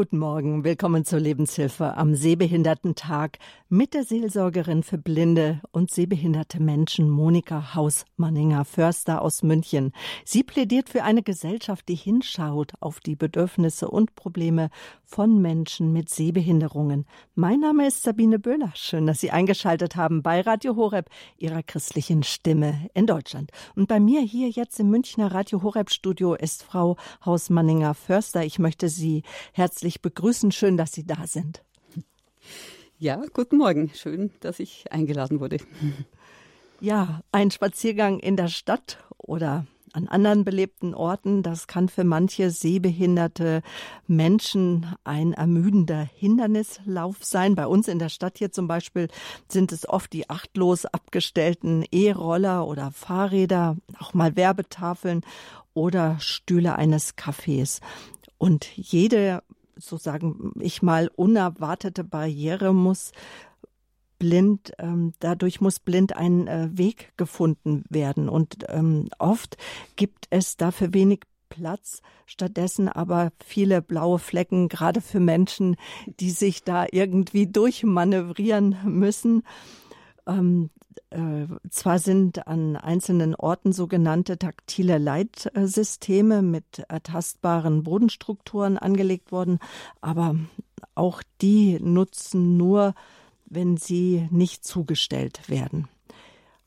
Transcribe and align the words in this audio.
Guten 0.00 0.16
Morgen, 0.16 0.64
willkommen 0.64 1.04
zur 1.04 1.20
Lebenshilfe 1.20 1.94
am 1.98 2.14
Sehbehindertentag 2.14 3.36
mit 3.68 3.92
der 3.92 4.02
Seelsorgerin 4.02 4.82
für 4.82 4.96
blinde 4.96 5.60
und 5.72 5.90
sehbehinderte 5.90 6.58
Menschen 6.58 7.10
Monika 7.10 7.74
Hausmanninger 7.74 8.64
Förster 8.64 9.20
aus 9.20 9.42
München. 9.42 9.92
Sie 10.24 10.42
plädiert 10.42 10.88
für 10.88 11.02
eine 11.02 11.22
Gesellschaft, 11.22 11.86
die 11.86 11.96
hinschaut 11.96 12.72
auf 12.80 13.00
die 13.00 13.14
Bedürfnisse 13.14 13.90
und 13.90 14.14
Probleme 14.14 14.70
von 15.04 15.42
Menschen 15.42 15.92
mit 15.92 16.08
Sehbehinderungen. 16.08 17.04
Mein 17.34 17.60
Name 17.60 17.86
ist 17.86 18.02
Sabine 18.02 18.38
Böhler. 18.38 18.72
Schön, 18.74 19.06
dass 19.06 19.20
Sie 19.20 19.30
eingeschaltet 19.30 19.96
haben 19.96 20.22
bei 20.22 20.40
Radio 20.40 20.76
Horeb, 20.76 21.10
Ihrer 21.36 21.62
christlichen 21.62 22.22
Stimme 22.22 22.88
in 22.94 23.06
Deutschland. 23.06 23.50
Und 23.76 23.86
bei 23.86 24.00
mir 24.00 24.22
hier 24.22 24.48
jetzt 24.48 24.80
im 24.80 24.88
Münchner 24.88 25.34
Radio 25.34 25.62
Horeb 25.62 25.90
Studio 25.90 26.34
ist 26.34 26.62
Frau 26.62 26.96
Hausmanninger 27.26 27.92
Förster. 27.92 28.44
Ich 28.44 28.58
möchte 28.58 28.88
Sie 28.88 29.24
herzlich 29.52 29.89
begrüßen. 29.98 30.52
Schön, 30.52 30.76
dass 30.76 30.92
Sie 30.92 31.06
da 31.06 31.26
sind. 31.26 31.64
Ja, 32.98 33.22
guten 33.32 33.56
Morgen. 33.56 33.90
Schön, 33.94 34.30
dass 34.40 34.60
ich 34.60 34.92
eingeladen 34.92 35.40
wurde. 35.40 35.56
Ja, 36.80 37.22
ein 37.32 37.50
Spaziergang 37.50 38.20
in 38.20 38.36
der 38.36 38.48
Stadt 38.48 38.98
oder 39.18 39.66
an 39.92 40.08
anderen 40.08 40.44
belebten 40.44 40.94
Orten, 40.94 41.42
das 41.42 41.66
kann 41.66 41.88
für 41.88 42.04
manche 42.04 42.50
sehbehinderte 42.50 43.62
Menschen 44.06 44.86
ein 45.04 45.32
ermüdender 45.32 46.08
Hindernislauf 46.14 47.24
sein. 47.24 47.54
Bei 47.54 47.66
uns 47.66 47.88
in 47.88 47.98
der 47.98 48.08
Stadt 48.08 48.38
hier 48.38 48.52
zum 48.52 48.68
Beispiel 48.68 49.08
sind 49.48 49.72
es 49.72 49.88
oft 49.88 50.12
die 50.12 50.30
achtlos 50.30 50.86
abgestellten 50.86 51.84
E-Roller 51.90 52.66
oder 52.66 52.92
Fahrräder, 52.92 53.76
auch 53.98 54.14
mal 54.14 54.36
Werbetafeln 54.36 55.22
oder 55.74 56.18
Stühle 56.20 56.76
eines 56.76 57.16
Cafés. 57.16 57.80
Und 58.38 58.66
jede, 58.76 59.42
so 59.80 59.96
sagen 59.96 60.52
ich 60.60 60.82
mal, 60.82 61.10
unerwartete 61.16 62.04
Barriere 62.04 62.72
muss 62.74 63.12
blind, 64.18 64.72
ähm, 64.78 65.14
dadurch 65.18 65.60
muss 65.60 65.80
blind 65.80 66.14
ein 66.16 66.46
äh, 66.46 66.68
Weg 66.72 67.12
gefunden 67.16 67.84
werden. 67.88 68.28
Und 68.28 68.58
ähm, 68.68 69.08
oft 69.18 69.56
gibt 69.96 70.26
es 70.30 70.56
dafür 70.56 70.94
wenig 70.94 71.22
Platz, 71.48 72.00
stattdessen 72.26 72.88
aber 72.88 73.32
viele 73.44 73.82
blaue 73.82 74.18
Flecken, 74.20 74.68
gerade 74.68 75.00
für 75.00 75.18
Menschen, 75.18 75.76
die 76.20 76.30
sich 76.30 76.62
da 76.62 76.86
irgendwie 76.90 77.46
durchmanövrieren 77.48 78.76
müssen. 78.84 79.42
Ähm, 80.26 80.70
äh, 81.10 81.46
zwar 81.70 81.98
sind 81.98 82.46
an 82.46 82.76
einzelnen 82.76 83.34
Orten 83.34 83.72
sogenannte 83.72 84.38
taktile 84.38 84.98
Leitsysteme 84.98 86.42
mit 86.42 86.84
ertastbaren 86.88 87.82
Bodenstrukturen 87.82 88.78
angelegt 88.78 89.32
worden, 89.32 89.58
aber 90.00 90.36
auch 90.94 91.22
die 91.40 91.78
nutzen 91.80 92.56
nur, 92.56 92.94
wenn 93.46 93.76
sie 93.76 94.28
nicht 94.30 94.64
zugestellt 94.64 95.48
werden. 95.48 95.88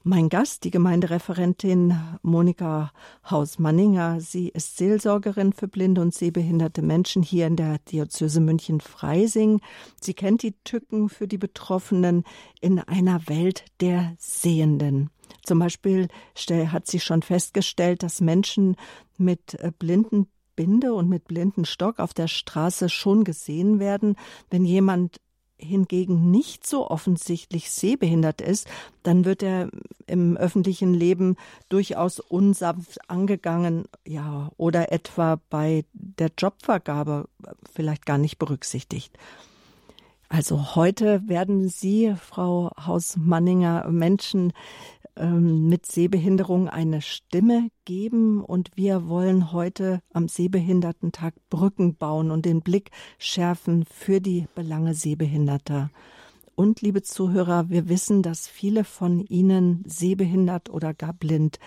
Mein 0.06 0.28
Gast, 0.28 0.66
die 0.66 0.70
Gemeindereferentin 0.70 1.98
Monika 2.24 2.92
Haus-Manninger. 3.32 4.20
Sie 4.20 4.50
ist 4.50 4.76
Seelsorgerin 4.76 5.54
für 5.54 5.70
blinde 5.70 6.02
und 6.02 6.14
sehbehinderte 6.14 6.82
Menschen 6.82 7.24
hier 7.24 7.48
in 7.48 7.56
der 7.56 7.78
Diözese 7.90 8.42
München-Freising. 8.42 9.62
Sie 10.02 10.14
kennt 10.14 10.44
die 10.44 10.56
Tücken 10.66 11.08
für 11.08 11.26
die 11.26 11.38
Betroffenen 11.38 12.26
in 12.60 12.80
einer 12.80 13.30
Welt 13.30 13.64
der 13.80 14.14
Sehenden. 14.20 15.10
Zum 15.42 15.60
Beispiel 15.60 16.10
hat 16.68 16.86
sie 16.86 17.00
schon 17.00 17.22
festgestellt, 17.22 18.04
dass 18.04 18.20
Menschen 18.20 18.76
mit 19.18 19.54
äh, 19.62 19.72
blinden 19.72 20.28
Binde 20.58 20.94
und 20.94 21.08
mit 21.08 21.26
blinden 21.26 21.64
Stock 21.64 22.00
auf 22.00 22.14
der 22.14 22.28
Straße 22.28 22.90
schon 22.90 23.24
gesehen 23.24 23.80
werden. 23.80 24.18
Wenn 24.50 24.66
jemand 24.66 25.18
hingegen 25.64 26.32
nicht 26.32 26.68
so 26.68 26.90
offensichtlich 26.90 27.72
sehbehindert 27.72 28.42
ist, 28.42 28.68
dann 29.04 29.26
wird 29.26 29.44
er 29.44 29.70
im 30.08 30.38
öffentlichen 30.38 30.94
Leben 30.94 31.36
durchaus 31.70 32.20
unsanft 32.20 33.10
angegangen, 33.10 33.86
ja, 34.06 34.52
oder 34.58 34.92
etwa 34.92 35.40
bei 35.50 35.86
der 35.94 36.32
Jobvergabe 36.38 37.28
vielleicht 37.74 38.06
gar 38.06 38.18
nicht 38.18 38.38
berücksichtigt. 38.38 39.18
Also 40.34 40.76
heute 40.76 41.22
werden 41.28 41.70
Sie, 41.70 42.16
Frau 42.20 42.72
Hausmanninger, 42.76 43.88
Menschen 43.90 44.52
ähm, 45.16 45.70
mit 45.70 45.86
Sehbehinderung 45.86 46.70
eine 46.70 47.02
Stimme 47.02 47.70
geben 47.86 48.44
und 48.44 48.72
wir 48.76 49.08
wollen 49.08 49.52
heute 49.52 50.02
am 50.12 50.28
Sehbehindertentag 50.28 51.36
Brücken 51.50 51.96
bauen 51.96 52.32
und 52.32 52.46
den 52.46 52.62
Blick 52.62 52.92
schärfen 53.20 53.86
für 53.86 54.22
die 54.22 54.48
Belange 54.56 54.94
Sehbehinderter. 54.94 55.90
Und 56.56 56.82
liebe 56.82 57.02
Zuhörer, 57.02 57.70
wir 57.70 57.90
wissen, 57.90 58.22
dass 58.22 58.48
viele 58.48 58.84
von 58.84 59.20
Ihnen 59.20 59.84
sehbehindert 59.88 60.70
oder 60.70 60.94
gar 60.94 61.14
blind 61.14 61.58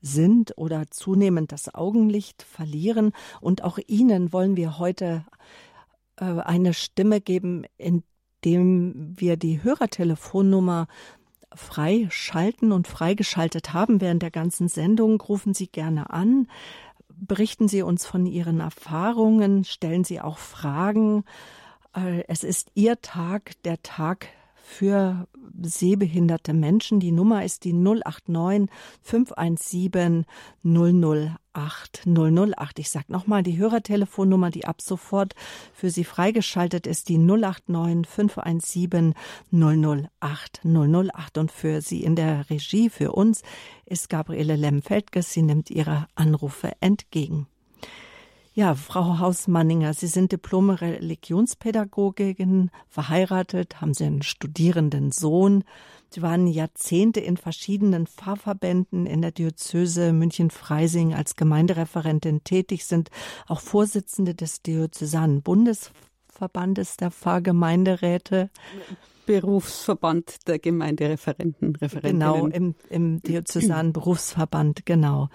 sind 0.00 0.56
oder 0.56 0.90
zunehmend 0.90 1.52
das 1.52 1.74
Augenlicht 1.74 2.42
verlieren. 2.42 3.12
Und 3.40 3.64
auch 3.64 3.78
Ihnen 3.86 4.32
wollen 4.32 4.56
wir 4.56 4.78
heute 4.78 5.24
äh, 6.16 6.24
eine 6.24 6.74
Stimme 6.74 7.20
geben, 7.20 7.64
indem 7.76 9.14
wir 9.18 9.36
die 9.36 9.62
Hörertelefonnummer 9.62 10.86
freischalten 11.56 12.72
und 12.72 12.86
freigeschaltet 12.86 13.72
haben 13.72 14.00
während 14.00 14.22
der 14.22 14.30
ganzen 14.30 14.68
Sendung, 14.68 15.20
rufen 15.20 15.54
Sie 15.54 15.66
gerne 15.66 16.10
an. 16.10 16.48
Berichten 17.08 17.66
Sie 17.66 17.82
uns 17.82 18.06
von 18.06 18.26
Ihren 18.26 18.60
Erfahrungen, 18.60 19.64
stellen 19.64 20.04
Sie 20.04 20.20
auch 20.20 20.38
Fragen. 20.38 21.24
Äh, 21.94 22.24
es 22.28 22.44
ist 22.44 22.70
Ihr 22.74 23.00
Tag, 23.00 23.60
der 23.64 23.82
Tag 23.82 24.28
für 24.66 25.28
sehbehinderte 25.62 26.52
Menschen. 26.52 26.98
Die 26.98 27.12
Nummer 27.12 27.44
ist 27.44 27.64
die 27.64 27.72
089 27.72 28.68
517 29.00 30.26
008 30.64 31.38
008. 32.04 32.78
Ich 32.78 32.90
sage 32.90 33.06
nochmal 33.08 33.42
die 33.42 33.56
Hörertelefonnummer, 33.56 34.50
die 34.50 34.66
ab 34.66 34.82
sofort 34.82 35.34
für 35.72 35.90
Sie 35.90 36.04
freigeschaltet 36.04 36.86
ist, 36.86 37.08
die 37.08 37.16
089 37.18 38.06
517 38.06 39.14
008 39.52 40.60
008. 40.64 41.38
Und 41.38 41.52
für 41.52 41.80
Sie 41.80 42.02
in 42.02 42.16
der 42.16 42.50
Regie, 42.50 42.90
für 42.90 43.12
uns, 43.12 43.42
ist 43.86 44.10
Gabriele 44.10 44.56
Lemfeldges. 44.56 45.32
Sie 45.32 45.42
nimmt 45.42 45.70
Ihre 45.70 46.08
Anrufe 46.16 46.72
entgegen. 46.80 47.46
Ja, 48.58 48.74
Frau 48.74 49.18
Hausmanninger, 49.18 49.92
Sie 49.92 50.06
sind 50.06 50.32
Diplome 50.32 50.80
Religionspädagogin, 50.80 52.70
verheiratet, 52.88 53.82
haben 53.82 53.92
Sie 53.92 54.04
einen 54.04 54.22
studierenden 54.22 55.12
Sohn. 55.12 55.62
Sie 56.08 56.22
waren 56.22 56.46
Jahrzehnte 56.46 57.20
in 57.20 57.36
verschiedenen 57.36 58.06
Pfarrverbänden 58.06 59.04
in 59.04 59.20
der 59.20 59.32
Diözese 59.32 60.14
München-Freising 60.14 61.12
als 61.12 61.36
Gemeindereferentin 61.36 62.44
tätig, 62.44 62.86
sind 62.86 63.10
auch 63.46 63.60
Vorsitzende 63.60 64.34
des 64.34 64.62
Diözesanen 64.62 65.42
Bundesverbandes 65.42 66.96
der 66.96 67.10
Pfarrgemeinderäte. 67.10 68.48
Berufsverband 69.26 70.46
der 70.48 70.58
Gemeindereferenten, 70.58 71.76
Referentinnen. 71.76 72.20
Genau, 72.20 72.46
im, 72.46 72.74
im 72.88 73.20
Diözesanen 73.22 73.92
Berufsverband, 73.92 74.86
genau. 74.86 75.28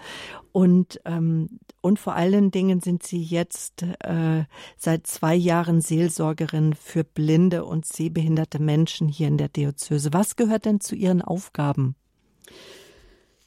Und, 0.52 1.00
ähm, 1.06 1.59
und 1.81 2.00
vor 2.00 2.16
allen 2.16 2.52
Dingen 2.52 2.81
sind 2.81 3.03
Sie 3.03 3.22
jetzt 3.22 3.84
äh, 4.00 4.46
seit 4.78 5.07
zwei 5.07 5.35
Jahren 5.35 5.81
Seelsorgerin 5.81 6.74
für 6.74 7.03
blinde 7.03 7.66
und 7.66 7.85
sehbehinderte 7.85 8.62
Menschen 8.62 9.07
hier 9.07 9.28
in 9.28 9.38
der 9.38 9.50
Diözese. 9.50 10.13
Was 10.13 10.35
gehört 10.35 10.66
denn 10.66 10.79
zu 10.79 10.96
Ihren 10.96 11.22
Aufgaben? 11.22 11.96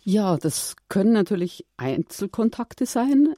Ja, 0.02 0.36
das 0.36 0.76
können 0.88 1.12
natürlich 1.12 1.66
Einzelkontakte 1.78 2.86
sein. 2.86 3.34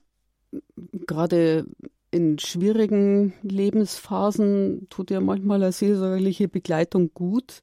Gerade 1.06 1.66
in 2.10 2.38
schwierigen 2.38 3.34
Lebensphasen 3.42 4.86
tut 4.90 5.10
ja 5.10 5.20
manchmal 5.20 5.62
eine 5.62 5.72
seelsorgerliche 5.72 6.48
Begleitung 6.48 7.10
gut. 7.14 7.62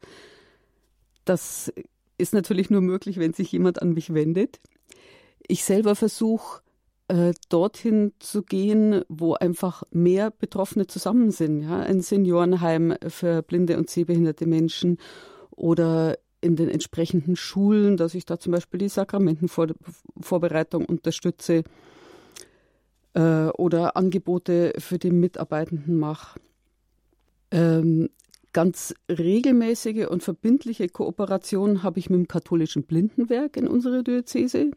Das 1.25 1.71
ist 2.17 2.33
natürlich 2.33 2.69
nur 2.69 2.81
möglich, 2.81 3.17
wenn 3.17 3.33
sich 3.33 3.51
jemand 3.51 3.81
an 3.81 3.93
mich 3.93 4.13
wendet. 4.13 4.59
Ich 5.47 5.63
selber 5.63 5.95
versuche, 5.95 6.61
äh, 7.07 7.33
dorthin 7.49 8.13
zu 8.19 8.43
gehen, 8.43 9.03
wo 9.09 9.33
einfach 9.33 9.83
mehr 9.91 10.31
Betroffene 10.31 10.87
zusammen 10.87 11.31
sind. 11.31 11.61
Ja? 11.61 11.79
Ein 11.79 12.01
Seniorenheim 12.01 12.95
für 13.07 13.41
blinde 13.41 13.77
und 13.77 13.89
sehbehinderte 13.89 14.45
Menschen 14.45 14.97
oder 15.51 16.17
in 16.41 16.55
den 16.55 16.69
entsprechenden 16.69 17.35
Schulen, 17.35 17.97
dass 17.97 18.15
ich 18.15 18.25
da 18.25 18.39
zum 18.39 18.51
Beispiel 18.51 18.77
die 18.79 18.89
Sakramentenvorbereitung 18.89 20.85
unterstütze 20.85 21.63
äh, 23.13 23.47
oder 23.47 23.95
Angebote 23.95 24.73
für 24.77 24.97
die 24.97 25.11
Mitarbeitenden 25.11 25.97
mache. 25.97 26.39
Ähm, 27.51 28.09
ganz 28.53 28.93
regelmäßige 29.09 30.07
und 30.07 30.23
verbindliche 30.23 30.87
Kooperation 30.87 31.83
habe 31.83 31.99
ich 31.99 32.09
mit 32.09 32.19
dem 32.19 32.27
katholischen 32.27 32.83
Blindenwerk 32.83 33.57
in 33.57 33.67
unserer 33.67 34.03
Diözese. 34.03 34.71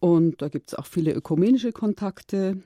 Und 0.00 0.42
da 0.42 0.48
gibt 0.48 0.68
es 0.68 0.74
auch 0.74 0.86
viele 0.86 1.12
ökumenische 1.12 1.72
Kontakte. 1.72 2.62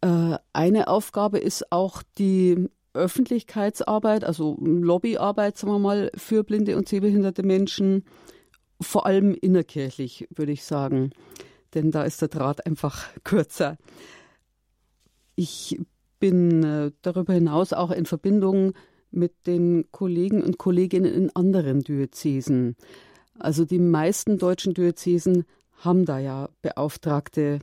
Äh, 0.00 0.38
eine 0.52 0.88
Aufgabe 0.88 1.38
ist 1.38 1.70
auch 1.70 2.02
die 2.16 2.68
Öffentlichkeitsarbeit, 2.94 4.24
also 4.24 4.56
Lobbyarbeit, 4.60 5.58
sagen 5.58 5.72
wir 5.72 5.78
mal, 5.78 6.10
für 6.16 6.42
blinde 6.42 6.76
und 6.76 6.88
sehbehinderte 6.88 7.42
Menschen, 7.42 8.04
vor 8.80 9.06
allem 9.06 9.34
innerkirchlich, 9.34 10.28
würde 10.34 10.52
ich 10.52 10.64
sagen. 10.64 11.10
Denn 11.74 11.90
da 11.90 12.04
ist 12.04 12.20
der 12.22 12.28
Draht 12.28 12.66
einfach 12.66 13.06
kürzer. 13.24 13.76
Ich 15.34 15.78
bin 16.20 16.64
äh, 16.64 16.90
darüber 17.02 17.32
hinaus 17.32 17.72
auch 17.72 17.90
in 17.90 18.06
Verbindung 18.06 18.72
mit 19.10 19.46
den 19.46 19.86
Kollegen 19.90 20.42
und 20.42 20.58
Kolleginnen 20.58 21.12
in 21.12 21.34
anderen 21.34 21.80
Diözesen. 21.80 22.76
Also 23.38 23.64
die 23.64 23.78
meisten 23.78 24.38
deutschen 24.38 24.74
Diözesen 24.74 25.44
haben 25.76 26.04
da 26.04 26.18
ja 26.18 26.48
beauftragte 26.60 27.60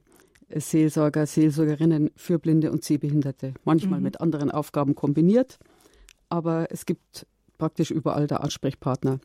Seelsorger, 0.50 1.26
Seelsorgerinnen 1.26 2.12
für 2.16 2.40
Blinde 2.40 2.72
und 2.72 2.84
Sehbehinderte. 2.84 3.54
Manchmal 3.64 4.00
mhm. 4.00 4.04
mit 4.04 4.22
anderen 4.22 4.52
Aufgaben 4.52 4.96
kombiniert, 4.96 5.60
aber 6.30 6.68
es 6.72 6.86
gibt 6.86 7.28
praktisch 7.58 7.92
überall 7.92 8.28
der 8.28 8.44
Ansprechpartner. 8.44 9.20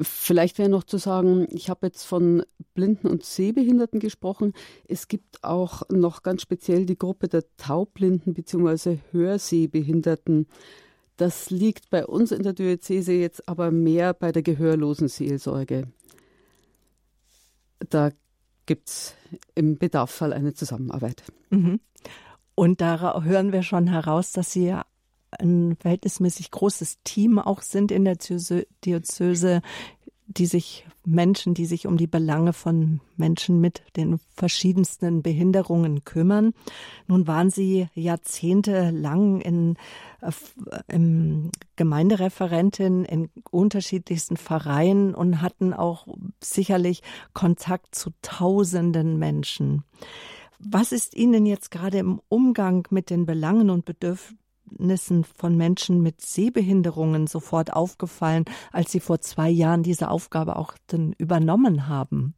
Vielleicht 0.00 0.58
wäre 0.58 0.68
noch 0.68 0.82
zu 0.82 0.98
sagen, 0.98 1.46
ich 1.50 1.70
habe 1.70 1.86
jetzt 1.86 2.04
von 2.04 2.42
Blinden 2.74 3.06
und 3.06 3.24
Sehbehinderten 3.24 4.00
gesprochen. 4.00 4.52
Es 4.88 5.06
gibt 5.06 5.44
auch 5.44 5.82
noch 5.88 6.24
ganz 6.24 6.42
speziell 6.42 6.84
die 6.84 6.98
Gruppe 6.98 7.28
der 7.28 7.44
Taubblinden 7.56 8.34
bzw. 8.34 8.98
Hörsehbehinderten. 9.12 10.48
Das 11.16 11.50
liegt 11.50 11.90
bei 11.90 12.04
uns 12.04 12.32
in 12.32 12.42
der 12.42 12.54
Diözese 12.54 13.12
jetzt 13.12 13.48
aber 13.48 13.70
mehr 13.70 14.14
bei 14.14 14.32
der 14.32 14.42
gehörlosen 14.42 15.06
Seelsorge. 15.06 15.84
Da 17.78 18.10
gibt 18.66 18.88
es 18.88 19.14
im 19.54 19.78
Bedarfsfall 19.78 20.32
eine 20.32 20.54
Zusammenarbeit. 20.54 21.22
Mhm. 21.50 21.78
Und 22.56 22.80
da 22.80 23.22
hören 23.22 23.52
wir 23.52 23.62
schon 23.62 23.86
heraus, 23.86 24.32
dass 24.32 24.52
Sie 24.52 24.66
ja 24.66 24.84
ein 25.38 25.76
verhältnismäßig 25.80 26.50
großes 26.50 26.98
Team 27.04 27.38
auch 27.38 27.62
sind 27.62 27.92
in 27.92 28.04
der 28.04 28.16
Diözese, 28.84 29.62
die 30.26 30.46
sich 30.46 30.86
Menschen, 31.04 31.52
die 31.52 31.66
sich 31.66 31.86
um 31.86 31.96
die 31.96 32.06
Belange 32.06 32.52
von 32.52 33.00
Menschen 33.16 33.60
mit 33.60 33.82
den 33.96 34.18
verschiedensten 34.34 35.22
Behinderungen 35.22 36.04
kümmern. 36.04 36.54
Nun 37.06 37.26
waren 37.26 37.50
Sie 37.50 37.88
jahrzehntelang 37.94 39.40
in, 39.42 39.76
äh, 40.22 40.32
im 40.88 41.50
Gemeindereferentin 41.76 43.04
in 43.04 43.30
unterschiedlichsten 43.50 44.36
Vereinen 44.36 45.14
und 45.14 45.42
hatten 45.42 45.74
auch 45.74 46.06
sicherlich 46.42 47.02
Kontakt 47.34 47.94
zu 47.94 48.10
tausenden 48.22 49.18
Menschen. 49.18 49.84
Was 50.58 50.92
ist 50.92 51.14
Ihnen 51.14 51.44
jetzt 51.44 51.70
gerade 51.70 51.98
im 51.98 52.20
Umgang 52.30 52.86
mit 52.90 53.10
den 53.10 53.26
Belangen 53.26 53.68
und 53.68 53.84
Bedürfnissen 53.84 54.38
Bedürfnissen 54.74 55.24
von 55.24 55.56
Menschen 55.56 56.02
mit 56.02 56.20
Sehbehinderungen 56.20 57.26
sofort 57.26 57.72
aufgefallen, 57.72 58.44
als 58.72 58.92
Sie 58.92 59.00
vor 59.00 59.20
zwei 59.20 59.50
Jahren 59.50 59.82
diese 59.82 60.10
Aufgabe 60.10 60.56
auch 60.56 60.74
dann 60.86 61.12
übernommen 61.18 61.88
haben? 61.88 62.34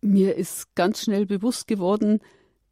Mir 0.00 0.36
ist 0.36 0.74
ganz 0.74 1.02
schnell 1.02 1.26
bewusst 1.26 1.66
geworden, 1.66 2.20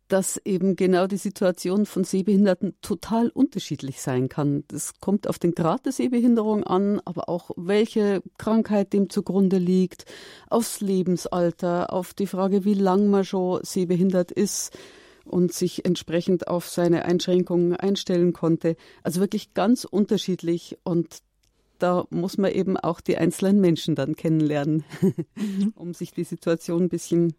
dass 0.09 0.39
eben 0.45 0.77
genau 0.77 1.07
die 1.07 1.17
Situation 1.17 1.87
von 1.87 2.05
Sehbehinderten 2.05 2.75
total 2.83 3.31
unterschiedlich 3.31 4.03
sein 4.03 4.29
kann. 4.29 4.65
Es 4.71 5.01
kommt 5.01 5.27
auf 5.27 5.39
den 5.39 5.53
Grad 5.53 5.87
der 5.87 5.93
Sehbehinderung 5.93 6.65
an, 6.65 7.01
aber 7.07 7.31
auch 7.31 7.51
welche 7.57 8.23
Krankheit 8.37 8.93
dem 8.93 9.09
zugrunde 9.09 9.57
liegt, 9.57 10.05
aufs 10.51 10.83
Lebensalter, 10.83 11.95
auf 11.95 12.13
die 12.13 12.27
Frage, 12.27 12.67
wie 12.67 12.75
lang 12.75 13.09
man 13.09 13.25
schon 13.25 13.61
sehbehindert 13.65 14.31
ist 14.31 14.77
und 15.25 15.53
sich 15.53 15.85
entsprechend 15.85 16.49
auf 16.49 16.69
seine 16.69 17.05
Einschränkungen 17.05 17.77
einstellen 17.77 18.33
konnte. 18.33 18.77
Also 19.03 19.21
wirklich 19.21 19.55
ganz 19.55 19.85
unterschiedlich 19.85 20.79
und 20.85 21.23
da 21.79 22.07
muss 22.11 22.39
man 22.39 22.53
eben 22.53 22.77
auch 22.77 23.01
die 23.01 23.19
einzelnen 23.19 23.61
Menschen 23.61 23.95
dann 23.95 24.15
kennenlernen, 24.15 24.85
mhm. 25.35 25.73
um 25.77 25.95
sich 25.95 26.13
die 26.13 26.25
Situation 26.25 26.85
ein 26.85 26.89
bisschen 26.89 27.35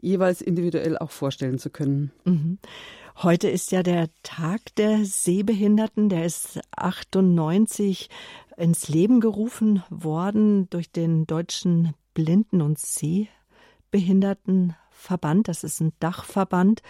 jeweils 0.00 0.40
individuell 0.40 0.96
auch 0.98 1.10
vorstellen 1.10 1.58
zu 1.58 1.70
können. 1.70 2.10
Mhm. 2.24 2.58
Heute 3.22 3.48
ist 3.48 3.70
ja 3.72 3.82
der 3.82 4.08
Tag 4.22 4.60
der 4.76 5.04
Sehbehinderten, 5.04 6.08
der 6.08 6.24
ist 6.24 6.60
98 6.74 8.08
ins 8.56 8.88
Leben 8.88 9.20
gerufen 9.20 9.82
worden 9.90 10.68
durch 10.70 10.90
den 10.90 11.26
Deutschen 11.26 11.92
Blinden- 12.14 12.62
und 12.62 12.78
Sehbehindertenverband. 15.02 15.48
Das 15.48 15.64
ist 15.64 15.80
ein 15.80 15.92
Dachverband. 16.00 16.82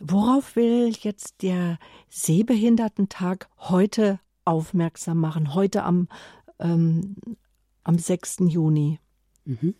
Worauf 0.00 0.56
will 0.56 0.92
jetzt 1.00 1.42
der 1.42 1.78
Sehbehindertentag 2.08 3.48
heute 3.58 4.18
aufmerksam 4.44 5.20
machen, 5.20 5.54
heute 5.54 5.84
am, 5.84 6.08
ähm, 6.58 7.16
am 7.84 7.98
6. 7.98 8.48
Juni? 8.48 8.98
Mhm. 9.44 9.74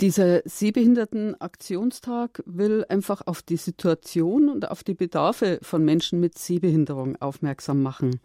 Dieser 0.00 0.40
Sehbehindertenaktionstag 0.46 2.42
will 2.46 2.86
einfach 2.88 3.26
auf 3.26 3.42
die 3.42 3.58
Situation 3.58 4.48
und 4.48 4.70
auf 4.70 4.82
die 4.82 4.94
Bedarfe 4.94 5.58
von 5.60 5.84
Menschen 5.84 6.20
mit 6.20 6.38
Sehbehinderung 6.38 7.20
aufmerksam 7.20 7.82
machen. 7.82 8.20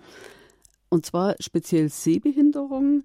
Und 0.87 1.05
zwar 1.05 1.35
speziell 1.41 1.89
Sehbehinderung, 1.89 3.03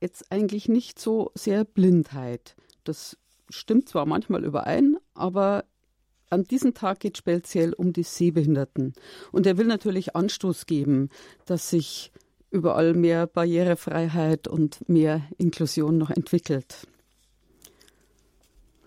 jetzt 0.00 0.30
eigentlich 0.30 0.68
nicht 0.68 1.00
so 1.00 1.32
sehr 1.34 1.64
Blindheit. 1.64 2.54
Das 2.84 3.16
stimmt 3.52 3.88
zwar 3.88 4.06
manchmal 4.06 4.44
überein, 4.44 4.96
aber 5.14 5.64
an 6.30 6.44
diesem 6.44 6.74
Tag 6.74 7.00
geht 7.00 7.18
speziell 7.18 7.74
um 7.74 7.92
die 7.92 8.02
Sehbehinderten. 8.02 8.94
Und 9.32 9.46
er 9.46 9.58
will 9.58 9.66
natürlich 9.66 10.16
Anstoß 10.16 10.66
geben, 10.66 11.10
dass 11.44 11.70
sich 11.70 12.10
überall 12.50 12.94
mehr 12.94 13.26
Barrierefreiheit 13.26 14.48
und 14.48 14.88
mehr 14.88 15.22
Inklusion 15.38 15.98
noch 15.98 16.10
entwickelt. 16.10 16.86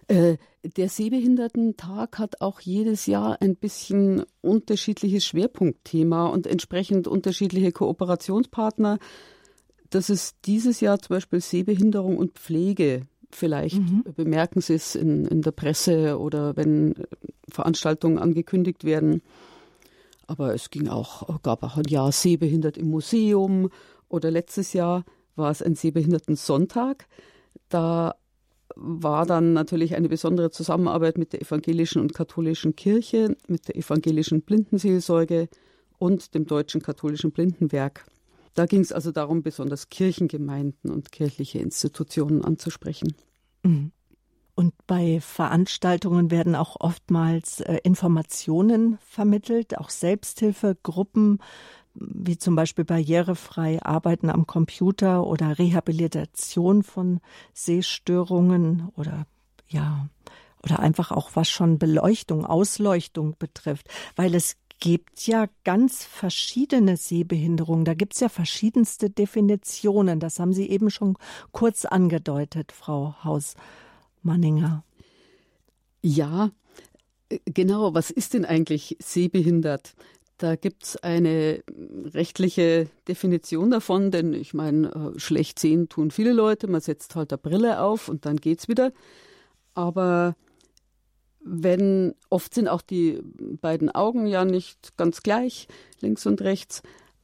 Äh, 0.08 0.38
der 0.64 0.90
Sehbehindertentag 0.90 2.18
hat 2.20 2.42
auch 2.42 2.60
jedes 2.60 3.06
Jahr 3.06 3.42
ein 3.42 3.56
bisschen 3.56 4.24
unterschiedliches 4.42 5.26
Schwerpunktthema 5.26 6.28
und 6.28 6.48
entsprechend 6.48 7.08
unterschiedliche 7.08 7.72
Kooperationspartner. 7.72 9.00
Das 9.90 10.10
ist 10.10 10.36
dieses 10.46 10.80
Jahr 10.80 11.00
zum 11.00 11.16
Beispiel 11.16 11.42
Sehbehinderung 11.42 12.18
und 12.18 12.34
Pflege 12.34 13.08
Vielleicht 13.36 13.80
mhm. 13.80 14.04
bemerken 14.16 14.62
Sie 14.62 14.76
es 14.76 14.96
in, 14.96 15.26
in 15.26 15.42
der 15.42 15.52
Presse 15.52 16.18
oder 16.18 16.56
wenn 16.56 16.96
Veranstaltungen 17.50 18.18
angekündigt 18.18 18.86
werden. 18.86 19.22
Aber 20.26 20.54
es 20.54 20.70
ging 20.70 20.88
auch, 20.88 21.42
gab 21.44 21.62
auch 21.64 21.76
ein 21.76 21.84
Jahr 21.90 22.14
Sehbehindert 22.14 22.78
im 22.78 22.90
Museum 22.90 23.70
oder 24.08 24.32
letztes 24.32 24.72
Jahr 24.72 25.04
war 25.36 25.52
es 25.52 25.62
ein 25.62 25.76
Sehbehinderten-Sonntag. 25.76 27.08
Da 27.68 28.16
war 28.76 29.26
dann 29.26 29.52
natürlich 29.52 29.96
eine 29.96 30.08
besondere 30.08 30.50
Zusammenarbeit 30.50 31.18
mit 31.18 31.34
der 31.34 31.42
evangelischen 31.42 32.02
und 32.02 32.14
katholischen 32.14 32.78
Kirche, 32.78 33.36
mit 33.48 33.68
der 33.68 33.76
evangelischen 33.76 34.44
Blindenseelsorge 34.44 35.50
und 35.98 36.34
dem 36.36 36.46
deutschen 36.46 36.82
katholischen 36.82 37.32
Blindenwerk. 37.32 38.06
Da 38.56 38.66
ging 38.66 38.80
es 38.80 38.92
also 38.92 39.12
darum, 39.12 39.44
besonders 39.44 39.90
Kirchengemeinden 39.90 40.90
und 40.90 41.12
kirchliche 41.12 41.60
Institutionen 41.60 42.44
anzusprechen. 42.44 43.14
Mhm. 43.64 43.92
Und 44.56 44.74
bei 44.88 45.20
Veranstaltungen 45.20 46.32
werden 46.32 46.56
auch 46.56 46.78
oftmals 46.80 47.60
äh, 47.60 47.80
Informationen 47.84 48.98
vermittelt, 49.02 49.78
auch 49.78 49.90
Selbsthilfegruppen, 49.90 51.40
wie 51.94 52.38
zum 52.38 52.56
Beispiel 52.56 52.86
barrierefrei 52.86 53.82
Arbeiten 53.84 54.30
am 54.30 54.48
Computer 54.48 55.28
oder 55.28 55.60
Rehabilitation 55.60 56.84
von 56.84 57.20
Sehstörungen 57.54 58.90
oder 58.96 59.28
ja, 59.68 60.08
oder 60.64 60.80
einfach 60.80 61.12
auch 61.12 61.32
was 61.36 61.50
schon 61.50 61.78
Beleuchtung, 61.78 62.46
Ausleuchtung 62.46 63.36
betrifft, 63.38 63.88
weil 64.16 64.34
es 64.36 64.58
gibt 64.80 65.28
ja 65.28 65.48
ganz 65.64 66.04
verschiedene 66.04 66.98
Sehbehinderungen. 66.98 67.86
Da 67.86 67.94
gibt 67.94 68.14
es 68.14 68.20
ja 68.20 68.30
verschiedenste 68.30 69.10
Definitionen. 69.10 70.20
Das 70.20 70.40
haben 70.40 70.54
Sie 70.54 70.70
eben 70.70 70.90
schon 70.90 71.18
kurz 71.52 71.86
angedeutet, 71.86 72.72
Frau 72.72 73.16
Hausmanninger. 73.24 74.84
Ja, 76.02 76.52
äh, 77.30 77.40
genau. 77.46 77.94
Was 77.94 78.12
ist 78.12 78.34
denn 78.34 78.46
eigentlich 78.46 78.98
sehbehindert? 79.00 79.96
Da 80.38 80.56
gibt 80.58 80.84
es 80.84 80.98
eine 80.98 81.64
rechtliche 82.14 82.90
Definition 83.08 83.72
davon, 83.72 84.12
denn 84.12 84.34
ich 84.34 84.54
meine, 84.54 85.14
äh, 85.16 85.20
schlecht 85.20 85.60
sehen 85.60 85.88
tun 85.88 86.12
viele 86.12 86.34
Leute. 86.34 86.68
Man 86.68 86.82
setzt 86.82 87.16
halt 87.16 87.32
eine 87.32 87.38
Brille 87.38 87.82
auf 87.82 88.10
und 88.10 88.26
dann 88.26 88.36
geht's 88.38 88.68
wieder. 88.68 88.92
Aber 89.74 90.36
wenn 91.46 92.16
oft 92.32 92.56
sind 92.56 92.68
auch 92.68 92.82
die 92.82 93.22
beiden 93.62 93.92
Augen 93.92 94.26
ja 94.26 94.44
nicht 94.44 94.98
ganz 94.98 95.22
gleich, 95.22 95.68
links 96.02 96.26
und 96.26 96.42
rechts, 96.42 96.82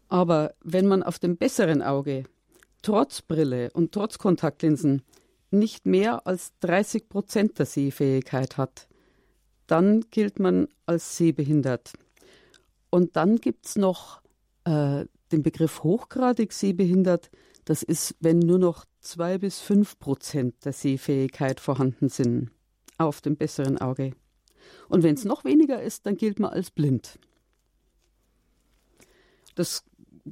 aber 0.10 0.54
wenn 0.64 0.88
man 0.88 1.02
auf 1.02 1.18
dem 1.18 1.38
besseren 1.38 1.82
Auge 1.82 2.24
trotz 2.84 3.24
Brille 3.24 3.72
und 3.74 3.92
trotz 3.92 4.20
Kontaktlinsen 4.20 5.02
nicht 5.50 5.88
mehr 5.88 6.28
als 6.28 6.54
30 6.60 7.10
Prozent 7.10 7.58
der 7.58 7.66
Sehfähigkeit 7.66 8.58
hat, 8.58 8.88
dann 9.66 10.06
gilt 10.12 10.40
man 10.40 10.68
als 10.86 11.18
sehbehindert. 11.18 11.94
Und 12.92 13.16
dann 13.16 13.38
gibt 13.38 13.66
es 13.66 13.76
noch 13.76 14.22
äh, 14.66 15.06
den 15.32 15.44
Begriff 15.44 15.84
hochgradig 15.84 16.54
sehbehindert. 16.54 17.32
Das 17.66 17.82
ist, 17.82 18.16
wenn 18.20 18.40
nur 18.40 18.60
noch 18.60 18.86
zwei 19.00 19.38
bis 19.38 19.60
fünf 19.60 19.98
Prozent 19.98 20.64
der 20.64 20.74
Sehfähigkeit 20.74 21.60
vorhanden 21.60 22.10
sind 22.10 22.52
auf 23.02 23.22
dem 23.22 23.36
besseren 23.36 23.78
Auge. 23.78 24.14
Und 24.90 25.04
wenn 25.04 25.16
es 25.16 25.26
noch 25.26 25.44
weniger 25.44 25.82
ist, 25.82 26.06
dann 26.06 26.18
gilt 26.18 26.40
man 26.40 26.52
als 26.52 26.72
blind. 26.72 27.20
Das 29.56 29.84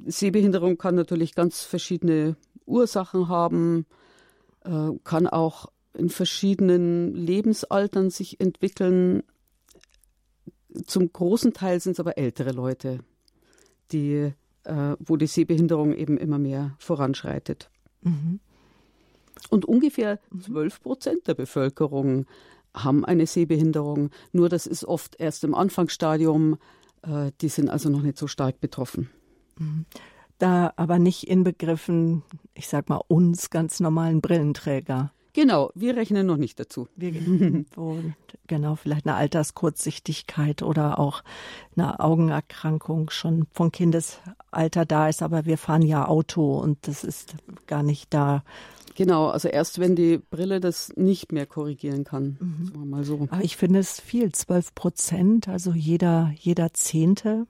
Sehbehinderung 0.06 0.78
kann 0.78 0.94
natürlich 0.94 1.34
ganz 1.34 1.62
verschiedene 1.62 2.36
Ursachen 2.66 3.28
haben, 3.28 3.86
äh, 4.64 4.90
kann 5.04 5.26
auch 5.26 5.66
in 5.94 6.08
verschiedenen 6.08 7.14
Lebensaltern 7.14 8.10
sich 8.10 8.40
entwickeln. 8.40 9.22
Zum 10.86 11.12
großen 11.12 11.52
Teil 11.52 11.80
sind 11.80 11.92
es 11.92 12.00
aber 12.00 12.16
ältere 12.16 12.52
Leute, 12.52 13.00
die, 13.90 14.32
äh, 14.64 14.96
wo 15.00 15.16
die 15.16 15.26
Sehbehinderung 15.26 15.92
eben 15.94 16.16
immer 16.16 16.38
mehr 16.38 16.76
voranschreitet. 16.78 17.70
Mhm. 18.02 18.40
Und 19.48 19.64
ungefähr 19.64 20.20
12 20.38 20.82
Prozent 20.82 21.26
der 21.26 21.34
Bevölkerung 21.34 22.26
haben 22.74 23.04
eine 23.04 23.26
Sehbehinderung. 23.26 24.10
Nur 24.32 24.48
das 24.48 24.66
ist 24.66 24.84
oft 24.84 25.16
erst 25.18 25.44
im 25.44 25.54
Anfangsstadium. 25.54 26.58
Äh, 27.02 27.32
die 27.40 27.48
sind 27.48 27.68
also 27.70 27.88
noch 27.88 28.02
nicht 28.02 28.18
so 28.18 28.26
stark 28.26 28.60
betroffen. 28.60 29.10
Mhm 29.58 29.86
da 30.40 30.72
aber 30.76 30.98
nicht 30.98 31.28
inbegriffen, 31.28 32.22
ich 32.54 32.68
sag 32.68 32.88
mal, 32.88 33.00
uns 33.08 33.50
ganz 33.50 33.80
normalen 33.80 34.20
Brillenträger. 34.20 35.12
Genau, 35.32 35.70
wir 35.76 35.96
rechnen 35.96 36.26
noch 36.26 36.38
nicht 36.38 36.58
dazu. 36.58 36.88
Wir, 36.96 37.14
wo, 37.76 37.98
genau, 38.48 38.74
vielleicht 38.74 39.06
eine 39.06 39.16
Alterskurzsichtigkeit 39.16 40.62
oder 40.62 40.98
auch 40.98 41.22
eine 41.76 42.00
Augenerkrankung 42.00 43.10
schon 43.10 43.46
von 43.52 43.70
Kindesalter 43.70 44.84
da 44.86 45.08
ist, 45.08 45.22
aber 45.22 45.46
wir 45.46 45.56
fahren 45.56 45.82
ja 45.82 46.08
Auto 46.08 46.58
und 46.58 46.88
das 46.88 47.04
ist 47.04 47.36
gar 47.66 47.82
nicht 47.82 48.12
da. 48.12 48.42
Genau, 49.00 49.28
also 49.28 49.48
erst 49.48 49.78
wenn 49.78 49.96
die 49.96 50.18
Brille 50.18 50.60
das 50.60 50.92
nicht 50.94 51.32
mehr 51.32 51.46
korrigieren 51.46 52.04
kann. 52.04 52.36
Mhm. 52.38 52.90
Mal 52.90 53.02
so. 53.02 53.26
Aber 53.30 53.42
ich 53.42 53.56
finde 53.56 53.78
es 53.78 53.98
viel, 53.98 54.30
zwölf 54.32 54.74
Prozent, 54.74 55.48
also 55.48 55.72
jeder, 55.72 56.34
jeder 56.36 56.74
Zehnte. 56.74 57.46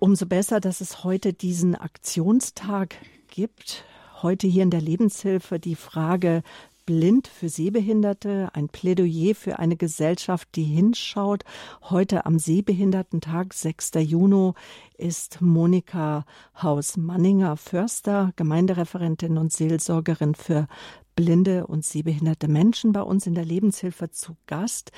Umso 0.00 0.26
besser, 0.26 0.58
dass 0.58 0.80
es 0.80 1.04
heute 1.04 1.32
diesen 1.32 1.76
Aktionstag 1.76 2.96
gibt. 3.28 3.84
Heute 4.20 4.48
hier 4.48 4.64
in 4.64 4.70
der 4.70 4.80
Lebenshilfe 4.80 5.60
die 5.60 5.76
Frage 5.76 6.42
blind 6.88 7.28
für 7.28 7.50
Sehbehinderte, 7.50 8.48
ein 8.54 8.70
Plädoyer 8.70 9.34
für 9.34 9.58
eine 9.58 9.76
Gesellschaft, 9.76 10.48
die 10.54 10.62
hinschaut. 10.62 11.44
Heute 11.82 12.24
am 12.24 12.38
Sehbehindertentag, 12.38 13.52
6. 13.52 13.90
Juni, 13.96 14.54
ist 14.96 15.42
Monika 15.42 16.24
Haus-Manninger-Förster, 16.62 18.32
Gemeindereferentin 18.36 19.36
und 19.36 19.52
Seelsorgerin 19.52 20.34
für 20.34 20.66
blinde 21.14 21.66
und 21.66 21.84
sehbehinderte 21.84 22.48
Menschen 22.48 22.92
bei 22.92 23.02
uns 23.02 23.26
in 23.26 23.34
der 23.34 23.44
Lebenshilfe 23.44 24.10
zu 24.10 24.38
Gast. 24.46 24.90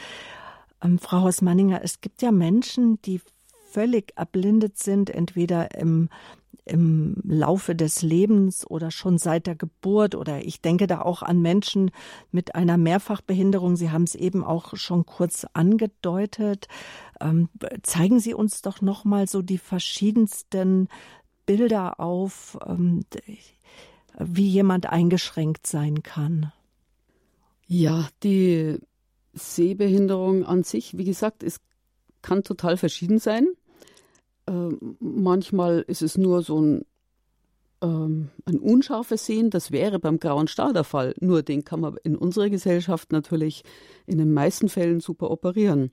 Ähm, 0.85 1.01
Frau 1.01 1.23
Haus-Manninger, 1.23 1.81
es 1.83 2.01
gibt 2.01 2.23
ja 2.23 2.31
Menschen, 2.31 3.03
die 3.03 3.21
völlig 3.69 4.13
erblindet 4.15 4.79
sind, 4.79 5.11
entweder 5.11 5.75
im 5.75 6.09
im 6.71 7.17
Laufe 7.25 7.75
des 7.75 8.03
Lebens 8.03 8.65
oder 8.69 8.91
schon 8.91 9.19
seit 9.19 9.47
der 9.47 9.57
Geburt 9.57 10.15
oder 10.15 10.45
ich 10.45 10.61
denke 10.61 10.87
da 10.87 11.03
auch 11.03 11.23
an 11.23 11.43
Menschen 11.43 11.91
mit 12.31 12.55
einer 12.55 12.77
Mehrfachbehinderung. 12.77 13.77
Sie 13.77 13.91
haben 13.91 14.05
es 14.05 14.15
eben 14.15 14.45
auch 14.45 14.77
schon 14.77 15.05
kurz 15.05 15.47
angedeutet. 15.53 16.69
Ähm, 17.21 17.49
zeigen 17.83 18.21
Sie 18.21 18.35
uns 18.35 18.63
doch 18.63 18.81
noch 18.81 19.05
mal 19.05 19.29
so 19.29 19.43
die 19.43 19.59
verschiedensten 19.59 20.89
Bilder 21.45 21.99
auf, 21.99 22.57
ähm, 22.65 23.05
wie 24.19 24.49
jemand 24.49 24.87
eingeschränkt 24.87 25.67
sein 25.67 26.03
kann. 26.03 26.53
Ja, 27.67 28.09
die 28.23 28.79
Sehbehinderung 29.33 30.45
an 30.45 30.63
sich, 30.63 30.97
wie 30.97 31.05
gesagt, 31.05 31.43
es 31.43 31.61
kann 32.23 32.45
total 32.45 32.77
verschieden 32.77 33.19
sein. 33.19 33.49
Äh, 34.51 34.77
manchmal 34.99 35.85
ist 35.87 36.03
es 36.03 36.19
nur 36.19 36.43
so 36.43 36.61
ein, 36.61 36.85
ähm, 37.83 38.31
ein 38.47 38.59
unscharfes 38.59 39.25
Sehen. 39.25 39.51
Das 39.51 39.71
wäre 39.71 40.01
beim 40.01 40.19
grauen 40.19 40.49
Star 40.49 40.73
der 40.73 40.85
Fall. 40.85 41.15
Nur 41.21 41.43
den 41.43 41.65
kann 41.65 41.81
man 41.81 41.97
in 42.03 42.17
unserer 42.17 42.51
Gesellschaft 42.51 43.13
natürlich 43.13 43.63
in 44.07 44.19
den 44.19 44.33
meisten 44.33 44.69
Fällen 44.69 45.01
super 45.01 45.31
operieren. 45.31 45.93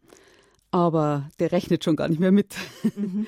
Aber 0.72 1.30
der 1.40 1.52
rechnet 1.52 1.84
schon 1.84 1.96
gar 1.96 2.08
nicht 2.08 2.20
mehr 2.20 2.32
mit. 2.32 2.56
Mhm. 2.96 3.28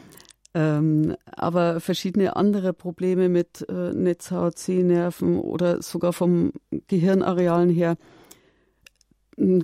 ähm, 0.54 1.16
aber 1.26 1.80
verschiedene 1.80 2.36
andere 2.36 2.72
Probleme 2.72 3.28
mit 3.28 3.66
äh, 3.68 3.92
Netzhaut, 3.92 4.58
Sehnerven 4.58 5.38
oder 5.38 5.82
sogar 5.82 6.14
vom 6.14 6.52
Gehirnarealen 6.88 7.70
her 7.70 7.96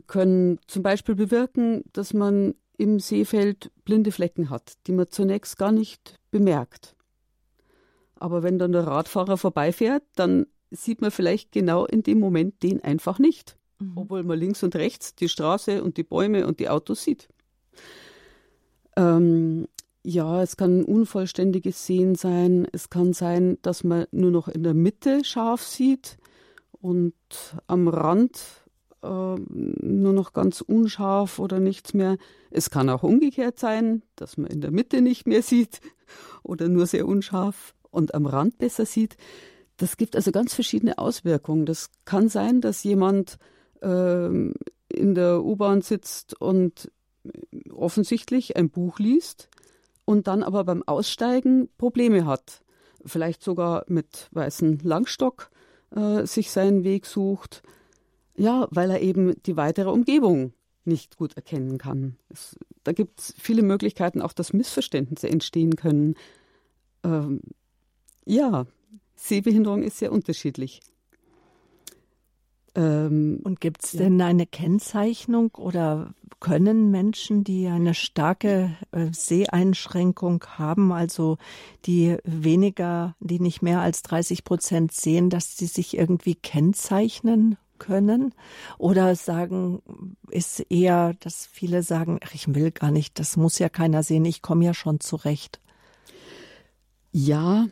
können 0.06 0.58
zum 0.68 0.82
Beispiel 0.82 1.14
bewirken, 1.14 1.84
dass 1.92 2.14
man 2.14 2.54
im 2.78 3.00
Seefeld 3.00 3.70
blinde 3.84 4.12
Flecken 4.12 4.50
hat, 4.50 4.74
die 4.86 4.92
man 4.92 5.10
zunächst 5.10 5.58
gar 5.58 5.72
nicht 5.72 6.16
bemerkt. 6.30 6.94
Aber 8.16 8.42
wenn 8.42 8.58
dann 8.58 8.72
der 8.72 8.86
Radfahrer 8.86 9.36
vorbeifährt, 9.36 10.02
dann 10.14 10.46
sieht 10.70 11.00
man 11.00 11.10
vielleicht 11.10 11.52
genau 11.52 11.86
in 11.86 12.02
dem 12.02 12.18
Moment 12.18 12.62
den 12.62 12.82
einfach 12.82 13.18
nicht, 13.18 13.56
mhm. 13.78 13.92
obwohl 13.96 14.22
man 14.22 14.38
links 14.38 14.62
und 14.62 14.74
rechts 14.74 15.14
die 15.14 15.28
Straße 15.28 15.82
und 15.82 15.96
die 15.96 16.02
Bäume 16.02 16.46
und 16.46 16.60
die 16.60 16.68
Autos 16.68 17.02
sieht. 17.02 17.28
Ähm, 18.96 19.66
ja, 20.02 20.42
es 20.42 20.56
kann 20.56 20.80
ein 20.80 20.84
unvollständiges 20.84 21.84
Sehen 21.84 22.14
sein. 22.14 22.66
Es 22.72 22.90
kann 22.90 23.12
sein, 23.12 23.58
dass 23.62 23.84
man 23.84 24.06
nur 24.12 24.30
noch 24.30 24.48
in 24.48 24.62
der 24.62 24.74
Mitte 24.74 25.24
scharf 25.24 25.62
sieht 25.62 26.16
und 26.72 27.14
am 27.66 27.88
Rand 27.88 28.40
äh, 29.06 29.40
nur 29.50 30.12
noch 30.12 30.32
ganz 30.32 30.60
unscharf 30.60 31.38
oder 31.38 31.60
nichts 31.60 31.94
mehr. 31.94 32.16
Es 32.50 32.70
kann 32.70 32.90
auch 32.90 33.02
umgekehrt 33.02 33.58
sein, 33.58 34.02
dass 34.16 34.36
man 34.36 34.50
in 34.50 34.60
der 34.60 34.70
Mitte 34.70 35.00
nicht 35.00 35.26
mehr 35.26 35.42
sieht 35.42 35.80
oder 36.42 36.68
nur 36.68 36.86
sehr 36.86 37.06
unscharf 37.06 37.74
und 37.90 38.14
am 38.14 38.26
Rand 38.26 38.58
besser 38.58 38.86
sieht. 38.86 39.16
Das 39.76 39.96
gibt 39.96 40.16
also 40.16 40.32
ganz 40.32 40.54
verschiedene 40.54 40.98
Auswirkungen. 40.98 41.66
Das 41.66 41.90
kann 42.04 42.28
sein, 42.28 42.60
dass 42.60 42.82
jemand 42.82 43.38
äh, 43.82 44.26
in 44.26 45.14
der 45.14 45.44
U-Bahn 45.44 45.82
sitzt 45.82 46.40
und 46.40 46.90
offensichtlich 47.72 48.56
ein 48.56 48.70
Buch 48.70 48.98
liest 48.98 49.48
und 50.04 50.26
dann 50.26 50.42
aber 50.42 50.64
beim 50.64 50.82
Aussteigen 50.86 51.68
Probleme 51.76 52.26
hat. 52.26 52.62
Vielleicht 53.04 53.42
sogar 53.42 53.84
mit 53.88 54.28
weißem 54.32 54.78
Langstock 54.82 55.50
äh, 55.94 56.26
sich 56.26 56.50
seinen 56.50 56.84
Weg 56.84 57.06
sucht 57.06 57.62
ja, 58.36 58.68
weil 58.70 58.90
er 58.90 59.00
eben 59.00 59.40
die 59.44 59.56
weitere 59.56 59.90
Umgebung 59.90 60.52
nicht 60.84 61.16
gut 61.16 61.34
erkennen 61.34 61.78
kann. 61.78 62.16
Es, 62.28 62.56
da 62.84 62.92
gibt 62.92 63.20
es 63.20 63.34
viele 63.38 63.62
Möglichkeiten, 63.62 64.22
auch 64.22 64.32
dass 64.32 64.52
Missverständnisse 64.52 65.28
entstehen 65.28 65.76
können. 65.76 66.14
Ähm, 67.02 67.40
ja, 68.24 68.66
Sehbehinderung 69.16 69.82
ist 69.82 69.98
sehr 69.98 70.12
unterschiedlich. 70.12 70.80
Ähm, 72.74 73.40
Und 73.42 73.60
gibt 73.60 73.84
es 73.84 73.92
ja. 73.94 74.00
denn 74.00 74.20
eine 74.20 74.46
Kennzeichnung 74.46 75.54
oder 75.56 76.14
können 76.38 76.90
Menschen, 76.90 77.42
die 77.42 77.66
eine 77.66 77.94
starke 77.94 78.76
äh, 78.92 79.08
Seheinschränkung 79.10 80.44
haben, 80.58 80.92
also 80.92 81.38
die 81.86 82.18
weniger, 82.24 83.16
die 83.20 83.40
nicht 83.40 83.62
mehr 83.62 83.80
als 83.80 84.02
30 84.02 84.44
Prozent 84.44 84.92
sehen, 84.92 85.30
dass 85.30 85.56
sie 85.56 85.66
sich 85.66 85.96
irgendwie 85.96 86.34
kennzeichnen 86.34 87.56
können? 87.78 88.34
Oder 88.78 89.14
sagen, 89.16 89.82
ist 90.30 90.60
eher, 90.70 91.14
dass 91.20 91.46
viele 91.46 91.82
sagen, 91.82 92.18
ach, 92.24 92.34
ich 92.34 92.54
will 92.54 92.70
gar 92.70 92.90
nicht, 92.90 93.18
das 93.18 93.36
muss 93.36 93.58
ja 93.58 93.68
keiner 93.68 94.02
sehen, 94.02 94.24
ich 94.24 94.42
komme 94.42 94.64
ja 94.64 94.74
schon 94.74 95.00
zurecht. 95.00 95.60
Ja, 97.12 97.66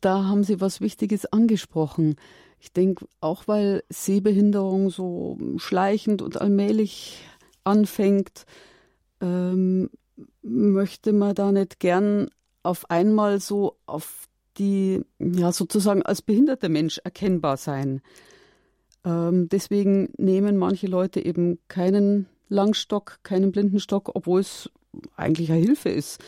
da 0.00 0.24
haben 0.24 0.44
Sie 0.44 0.60
was 0.60 0.80
Wichtiges 0.80 1.26
angesprochen. 1.26 2.16
Ich 2.60 2.72
denke, 2.72 3.06
auch 3.20 3.48
weil 3.48 3.82
Sehbehinderung 3.88 4.88
so 4.88 5.38
schleichend 5.56 6.22
und 6.22 6.40
allmählich 6.40 7.24
anfängt, 7.64 8.46
ähm, 9.20 9.90
möchte 10.42 11.12
man 11.12 11.34
da 11.34 11.52
nicht 11.52 11.80
gern 11.80 12.30
auf 12.62 12.90
einmal 12.90 13.40
so 13.40 13.76
auf 13.86 14.28
die, 14.56 15.02
ja, 15.18 15.52
sozusagen 15.52 16.02
als 16.02 16.22
behinderter 16.22 16.68
Mensch 16.68 16.98
erkennbar 17.02 17.56
sein. 17.56 18.00
Ähm, 19.04 19.48
deswegen 19.48 20.12
nehmen 20.16 20.56
manche 20.56 20.86
Leute 20.86 21.24
eben 21.24 21.58
keinen 21.68 22.26
Langstock, 22.48 23.18
keinen 23.22 23.52
Blindenstock, 23.52 24.10
obwohl 24.14 24.40
es 24.40 24.70
eigentlich 25.16 25.50
eine 25.50 25.60
Hilfe 25.60 25.90
ist. 25.90 26.22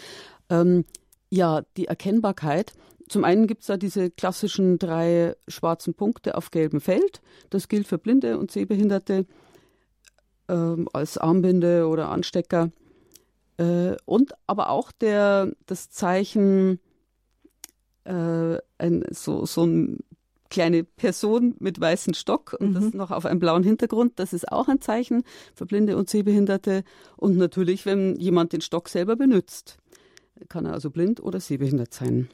Ähm, 0.51 0.85
ja, 1.31 1.63
die 1.77 1.87
Erkennbarkeit, 1.87 2.73
zum 3.09 3.25
einen 3.25 3.47
gibt 3.47 3.63
es 3.63 3.69
da 3.69 3.77
diese 3.77 4.11
klassischen 4.11 4.79
drei 4.79 5.37
schwarzen 5.47 5.95
Punkte 5.95 6.37
auf 6.37 6.51
gelbem 6.51 6.81
Feld. 6.81 7.21
Das 7.51 7.69
gilt 7.69 7.87
für 7.87 7.99
Blinde 7.99 8.39
und 8.39 8.51
Sehbehinderte 8.51 9.27
äh, 10.49 10.77
als 10.93 11.17
Armbinde 11.17 11.87
oder 11.87 12.09
Anstecker. 12.09 12.71
Äh, 13.59 13.97
und 14.05 14.33
aber 14.47 14.71
auch 14.71 14.91
der, 14.91 15.53
das 15.67 15.91
Zeichen, 15.91 16.81
äh, 18.05 18.59
ein, 18.79 19.05
so, 19.11 19.47
so 19.47 19.63
eine 19.63 19.99
kleine 20.51 20.85
Person 20.85 21.55
mit 21.59 21.81
weißem 21.81 22.15
Stock 22.15 22.57
und 22.59 22.71
mhm. 22.71 22.75
das 22.75 22.95
noch 22.95 23.11
auf 23.11 23.27
einem 23.27 23.41
blauen 23.41 23.63
Hintergrund. 23.63 24.15
Das 24.17 24.33
ist 24.33 24.51
auch 24.51 24.69
ein 24.69 24.81
Zeichen 24.81 25.25
für 25.55 25.67
Blinde 25.67 25.97
und 25.97 26.09
Sehbehinderte. 26.11 26.85
Und 27.17 27.37
natürlich, 27.37 27.87
wenn 27.87 28.17
jemand 28.17 28.53
den 28.53 28.61
Stock 28.61 28.89
selber 28.89 29.17
benutzt, 29.17 29.79
kann 30.49 30.67
er 30.67 30.73
also 30.73 30.91
blind 30.91 31.21
oder 31.21 31.41
sehbehindert 31.41 31.95
sein. 31.95 32.29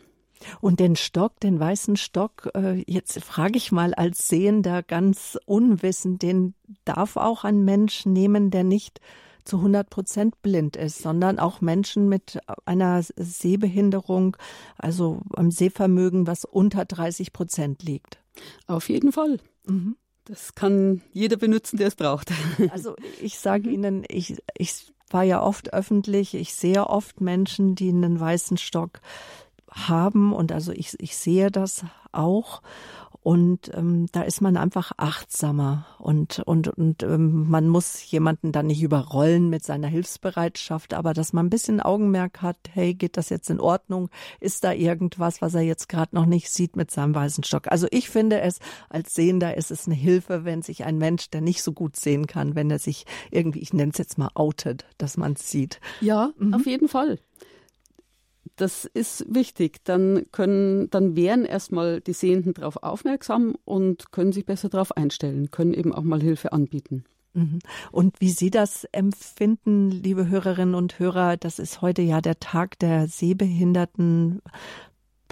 Und 0.61 0.81
den 0.81 0.97
Stock, 0.97 1.39
den 1.41 1.61
weißen 1.61 1.97
Stock, 1.97 2.51
äh, 2.55 2.83
jetzt 2.87 3.23
frage 3.23 3.57
ich 3.57 3.71
mal 3.71 3.95
als 3.95 4.29
Sehender 4.29 4.83
ganz 4.83 5.39
unwissend, 5.47 6.23
den 6.23 6.55
darf 6.85 7.17
auch 7.17 7.45
ein 7.45 7.65
Mensch 7.65 8.07
nehmen, 8.07 8.51
der 8.51 8.65
nicht 8.65 9.01
zu 9.45 9.59
100 9.59 9.91
Prozent 9.91 10.43
blind 10.43 10.77
ist, 10.77 10.99
sondern 10.99 11.39
auch 11.39 11.61
Menschen 11.61 12.09
mit 12.09 12.39
einer 12.65 13.03
Sehbehinderung, 13.03 14.37
also 14.79 15.21
einem 15.35 15.51
Sehvermögen, 15.51 16.27
was 16.27 16.45
unter 16.45 16.85
30 16.85 17.33
Prozent 17.33 17.83
liegt. 17.83 18.19
Auf 18.67 18.89
jeden 18.89 19.13
Fall. 19.13 19.39
Mhm. 19.67 19.97
Das 20.25 20.55
kann 20.55 21.03
jeder 21.13 21.37
benutzen, 21.37 21.79
der 21.79 21.89
es 21.89 21.97
braucht. 21.97 22.31
Also 22.71 22.95
ich 23.21 23.39
sage 23.39 23.69
Ihnen, 23.71 24.05
ich, 24.09 24.37
ich 24.57 24.93
war 25.11 25.25
ja 25.25 25.43
oft 25.43 25.73
öffentlich, 25.73 26.35
ich 26.35 26.55
sehe 26.55 26.87
oft 26.87 27.21
Menschen, 27.21 27.75
die 27.75 27.89
einen 27.89 28.19
weißen 28.19 28.57
Stock 28.57 29.01
haben 29.73 30.33
und 30.33 30.53
also 30.53 30.73
ich, 30.73 30.95
ich 31.01 31.17
sehe 31.17 31.51
das 31.51 31.85
auch 32.13 32.63
und 33.23 33.71
ähm, 33.75 34.07
da 34.11 34.23
ist 34.23 34.41
man 34.41 34.57
einfach 34.57 34.91
achtsamer 34.97 35.87
und 36.01 36.41
und 36.41 36.67
und 36.67 37.05
ähm, 37.05 37.49
man 37.49 37.69
muss 37.69 38.11
jemanden 38.11 38.51
dann 38.51 38.67
nicht 38.67 38.83
überrollen 38.83 39.49
mit 39.49 39.65
seiner 39.65 39.87
Hilfsbereitschaft, 39.87 40.93
aber 40.93 41.15
dass 41.15 41.33
man 41.33 41.47
ein 41.47 41.51
bisschen 41.51 41.81
Augenmerk 41.81 42.43
hat, 42.43 42.57
hey, 42.73 42.95
geht 42.95 43.17
das 43.17 43.29
jetzt 43.29 43.49
in 43.49 43.61
Ordnung? 43.61 44.11
Ist 44.41 44.65
da 44.65 44.73
irgendwas, 44.73 45.41
was 45.41 45.55
er 45.55 45.61
jetzt 45.61 45.89
gerade 45.89 46.17
noch 46.17 46.27
nicht 46.27 46.51
sieht 46.51 46.75
mit 46.75 46.91
seinem 46.91 47.15
weißen 47.15 47.45
Stock? 47.45 47.71
Also 47.71 47.87
ich 47.93 48.11
finde 48.11 48.41
es 48.41 48.59
als 48.89 49.15
Sehender 49.15 49.57
ist 49.57 49.71
es 49.71 49.87
eine 49.87 49.95
Hilfe, 49.95 50.45
wenn 50.45 50.63
sich 50.63 50.85
ein 50.85 50.99
Mensch, 50.99 51.31
der 51.31 51.43
nicht 51.43 51.63
so 51.63 51.73
gut 51.73 51.95
sehen 51.95 52.27
kann, 52.27 52.57
wenn 52.57 52.73
er 52.73 52.81
sich 52.81 53.07
irgendwie, 53.31 53.61
ich 53.61 53.73
nenne 53.73 53.93
es 53.93 53.99
jetzt 53.99 54.19
mal 54.19 54.31
outet, 54.35 54.85
dass 54.99 55.17
man 55.17 55.35
es 55.35 55.49
sieht. 55.49 55.81
Ja, 56.01 56.33
mhm. 56.39 56.55
auf 56.55 56.67
jeden 56.67 56.89
Fall. 56.89 57.21
Das 58.63 58.85
ist 58.85 59.25
wichtig. 59.29 59.83
Dann 59.83 60.27
können, 60.31 60.89
dann 60.91 61.17
wären 61.17 61.45
erstmal 61.45 62.01
die 62.01 62.13
Sehenden 62.13 62.55
darauf 62.55 62.77
aufmerksam 62.77 63.57
und 63.65 64.13
können 64.13 64.31
sich 64.31 64.47
besser 64.47 64.69
darauf 64.69 64.97
einstellen, 64.97 65.51
können 65.51 65.75
eben 65.75 65.93
auch 65.93 66.05
mal 66.05 66.23
Hilfe 66.23 66.53
anbieten. 66.53 67.03
Mhm. 67.35 67.59
Und 67.91 68.21
wie 68.21 68.31
Sie 68.31 68.51
das 68.51 68.85
empfinden, 68.93 69.91
liebe 69.91 70.29
Hörerinnen 70.29 70.77
und 70.77 71.01
Hörer, 71.01 71.37
das 71.37 71.59
ist 71.59 71.83
heute 71.83 72.03
ja 72.03 72.21
der 72.21 72.39
Tag 72.39 72.79
der 72.79 73.09
Sehbehinderten 73.09 74.43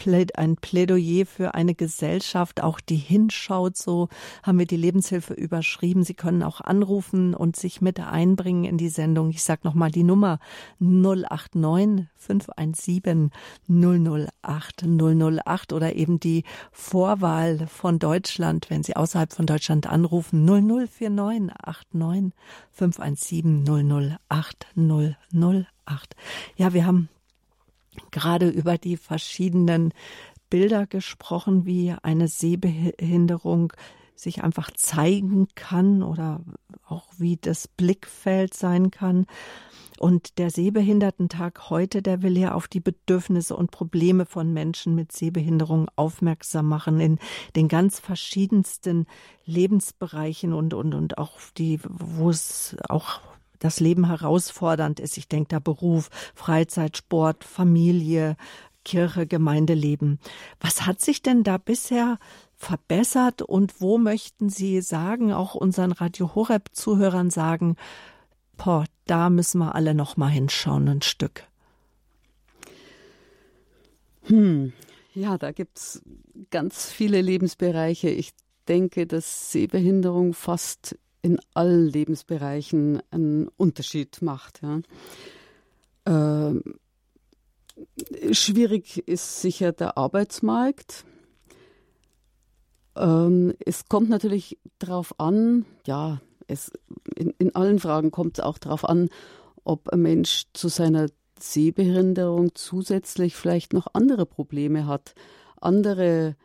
ein 0.06 0.56
Plädoyer 0.56 1.26
für 1.26 1.54
eine 1.54 1.74
Gesellschaft, 1.74 2.62
auch 2.62 2.80
die 2.80 2.96
hinschaut. 2.96 3.76
So 3.76 4.08
haben 4.42 4.58
wir 4.58 4.66
die 4.66 4.76
Lebenshilfe 4.76 5.34
überschrieben. 5.34 6.04
Sie 6.04 6.14
können 6.14 6.42
auch 6.42 6.60
anrufen 6.60 7.34
und 7.34 7.56
sich 7.56 7.80
mit 7.80 8.00
einbringen 8.00 8.64
in 8.64 8.78
die 8.78 8.88
Sendung. 8.88 9.30
Ich 9.30 9.42
sage 9.42 9.62
nochmal 9.64 9.90
die 9.90 10.02
Nummer 10.02 10.38
089 10.78 12.06
517 12.16 13.30
008 13.68 14.84
008 14.84 15.72
oder 15.72 15.94
eben 15.94 16.20
die 16.20 16.44
Vorwahl 16.72 17.66
von 17.66 17.98
Deutschland, 17.98 18.70
wenn 18.70 18.82
Sie 18.82 18.96
außerhalb 18.96 19.32
von 19.32 19.46
Deutschland 19.46 19.86
anrufen, 19.86 20.44
0049 20.44 21.08
89 21.10 22.32
517 22.72 24.18
008 24.30 24.66
008. 24.76 26.16
Ja, 26.56 26.72
wir 26.72 26.86
haben 26.86 27.08
gerade 28.10 28.48
über 28.48 28.78
die 28.78 28.96
verschiedenen 28.96 29.92
Bilder 30.48 30.86
gesprochen, 30.86 31.64
wie 31.64 31.94
eine 32.02 32.28
Sehbehinderung 32.28 33.72
sich 34.16 34.42
einfach 34.42 34.70
zeigen 34.72 35.48
kann 35.54 36.02
oder 36.02 36.40
auch 36.86 37.06
wie 37.18 37.36
das 37.36 37.68
Blickfeld 37.68 38.54
sein 38.54 38.90
kann. 38.90 39.26
Und 39.98 40.38
der 40.38 40.50
Sehbehindertentag 40.50 41.68
heute, 41.68 42.00
der 42.02 42.22
will 42.22 42.38
ja 42.38 42.54
auf 42.54 42.68
die 42.68 42.80
Bedürfnisse 42.80 43.54
und 43.54 43.70
Probleme 43.70 44.24
von 44.24 44.52
Menschen 44.52 44.94
mit 44.94 45.12
Sehbehinderung 45.12 45.88
aufmerksam 45.94 46.68
machen 46.68 47.00
in 47.00 47.18
den 47.54 47.68
ganz 47.68 48.00
verschiedensten 48.00 49.06
Lebensbereichen 49.44 50.54
und, 50.54 50.72
und, 50.72 50.94
und 50.94 51.18
auch 51.18 51.38
die, 51.56 51.80
wo 51.82 52.30
es 52.30 52.76
auch 52.88 53.20
das 53.60 53.78
Leben 53.78 54.06
herausfordernd 54.06 54.98
ist. 54.98 55.16
Ich 55.16 55.28
denke 55.28 55.48
da 55.48 55.58
Beruf, 55.60 56.10
Freizeit, 56.34 56.96
Sport, 56.96 57.44
Familie, 57.44 58.36
Kirche, 58.84 59.26
Gemeindeleben. 59.26 60.18
Was 60.58 60.86
hat 60.86 61.00
sich 61.00 61.22
denn 61.22 61.44
da 61.44 61.58
bisher 61.58 62.18
verbessert 62.56 63.42
und 63.42 63.80
wo 63.80 63.98
möchten 63.98 64.48
Sie 64.48 64.80
sagen, 64.80 65.32
auch 65.32 65.54
unseren 65.54 65.92
Radio 65.92 66.34
Horeb 66.34 66.70
Zuhörern 66.72 67.30
sagen, 67.30 67.76
boah, 68.56 68.84
da 69.06 69.30
müssen 69.30 69.58
wir 69.58 69.74
alle 69.74 69.94
noch 69.94 70.16
mal 70.16 70.28
hinschauen 70.28 70.88
ein 70.88 71.02
Stück. 71.02 71.44
Hm, 74.24 74.72
ja, 75.14 75.38
da 75.38 75.52
gibt's 75.52 76.02
ganz 76.50 76.90
viele 76.90 77.20
Lebensbereiche. 77.20 78.10
Ich 78.10 78.32
denke, 78.68 79.06
dass 79.06 79.50
Sehbehinderung 79.52 80.34
fast 80.34 80.96
in 81.22 81.38
allen 81.54 81.86
Lebensbereichen 81.86 83.02
einen 83.10 83.48
Unterschied 83.56 84.22
macht. 84.22 84.60
Ja. 84.62 84.80
Äh, 86.04 86.60
schwierig 88.32 89.06
ist 89.08 89.40
sicher 89.40 89.72
der 89.72 89.96
Arbeitsmarkt. 89.96 91.04
Ähm, 92.96 93.54
es 93.64 93.86
kommt 93.86 94.08
natürlich 94.08 94.58
darauf 94.78 95.18
an, 95.18 95.64
ja, 95.86 96.20
es, 96.46 96.72
in, 97.16 97.32
in 97.38 97.54
allen 97.54 97.78
Fragen 97.78 98.10
kommt 98.10 98.38
es 98.38 98.44
auch 98.44 98.58
darauf 98.58 98.84
an, 98.88 99.08
ob 99.64 99.88
ein 99.90 100.02
Mensch 100.02 100.44
zu 100.52 100.68
seiner 100.68 101.06
Sehbehinderung 101.38 102.54
zusätzlich 102.54 103.36
vielleicht 103.36 103.72
noch 103.72 103.86
andere 103.92 104.26
Probleme 104.26 104.86
hat, 104.86 105.14
andere 105.60 106.36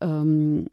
ähm, 0.00 0.68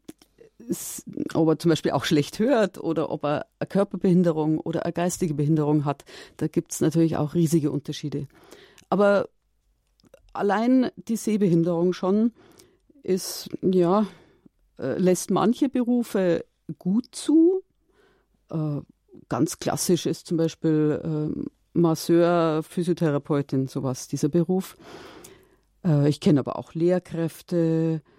ob 1.34 1.48
er 1.48 1.60
zum 1.60 1.70
Beispiel 1.70 1.92
auch 1.92 2.06
schlecht 2.06 2.40
hört 2.40 2.78
oder 2.78 3.10
ob 3.10 3.24
er 3.24 3.46
eine 3.60 3.68
Körperbehinderung 3.68 4.60
oder 4.60 4.84
eine 4.86 4.94
geistige 4.94 5.34
Behinderung 5.34 5.86
hat. 5.86 6.06
Da 6.38 6.48
gibt 6.48 6.74
es 6.74 6.82
natürlich 6.82 7.18
auch 7.18 7.34
riesige 7.34 7.72
Unterschiede. 7.72 8.28
Aber 8.90 9.30
allein 10.34 10.92
die 10.96 11.16
Sehbehinderung 11.16 11.94
schon 11.94 12.34
ist, 13.04 13.50
ja, 13.62 14.06
äh, 14.78 14.98
lässt 14.98 15.32
manche 15.32 15.70
Berufe 15.70 16.46
gut 16.78 17.08
zu. 17.12 17.64
Äh, 18.50 18.82
ganz 19.28 19.60
klassisch 19.60 20.06
ist 20.06 20.28
zum 20.28 20.38
Beispiel 20.38 21.02
äh, 21.04 21.50
Masseur, 21.74 22.64
Physiotherapeutin, 22.64 23.68
sowas, 23.68 24.08
dieser 24.08 24.30
Beruf. 24.30 24.76
Ich 26.08 26.20
kenne 26.20 26.42
aber 26.42 26.60
auch 26.60 26.74
Lehrkräfte, 26.74 28.02
äh, 28.04 28.19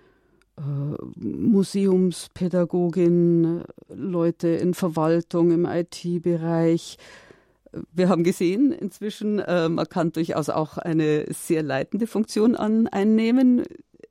Museumspädagogin, 1.16 3.62
Leute 3.88 4.49
in 4.49 4.75
Verwaltung, 4.75 5.53
im 5.53 5.64
IT-Bereich. 5.64 6.99
Wir 7.92 8.09
haben 8.09 8.25
gesehen, 8.25 8.73
inzwischen, 8.73 9.38
äh, 9.38 9.68
man 9.68 9.88
kann 9.88 10.11
durchaus 10.12 10.49
auch 10.49 10.79
eine 10.79 11.27
sehr 11.33 11.62
leitende 11.62 12.07
Funktion 12.07 12.57
an, 12.57 12.88
einnehmen. 12.88 13.64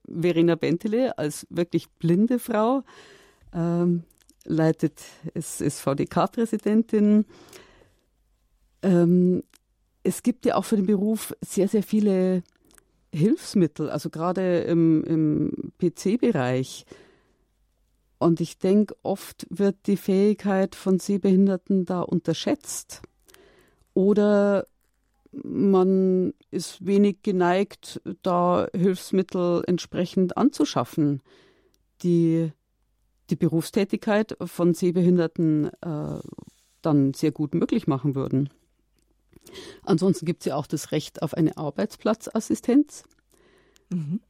Verena 0.07 0.55
Bentele 0.55 1.17
als 1.17 1.45
wirklich 1.49 1.89
blinde 1.99 2.39
Frau 2.39 2.83
ähm, 3.53 4.03
leitet, 4.45 5.01
ist, 5.33 5.61
ist 5.61 5.81
VDK-Präsidentin. 5.81 7.25
Ähm, 8.81 9.43
es 10.03 10.23
gibt 10.23 10.45
ja 10.45 10.55
auch 10.55 10.65
für 10.65 10.77
den 10.77 10.87
Beruf 10.87 11.35
sehr, 11.41 11.67
sehr 11.67 11.83
viele 11.83 12.43
Hilfsmittel, 13.13 13.89
also 13.89 14.09
gerade 14.09 14.59
im, 14.59 15.03
im 15.03 15.71
PC-Bereich. 15.79 16.85
Und 18.17 18.41
ich 18.41 18.57
denke, 18.59 18.95
oft 19.01 19.47
wird 19.49 19.77
die 19.87 19.97
Fähigkeit 19.97 20.75
von 20.75 20.99
Sehbehinderten 20.99 21.85
da 21.85 22.01
unterschätzt. 22.01 23.01
Oder 23.93 24.67
man 25.31 26.33
ist 26.51 26.85
wenig 26.85 27.21
geneigt, 27.23 28.01
da 28.23 28.67
Hilfsmittel 28.73 29.63
entsprechend 29.67 30.37
anzuschaffen, 30.37 31.21
die 32.01 32.51
die 33.29 33.35
Berufstätigkeit 33.35 34.35
von 34.41 34.73
Sehbehinderten 34.73 35.69
äh, 35.81 36.19
dann 36.81 37.13
sehr 37.13 37.31
gut 37.31 37.53
möglich 37.53 37.87
machen 37.87 38.15
würden. 38.15 38.49
Ansonsten 39.83 40.25
gibt 40.25 40.41
es 40.41 40.45
ja 40.45 40.55
auch 40.55 40.67
das 40.67 40.91
Recht 40.91 41.21
auf 41.21 41.33
eine 41.33 41.57
Arbeitsplatzassistenz. 41.57 43.03
Mhm. 43.89 44.21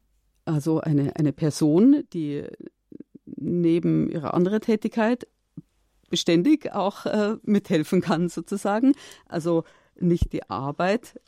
Also 0.45 0.79
eine, 0.79 1.15
eine 1.15 1.33
Person, 1.33 2.03
die 2.13 2.43
neben 3.25 4.09
ihrer 4.09 4.33
anderen 4.33 4.61
Tätigkeit 4.61 5.27
beständig 6.09 6.73
auch 6.73 7.05
äh, 7.05 7.35
mithelfen 7.43 8.01
kann, 8.01 8.29
sozusagen. 8.29 8.93
Also 9.27 9.63
nicht 9.99 10.33
die 10.33 10.49
Arbeit 10.49 11.19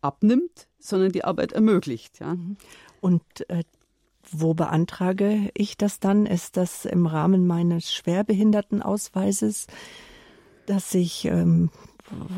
abnimmt, 0.00 0.68
sondern 0.78 1.12
die 1.12 1.24
Arbeit 1.24 1.52
ermöglicht. 1.52 2.20
Ja. 2.20 2.36
Und 3.00 3.22
äh, 3.48 3.64
wo 4.30 4.54
beantrage 4.54 5.50
ich 5.54 5.76
das 5.76 6.00
dann? 6.00 6.26
Ist 6.26 6.56
das 6.56 6.84
im 6.84 7.06
Rahmen 7.06 7.46
meines 7.46 7.92
Schwerbehindertenausweises, 7.92 9.66
dass 10.66 10.94
ich 10.94 11.24
ähm, 11.26 11.70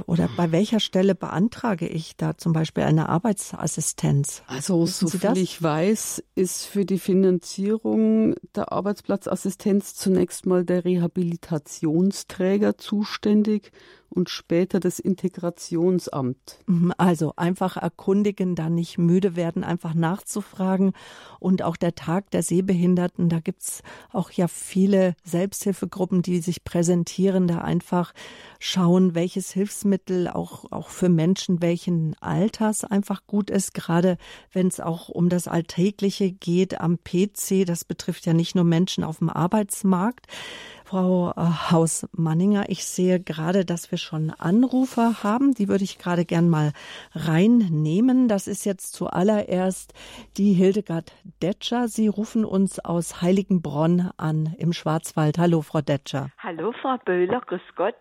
oder 0.06 0.28
bei 0.36 0.52
welcher 0.52 0.80
Stelle 0.80 1.14
beantrage 1.14 1.86
ich 1.86 2.16
da 2.16 2.36
zum 2.36 2.52
Beispiel 2.52 2.84
eine 2.84 3.08
Arbeitsassistenz? 3.08 4.42
Also, 4.46 4.86
so 4.86 5.08
viel 5.08 5.36
ich 5.36 5.62
weiß, 5.62 6.22
ist 6.34 6.64
für 6.66 6.84
die 6.84 6.98
Finanzierung 6.98 8.34
der 8.54 8.72
Arbeitsplatzassistenz 8.72 9.94
zunächst 9.94 10.46
mal 10.46 10.64
der 10.64 10.84
Rehabilitationsträger 10.84 12.78
zuständig 12.78 13.72
und 14.14 14.30
später 14.30 14.80
das 14.80 14.98
Integrationsamt. 14.98 16.58
Mhm, 16.66 16.92
also 16.96 17.34
einfach 17.36 17.76
erkundigen, 17.76 18.54
dann 18.54 18.74
nicht 18.74 18.98
müde 18.98 19.36
werden, 19.36 19.64
einfach 19.64 19.94
nachzufragen. 19.94 20.92
Und 21.40 21.62
auch 21.62 21.76
der 21.76 21.94
Tag 21.94 22.30
der 22.30 22.42
Sehbehinderten, 22.42 23.28
da 23.28 23.40
gibt's 23.40 23.82
auch 24.12 24.30
ja 24.30 24.48
viele 24.48 25.14
Selbsthilfegruppen, 25.24 26.22
die 26.22 26.40
sich 26.40 26.64
präsentieren, 26.64 27.48
da 27.48 27.58
einfach 27.58 28.12
schauen, 28.58 29.14
welches 29.14 29.50
Hilfsmittel 29.50 30.28
auch, 30.28 30.70
auch 30.70 30.88
für 30.88 31.08
Menschen 31.08 31.60
welchen 31.60 32.14
Alters 32.20 32.84
einfach 32.84 33.26
gut 33.26 33.50
ist, 33.50 33.74
gerade 33.74 34.16
wenn 34.52 34.68
es 34.68 34.80
auch 34.80 35.08
um 35.08 35.28
das 35.28 35.48
Alltägliche 35.48 36.32
geht 36.32 36.80
am 36.80 36.98
PC. 36.98 37.66
Das 37.66 37.84
betrifft 37.84 38.26
ja 38.26 38.32
nicht 38.32 38.54
nur 38.54 38.64
Menschen 38.64 39.04
auf 39.04 39.18
dem 39.18 39.30
Arbeitsmarkt. 39.30 40.26
Frau 40.84 41.30
äh, 41.30 41.40
Haus-Manninger, 41.72 42.66
ich 42.68 42.84
sehe 42.84 43.18
gerade, 43.18 43.64
dass 43.64 43.90
wir 43.90 43.96
schon 43.96 44.30
Anrufer 44.38 45.22
haben. 45.22 45.54
Die 45.54 45.68
würde 45.68 45.82
ich 45.82 45.98
gerade 45.98 46.26
gern 46.26 46.50
mal 46.50 46.72
reinnehmen. 47.14 48.28
Das 48.28 48.46
ist 48.46 48.66
jetzt 48.66 48.92
zuallererst 48.92 49.94
die 50.36 50.52
Hildegard 50.52 51.12
Detscher. 51.42 51.88
Sie 51.88 52.06
rufen 52.06 52.44
uns 52.44 52.84
aus 52.84 53.22
Heiligenbronn 53.22 54.10
an 54.18 54.54
im 54.58 54.74
Schwarzwald. 54.74 55.38
Hallo, 55.38 55.62
Frau 55.62 55.80
Detscher. 55.80 56.28
Hallo, 56.38 56.72
Frau 56.82 56.98
Böhler. 57.02 57.40
Grüß 57.40 57.62
Gott. 57.76 57.96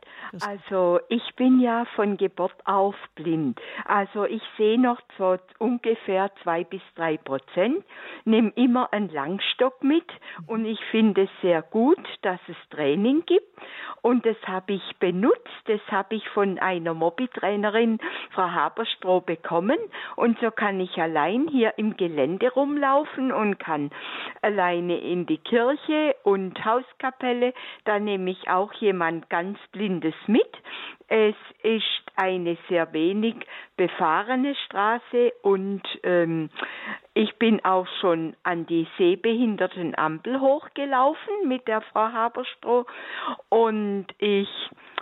Also, 0.46 1.00
ich 1.08 1.24
bin 1.38 1.62
ja 1.62 1.86
von 1.96 2.18
Geburt 2.18 2.54
auf 2.66 2.96
blind. 3.16 3.62
Also, 3.86 4.26
ich 4.26 4.42
sehe 4.58 4.80
noch 4.80 5.00
so 5.18 5.38
ungefähr 5.58 6.32
zwei 6.44 6.66
bis 6.66 6.82
drei 6.96 7.16
Prozent, 7.18 7.86
nehme 8.26 8.50
immer 8.56 8.92
einen 8.92 9.10
Langstock 9.10 9.84
mit 9.84 10.06
und 10.48 10.66
ich 10.66 10.80
finde 10.92 11.24
es 11.24 11.30
sehr 11.42 11.62
gut, 11.62 12.00
dass 12.24 12.40
es 12.50 12.58
Training 12.74 13.24
gibt. 13.26 13.48
Und 14.02 14.26
das 14.26 14.36
habe 14.46 14.74
ich 14.74 14.98
benutzt. 15.00 15.40
Das 15.66 15.80
habe 15.90 16.16
ich 16.16 16.28
von 16.30 16.60
einer 16.60 16.94
Mobbytrainerin, 16.94 18.00
Frau 18.32 18.50
Haberstroh, 18.52 19.22
bekommen. 19.22 19.78
Und 20.18 20.38
so 20.40 20.52
kann 20.52 20.80
ich 20.82 20.98
allein 20.98 21.48
hier 21.48 21.74
im 21.78 21.96
Gelände 21.96 22.52
rumlaufen 22.52 23.32
und 23.32 23.60
kann 23.60 23.92
alleine 24.42 25.00
in 25.00 25.26
die 25.26 25.38
Kirche 25.38 26.16
und 26.24 26.66
Hauskapelle. 26.66 27.54
Da 27.86 28.00
nehme 28.00 28.32
ich 28.32 28.50
auch 28.50 28.74
jemand 28.74 29.30
ganz 29.30 29.58
Blindes 29.72 30.16
mit. 30.28 30.52
Es 31.16 31.36
ist 31.62 32.02
eine 32.16 32.58
sehr 32.68 32.92
wenig 32.92 33.36
befahrene 33.78 34.56
Straße 34.66 35.32
und 35.44 35.84
ähm, 36.02 36.50
ich 37.14 37.36
bin 37.38 37.64
auch 37.64 37.86
schon 38.02 38.36
an 38.42 38.66
die 38.66 38.88
Sehbehindertenampel 38.98 40.42
hochgelaufen 40.42 41.48
mit 41.48 41.68
der 41.68 41.82
Frau 41.82 42.12
Haberstroh 42.12 42.88
und 43.50 44.08
ich 44.18 44.50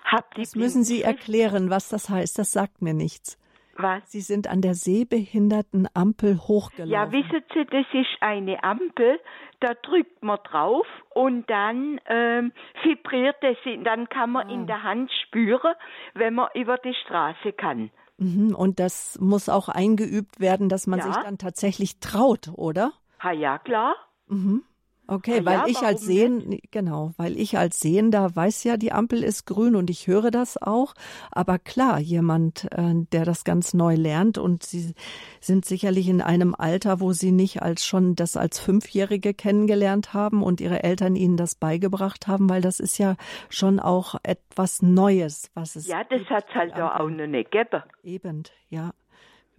habe 0.04 0.26
die. 0.36 0.42
Das 0.42 0.56
müssen 0.58 0.84
Sie 0.84 1.02
erklären, 1.02 1.70
was 1.70 1.88
das 1.88 2.10
heißt. 2.10 2.38
Das 2.38 2.52
sagt 2.52 2.82
mir 2.82 2.94
nichts. 2.94 3.41
Was? 3.82 4.12
Sie 4.12 4.22
sind 4.22 4.48
an 4.48 4.62
der 4.62 4.74
Sehbehindertenampel 4.74 6.38
hochgelaufen. 6.38 6.92
Ja, 6.92 7.12
wissen 7.12 7.44
Sie, 7.54 7.66
das 7.66 7.86
ist 7.94 8.22
eine 8.22 8.64
Ampel, 8.64 9.20
da 9.60 9.74
drückt 9.74 10.24
man 10.24 10.40
drauf 10.44 10.86
und 11.14 11.50
dann 11.50 12.00
ähm, 12.08 12.52
vibriert 12.84 13.38
es, 13.42 13.58
dann 13.84 14.10
kann 14.10 14.32
man 14.32 14.48
ah. 14.48 14.52
in 14.52 14.68
der 14.68 14.84
Hand 14.84 15.12
spüren, 15.28 15.74
wenn 16.14 16.34
man 16.34 16.50
über 16.56 16.78
die 16.78 16.94
Straße 17.06 17.54
kann. 17.54 17.92
Mhm, 18.18 18.54
und 18.56 18.80
das 18.80 19.18
muss 19.20 19.50
auch 19.50 19.68
eingeübt 19.68 20.40
werden, 20.40 20.70
dass 20.70 20.86
man 20.86 21.00
ja. 21.00 21.06
sich 21.06 21.16
dann 21.18 21.38
tatsächlich 21.38 22.00
traut, 22.00 22.52
oder? 22.54 22.92
Ha, 23.20 23.32
ja, 23.32 23.58
klar. 23.58 23.96
Mhm. 24.28 24.64
Okay, 25.12 25.40
ja, 25.40 25.46
weil 25.46 25.70
ich 25.70 25.80
als 25.80 26.06
Sehen, 26.06 26.62
genau, 26.72 27.12
weil 27.18 27.38
ich 27.38 27.58
als 27.58 27.82
Sehender 27.82 28.34
weiß 28.34 28.64
ja, 28.64 28.78
die 28.78 28.94
Ampel 28.94 29.26
ist 29.26 29.46
grün 29.46 29.76
und 29.76 29.90
ich 29.90 30.08
höre 30.08 30.32
das 30.32 30.58
auch. 30.58 30.94
Aber 31.32 31.60
klar, 31.60 32.00
jemand, 32.00 32.72
äh, 32.72 32.94
der 33.12 33.26
das 33.26 33.44
ganz 33.44 33.74
neu 33.74 33.96
lernt 33.96 34.38
und 34.38 34.64
Sie 34.64 34.94
sind 35.42 35.66
sicherlich 35.66 36.08
in 36.08 36.22
einem 36.22 36.56
Alter, 36.58 37.02
wo 37.02 37.12
Sie 37.12 37.34
nicht 37.34 37.62
als 37.62 37.86
schon 37.86 38.16
das 38.16 38.38
als 38.38 38.58
Fünfjährige 38.58 39.34
kennengelernt 39.34 40.14
haben 40.14 40.44
und 40.44 40.62
Ihre 40.62 40.82
Eltern 40.82 41.18
Ihnen 41.18 41.36
das 41.36 41.56
beigebracht 41.56 42.28
haben, 42.28 42.50
weil 42.50 42.62
das 42.62 42.80
ist 42.80 42.98
ja 42.98 43.18
schon 43.50 43.82
auch 43.82 44.16
etwas 44.24 44.82
Neues, 44.82 45.52
was 45.54 45.76
es. 45.76 45.88
Ja, 45.88 46.06
das 46.06 46.22
hat 46.30 46.46
halt 46.56 46.74
auch 46.76 47.10
noch 47.10 47.28
nicht 47.28 47.52
gegeben. 47.52 47.84
Eben, 48.02 48.44
ja. 48.70 48.92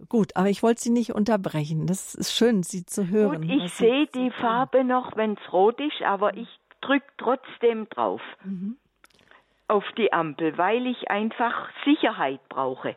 Gut, 0.09 0.35
aber 0.35 0.49
ich 0.49 0.63
wollte 0.63 0.81
Sie 0.81 0.89
nicht 0.89 1.13
unterbrechen. 1.13 1.87
Das 1.87 2.15
ist 2.15 2.33
schön, 2.33 2.63
Sie 2.63 2.85
zu 2.85 3.07
hören. 3.07 3.47
Gut, 3.47 3.51
ich 3.51 3.73
sehe 3.73 4.07
die 4.07 4.31
Farbe 4.31 4.83
noch, 4.83 5.15
wenn 5.15 5.33
es 5.33 5.53
rot 5.53 5.79
ist, 5.79 6.01
aber 6.03 6.35
ich 6.35 6.47
drücke 6.81 7.05
trotzdem 7.17 7.87
drauf 7.89 8.21
mhm. 8.43 8.77
auf 9.67 9.83
die 9.97 10.11
Ampel, 10.11 10.57
weil 10.57 10.85
ich 10.87 11.09
einfach 11.09 11.69
Sicherheit 11.85 12.41
brauche. 12.49 12.95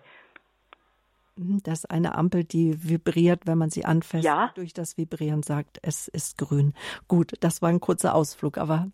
Mhm, 1.37 1.63
das 1.63 1.81
ist 1.81 1.91
eine 1.91 2.15
Ampel, 2.17 2.45
die 2.45 2.89
vibriert, 2.89 3.47
wenn 3.47 3.59
man 3.59 3.71
sie 3.71 3.85
anfasst. 3.85 4.25
Ja. 4.25 4.53
Durch 4.55 4.73
das 4.73 4.97
Vibrieren 4.97 5.43
sagt, 5.43 5.79
es 5.83 6.09
ist 6.09 6.39
grün. 6.39 6.75
Gut, 7.09 7.35
das 7.41 7.63
war 7.63 7.69
ein 7.69 7.81
kurzer 7.81 8.15
Ausflug, 8.15 8.59
aber 8.59 8.91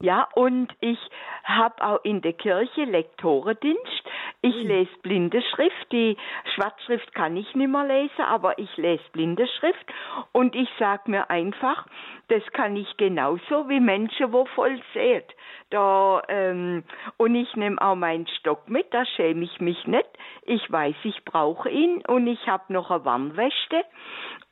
ja, 0.00 0.28
und 0.34 0.72
ich 0.80 0.98
habe 1.44 1.82
auch 1.84 2.04
in 2.04 2.22
der 2.22 2.32
Kirche 2.32 2.84
Lektorendienst. 2.84 4.02
Ich 4.42 4.54
mhm. 4.56 4.68
lese 4.68 4.90
blinde 5.02 5.42
Schrift. 5.42 5.92
Die 5.92 6.16
Schwarzschrift 6.54 7.14
kann 7.14 7.36
ich 7.36 7.54
nicht 7.54 7.68
mehr 7.68 7.84
lesen, 7.84 8.22
aber 8.22 8.58
ich 8.58 8.76
lese 8.76 9.04
blinde 9.12 9.46
Schrift. 9.58 9.86
Und 10.32 10.54
ich 10.54 10.68
sage 10.78 11.10
mir 11.10 11.30
einfach, 11.30 11.86
das 12.32 12.42
kann 12.54 12.76
ich 12.76 12.96
genauso 12.96 13.68
wie 13.68 13.78
Menschen, 13.78 14.32
wo 14.32 14.46
voll 14.46 14.80
sehen. 14.94 15.22
Da, 15.68 16.22
ähm, 16.28 16.82
und 17.18 17.34
ich 17.34 17.54
nehme 17.56 17.80
auch 17.80 17.94
meinen 17.94 18.26
Stock 18.26 18.70
mit, 18.70 18.86
da 18.94 19.04
schäme 19.04 19.44
ich 19.44 19.60
mich 19.60 19.86
nicht. 19.86 20.08
Ich 20.44 20.72
weiß, 20.72 20.94
ich 21.02 21.22
brauche 21.26 21.68
ihn 21.68 22.02
und 22.06 22.26
ich 22.26 22.46
habe 22.46 22.72
noch 22.72 22.90
eine 22.90 23.04
Warnweste 23.04 23.84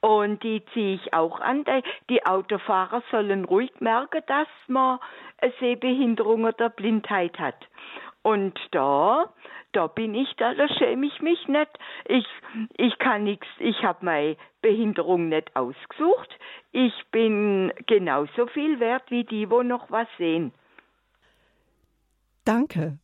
und 0.01 0.43
die 0.43 0.63
ziehe 0.75 0.97
ich 0.97 1.15
auch 1.15 1.41
an. 1.41 1.65
Die 2.11 2.27
Autofahrer 2.27 3.03
sollen 3.11 3.47
ruhig 3.47 3.73
merken, 3.81 4.23
dass 4.27 4.49
man 4.67 4.99
eine 5.39 5.53
Sehbehinderung 5.59 6.45
oder 6.45 6.69
Blindheit 6.69 7.39
hat. 7.39 7.67
Und 8.23 8.61
da, 8.73 9.33
da 9.73 9.87
bin 9.87 10.15
ich 10.15 10.35
da, 10.37 10.55
da 10.55 10.69
schäme 10.69 11.07
ich 11.07 11.21
mich 11.21 11.49
nicht. 11.49 11.71
Ich, 12.07 12.27
ich 12.77 12.99
kann 12.99 13.25
nichts, 13.25 13.47
ich 13.59 13.83
habe 13.83 14.05
meine 14.05 14.37
Behinderung 14.63 15.29
nicht 15.29 15.55
ausgesucht. 15.57 16.31
Ich 16.73 16.95
bin 17.11 17.73
genauso 17.87 18.47
viel 18.49 18.81
wert 18.81 19.11
wie 19.11 19.25
die, 19.25 19.51
wo 19.51 19.63
noch 19.63 19.91
was 19.91 20.09
sehen. 20.19 20.53
Danke 22.45 22.99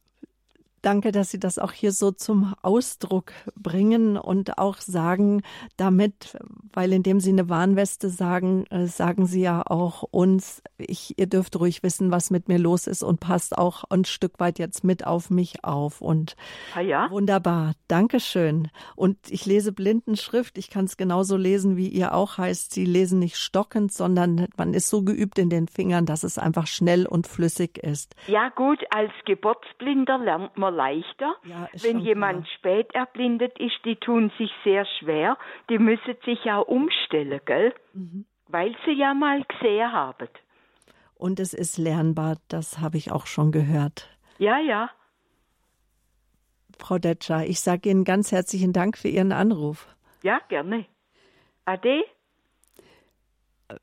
Danke, 0.87 1.11
dass 1.11 1.33
Sie 1.33 1.40
das 1.40 1.59
auch 1.59 1.72
hier 1.72 1.90
so 1.90 2.12
zum 2.12 2.55
Ausdruck 2.62 3.33
bringen 3.57 4.16
und 4.16 4.57
auch 4.57 4.77
sagen 4.77 5.42
damit, 5.77 6.38
weil 6.72 6.92
indem 6.92 7.18
Sie 7.18 7.31
eine 7.31 7.49
Warnweste 7.49 8.09
sagen, 8.09 8.66
äh, 8.70 8.87
sagen 8.87 9.27
Sie 9.27 9.40
ja 9.40 9.64
auch 9.66 10.05
uns, 10.05 10.62
ich, 10.79 11.18
ihr 11.18 11.27
dürft 11.27 11.59
ruhig 11.59 11.83
wissen, 11.83 12.12
was 12.12 12.31
mit 12.31 12.46
mir 12.46 12.59
los 12.59 12.87
ist 12.87 13.03
und 13.03 13.18
passt 13.18 13.59
auch 13.59 13.83
ein 13.90 14.05
Stück 14.05 14.38
weit 14.38 14.61
jetzt 14.61 14.85
mit 14.85 15.05
auf 15.05 15.29
mich 15.29 15.64
auf. 15.64 16.01
Und 16.01 16.37
ah 16.77 16.83
ja? 16.83 17.11
wunderbar. 17.11 17.72
Dankeschön. 17.88 18.68
Und 18.94 19.18
ich 19.29 19.44
lese 19.44 19.72
Blindenschrift. 19.72 20.57
Ich 20.57 20.70
kann 20.70 20.85
es 20.85 20.96
genauso 20.96 21.37
lesen, 21.37 21.77
wie 21.77 21.88
ihr 21.88 22.14
auch 22.14 22.38
heißt. 22.38 22.72
Sie 22.72 22.85
lesen 22.85 23.18
nicht 23.18 23.38
stockend, 23.38 23.92
sondern 23.92 24.46
man 24.57 24.72
ist 24.72 24.88
so 24.88 25.03
geübt 25.03 25.40
in 25.40 25.51
den 25.51 25.66
Fingern, 25.66 26.07
dass 26.07 26.22
es 26.22 26.38
einfach 26.38 26.68
schnell 26.68 27.07
und 27.07 27.27
flüssig 27.27 27.79
ist. 27.79 28.14
Ja, 28.29 28.51
gut, 28.51 28.79
als 28.90 29.11
Geburtsblinder 29.25 30.18
lernt 30.18 30.57
man 30.57 30.76
leichter. 30.77 31.35
Ja, 31.45 31.69
Wenn 31.83 31.99
jemand 32.01 32.45
klar. 32.45 32.55
spät 32.57 32.95
erblindet 32.95 33.59
ist, 33.59 33.85
die 33.85 33.97
tun 33.97 34.31
sich 34.39 34.51
sehr 34.62 34.87
schwer. 34.99 35.37
Die 35.69 35.79
müssen 35.79 36.17
sich 36.25 36.51
auch 36.51 36.67
umstellen, 36.69 37.41
gell? 37.45 37.75
Mhm. 37.93 38.27
Weil 38.49 38.77
sie 38.85 38.93
ja 38.93 39.15
mal 39.15 39.43
gesehen 39.43 39.91
haben. 39.91 40.29
Und 41.15 41.41
es 41.41 41.55
ist 41.55 41.79
lernbar, 41.79 42.37
das 42.49 42.79
habe 42.79 42.99
ich 42.99 43.11
auch 43.11 43.27
schon 43.27 43.51
gehört. 43.51 44.09
Ja, 44.39 44.59
ja. 44.59 44.91
Frau 46.79 46.99
Detscher, 46.99 47.47
ich 47.47 47.61
sage 47.61 47.89
Ihnen 47.89 48.05
ganz 48.05 48.33
herzlichen 48.33 48.73
Dank 48.73 48.99
für 48.99 49.09
Ihren 49.09 49.33
Anruf. 49.33 49.89
Ja, 50.23 50.41
gerne. 50.49 50.85
Ade. 51.65 52.05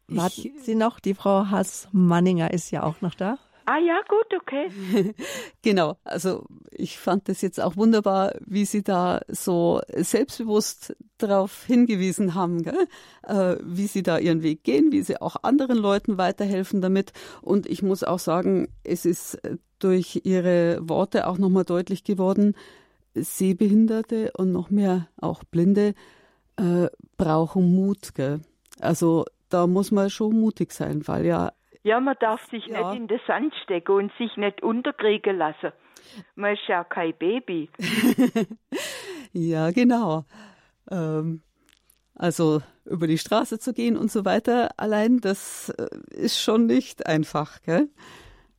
Warten 0.07 0.57
Sie 0.59 0.75
noch, 0.75 0.99
die 0.99 1.13
Frau 1.13 1.47
Haas-Manninger 1.49 2.51
ist 2.51 2.71
ja 2.71 2.83
auch 2.83 3.01
noch 3.01 3.15
da. 3.15 3.37
Ah 3.65 3.77
ja, 3.77 4.01
gut, 4.07 4.41
okay. 4.41 5.13
genau, 5.61 5.97
also 6.03 6.45
ich 6.71 6.97
fand 6.97 7.29
das 7.29 7.41
jetzt 7.41 7.61
auch 7.61 7.77
wunderbar, 7.77 8.33
wie 8.45 8.65
Sie 8.65 8.83
da 8.83 9.21
so 9.27 9.81
selbstbewusst 9.95 10.95
darauf 11.17 11.63
hingewiesen 11.65 12.35
haben, 12.35 12.65
äh, 13.23 13.55
wie 13.61 13.87
Sie 13.87 14.03
da 14.03 14.17
Ihren 14.17 14.43
Weg 14.43 14.63
gehen, 14.63 14.91
wie 14.91 15.01
Sie 15.01 15.21
auch 15.21 15.37
anderen 15.43 15.77
Leuten 15.77 16.17
weiterhelfen 16.17 16.81
damit. 16.81 17.13
Und 17.41 17.65
ich 17.65 17.83
muss 17.83 18.03
auch 18.03 18.19
sagen, 18.19 18.67
es 18.83 19.05
ist 19.05 19.39
durch 19.79 20.21
Ihre 20.23 20.79
Worte 20.81 21.27
auch 21.27 21.37
nochmal 21.37 21.65
deutlich 21.65 22.03
geworden, 22.03 22.55
Sehbehinderte 23.15 24.31
und 24.35 24.51
noch 24.51 24.69
mehr 24.69 25.07
auch 25.17 25.43
Blinde 25.43 25.93
äh, 26.57 26.87
brauchen 27.17 27.75
Mut. 27.75 28.15
Gell? 28.15 28.41
Also 28.79 29.25
da 29.49 29.67
muss 29.67 29.91
man 29.91 30.09
schon 30.09 30.39
mutig 30.39 30.73
sein, 30.73 31.07
weil 31.07 31.25
ja 31.25 31.53
ja, 31.83 31.99
man 31.99 32.15
darf 32.19 32.45
sich 32.49 32.65
ja. 32.67 32.91
nicht 32.91 33.01
in 33.01 33.07
den 33.07 33.19
Sand 33.27 33.53
stecken 33.63 33.91
und 33.91 34.11
sich 34.17 34.35
nicht 34.37 34.63
unterkriegen 34.63 35.37
lassen. 35.37 35.71
Man 36.35 36.53
ist 36.53 36.67
ja 36.67 36.83
kein 36.83 37.13
Baby. 37.17 37.69
ja, 39.33 39.71
genau. 39.71 40.25
Ähm, 40.89 41.41
also 42.15 42.61
über 42.85 43.07
die 43.07 43.17
Straße 43.17 43.59
zu 43.59 43.73
gehen 43.73 43.97
und 43.97 44.11
so 44.11 44.25
weiter, 44.25 44.71
allein 44.77 45.19
das 45.19 45.69
äh, 45.69 45.87
ist 46.09 46.41
schon 46.41 46.65
nicht 46.65 47.05
einfach, 47.05 47.61
gell? 47.61 47.89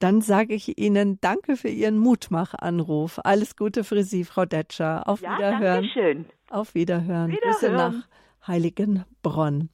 Dann 0.00 0.20
sage 0.20 0.54
ich 0.54 0.76
Ihnen 0.78 1.18
Danke 1.20 1.56
für 1.56 1.68
Ihren 1.68 1.98
Mutmachanruf. 1.98 3.20
Alles 3.24 3.56
Gute 3.56 3.84
für 3.84 4.02
Sie, 4.02 4.24
Frau 4.24 4.44
Detscher. 4.44 5.08
Auf 5.08 5.22
ja, 5.22 5.36
Wiederhören. 5.36 5.62
Dankeschön. 5.62 6.26
Auf 6.50 6.74
Wiederhören. 6.74 7.30
Wiederhören. 7.30 7.52
Grüße 7.52 7.72
nach 7.72 8.08
Heiligenbronn. 8.46 9.70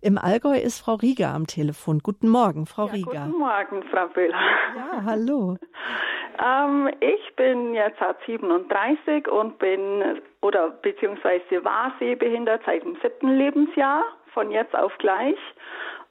Im 0.00 0.18
Allgäu 0.18 0.56
ist 0.56 0.80
Frau 0.80 0.94
Rieger 0.94 1.28
am 1.34 1.46
Telefon. 1.46 2.00
Guten 2.02 2.28
Morgen, 2.28 2.66
Frau 2.66 2.86
ja, 2.86 2.92
Rieger. 2.92 3.26
Guten 3.26 3.38
Morgen, 3.38 3.82
Frau 3.90 4.08
Böhler. 4.08 4.38
Ja, 4.76 5.02
hallo. 5.04 5.56
ähm, 6.44 6.90
ich 7.00 7.36
bin 7.36 7.74
jetzt 7.74 7.98
37 8.26 9.28
und 9.28 9.58
bin 9.58 10.20
oder 10.40 10.70
beziehungsweise 10.70 11.64
war 11.64 11.92
sehbehindert 11.98 12.62
seit 12.66 12.82
dem 12.82 12.96
siebten 13.02 13.28
Lebensjahr, 13.28 14.02
von 14.32 14.50
jetzt 14.50 14.74
auf 14.74 14.92
gleich 14.98 15.38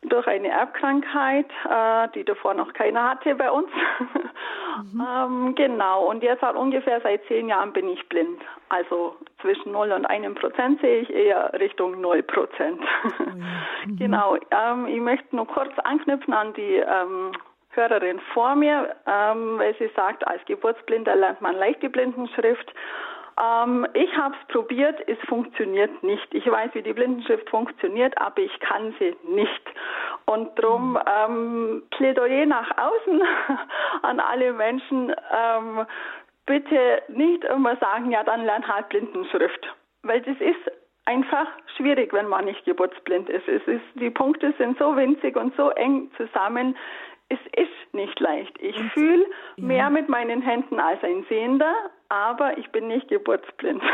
durch 0.05 0.27
eine 0.27 0.49
Erbkrankheit, 0.49 1.49
äh, 1.69 2.07
die 2.15 2.23
davor 2.23 2.53
noch 2.53 2.73
keiner 2.73 3.09
hatte 3.09 3.35
bei 3.35 3.49
uns. 3.49 3.69
Mhm. 4.83 5.01
ähm, 5.07 5.55
genau, 5.55 6.05
und 6.09 6.23
jetzt 6.23 6.41
halt 6.41 6.55
ungefähr 6.55 7.01
seit 7.01 7.25
zehn 7.25 7.47
Jahren 7.47 7.73
bin 7.73 7.89
ich 7.89 8.07
blind. 8.09 8.41
Also 8.69 9.15
zwischen 9.41 9.71
0 9.71 9.91
und 9.91 10.05
1 10.05 10.35
Prozent 10.39 10.81
sehe 10.81 11.01
ich 11.01 11.09
eher 11.09 11.53
Richtung 11.59 12.01
0 12.01 12.23
Prozent. 12.23 12.81
Mhm. 13.19 13.45
Genau, 13.97 14.37
ähm, 14.51 14.87
ich 14.87 15.01
möchte 15.01 15.35
nur 15.35 15.45
kurz 15.45 15.77
anknüpfen 15.79 16.33
an 16.33 16.53
die 16.53 16.77
ähm, 16.77 17.33
Hörerin 17.71 18.19
vor 18.33 18.55
mir, 18.55 18.95
ähm, 19.05 19.57
weil 19.57 19.75
sie 19.77 19.89
sagt, 19.95 20.25
als 20.25 20.43
Geburtsblinder 20.45 21.15
lernt 21.15 21.41
man 21.41 21.55
leicht 21.55 21.81
die 21.81 21.89
Blindenschrift. 21.89 22.73
Ähm, 23.41 23.87
ich 23.93 24.15
habe 24.17 24.35
es 24.39 24.53
probiert, 24.53 25.01
es 25.07 25.17
funktioniert 25.27 26.03
nicht. 26.03 26.33
Ich 26.33 26.49
weiß, 26.49 26.71
wie 26.73 26.81
die 26.81 26.93
Blindenschrift 26.93 27.49
funktioniert, 27.49 28.17
aber 28.19 28.39
ich 28.39 28.59
kann 28.59 28.93
sie 28.99 29.15
nicht. 29.23 29.61
Und 30.25 30.57
darum 30.57 30.97
ähm, 31.05 31.83
Plädoyer 31.91 32.45
nach 32.45 32.69
außen 32.77 33.21
an 34.03 34.19
alle 34.19 34.53
Menschen, 34.53 35.13
ähm, 35.31 35.85
bitte 36.45 37.01
nicht 37.09 37.43
immer 37.45 37.75
sagen, 37.77 38.11
ja, 38.11 38.23
dann 38.23 38.45
lern 38.45 38.67
halt 38.67 38.89
Blindenschrift. 38.89 39.67
Weil 40.03 40.21
das 40.21 40.39
ist 40.39 40.71
einfach 41.05 41.47
schwierig, 41.77 42.13
wenn 42.13 42.27
man 42.27 42.45
nicht 42.45 42.63
geburtsblind 42.65 43.29
ist. 43.29 43.47
Es 43.47 43.65
ist. 43.67 43.83
Die 43.95 44.09
Punkte 44.09 44.53
sind 44.57 44.77
so 44.77 44.95
winzig 44.95 45.35
und 45.35 45.55
so 45.55 45.69
eng 45.71 46.11
zusammen. 46.17 46.75
Es 47.29 47.39
ist 47.55 47.93
nicht 47.93 48.19
leicht. 48.19 48.55
Ich 48.59 48.77
fühle 48.93 49.25
ja. 49.55 49.65
mehr 49.65 49.89
mit 49.89 50.09
meinen 50.09 50.41
Händen 50.41 50.79
als 50.79 51.03
ein 51.03 51.25
Sehender, 51.29 51.73
aber 52.13 52.59
ich 52.59 52.71
bin 52.71 52.87
nicht 52.87 53.07
geburtsblind. 53.07 53.81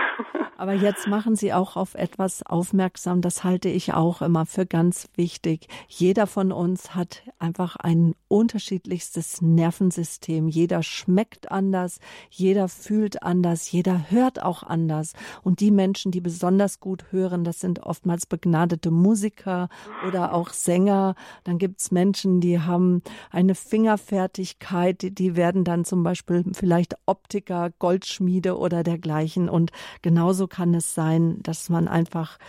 Aber 0.58 0.74
jetzt 0.74 1.08
machen 1.08 1.38
Sie 1.38 1.54
auch 1.54 1.78
auf 1.78 1.96
etwas 1.96 2.46
aufmerksam, 2.46 3.22
das 3.22 3.46
halte 3.46 3.70
ich 3.70 3.94
auch 3.94 4.22
immer 4.22 4.46
für 4.46 4.66
ganz 4.66 5.08
wichtig. 5.16 5.70
Jeder 5.88 6.28
von 6.28 6.52
uns 6.52 6.96
hat 6.96 7.24
einfach 7.40 7.78
ein 7.78 8.14
unterschiedlichstes 8.28 9.42
Nervensystem. 9.42 10.50
Jeder 10.50 10.84
schmeckt 10.84 11.50
anders, 11.50 12.00
jeder 12.30 12.68
fühlt 12.68 13.24
anders, 13.24 13.72
jeder 13.72 14.12
hört 14.12 14.44
auch 14.44 14.64
anders. 14.64 15.14
Und 15.44 15.62
die 15.62 15.72
Menschen, 15.72 16.12
die 16.12 16.20
besonders 16.20 16.82
gut 16.82 17.06
hören, 17.12 17.46
das 17.46 17.62
sind 17.62 17.80
oftmals 17.80 18.26
begnadete 18.26 18.92
Musiker 18.92 19.70
oder 20.06 20.34
auch 20.34 20.50
Sänger. 20.50 21.16
Dann 21.46 21.58
gibt's 21.58 21.90
Menschen, 21.90 22.42
die 22.42 22.60
haben 22.60 23.02
eine 23.32 23.56
Fingerfertigkeit, 23.56 25.04
die, 25.04 25.16
die 25.16 25.38
werden 25.38 25.64
dann 25.64 25.86
zum 25.86 26.04
Beispiel 26.04 26.44
vielleicht 26.52 26.96
Optiker, 27.06 27.70
Gold 27.80 28.09
Goldschmiede 28.10 28.58
oder 28.58 28.84
dergleichen. 28.84 29.50
Und 29.50 29.72
genauso 30.02 30.48
kann 30.48 30.74
es 30.74 30.94
sein, 30.96 31.42
dass 31.44 31.70
man 31.70 31.88
einfach 31.88 32.40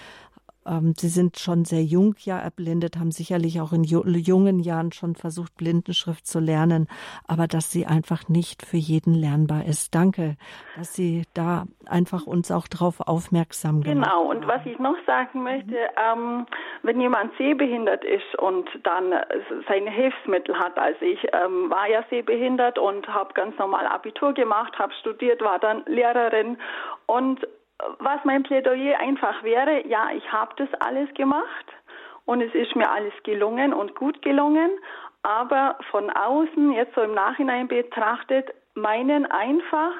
ähm, 0.67 0.95
Sie 0.97 1.09
sind 1.09 1.39
schon 1.39 1.65
sehr 1.65 1.83
jung 1.83 2.15
ja 2.19 2.39
erblindet, 2.39 2.97
haben 2.99 3.11
sicherlich 3.11 3.61
auch 3.61 3.73
in 3.73 3.85
jungen 3.85 4.61
Jahren 4.61 4.93
schon 4.93 5.15
versucht, 5.15 5.57
Blindenschrift 5.57 6.27
zu 6.27 6.39
lernen, 6.39 6.87
aber 7.27 7.47
dass 7.47 7.71
sie 7.71 7.87
einfach 7.87 8.29
nicht 8.29 8.65
für 8.65 8.77
jeden 8.77 9.15
lernbar 9.15 9.65
ist. 9.65 9.95
Danke, 9.95 10.37
dass 10.77 10.95
Sie 10.95 11.25
da 11.35 11.65
einfach 11.87 12.27
uns 12.27 12.51
auch 12.51 12.69
darauf 12.69 13.01
aufmerksam 13.01 13.83
gemacht 13.83 14.11
Genau, 14.11 14.31
und 14.31 14.47
was 14.47 14.61
ich 14.67 14.79
noch 14.79 14.97
sagen 15.07 15.43
möchte, 15.43 15.77
ähm, 15.97 16.47
wenn 16.83 17.01
jemand 17.01 17.37
sehbehindert 17.39 18.05
ist 18.05 18.39
und 18.39 18.69
dann 18.83 19.15
seine 19.69 19.91
Hilfsmittel 19.91 20.59
hat, 20.59 20.79
also 20.79 21.05
ich 21.05 21.27
ähm, 21.33 21.71
war 21.71 21.89
ja 21.89 22.05
sehbehindert 22.11 22.79
und 22.79 23.09
habe 23.09 23.33
ganz 23.35 23.57
normal 23.59 23.87
Abitur 23.87 24.35
gemacht, 24.35 24.79
habe 24.79 24.93
studiert, 25.01 25.41
war 25.41 25.59
dann 25.59 25.83
Lehrerin 25.87 26.59
und 27.07 27.47
was 27.99 28.25
mein 28.25 28.43
Plädoyer 28.43 28.99
einfach 28.99 29.43
wäre, 29.43 29.87
ja, 29.87 30.11
ich 30.15 30.33
habe 30.33 30.55
das 30.57 30.69
alles 30.81 31.13
gemacht 31.15 31.67
und 32.25 32.41
es 32.41 32.55
ist 32.55 32.77
mir 32.77 32.91
alles 32.91 33.13
gelungen 33.25 33.73
und 33.73 33.95
gut 33.95 34.23
gelungen, 34.23 34.71
aber 35.23 35.77
von 35.91 36.11
außen, 36.11 36.73
jetzt 36.73 36.95
so 36.95 37.03
im 37.03 37.15
Nachhinein 37.15 37.69
betrachtet, 37.69 38.51
meinen 38.75 39.27
einfach 39.27 39.93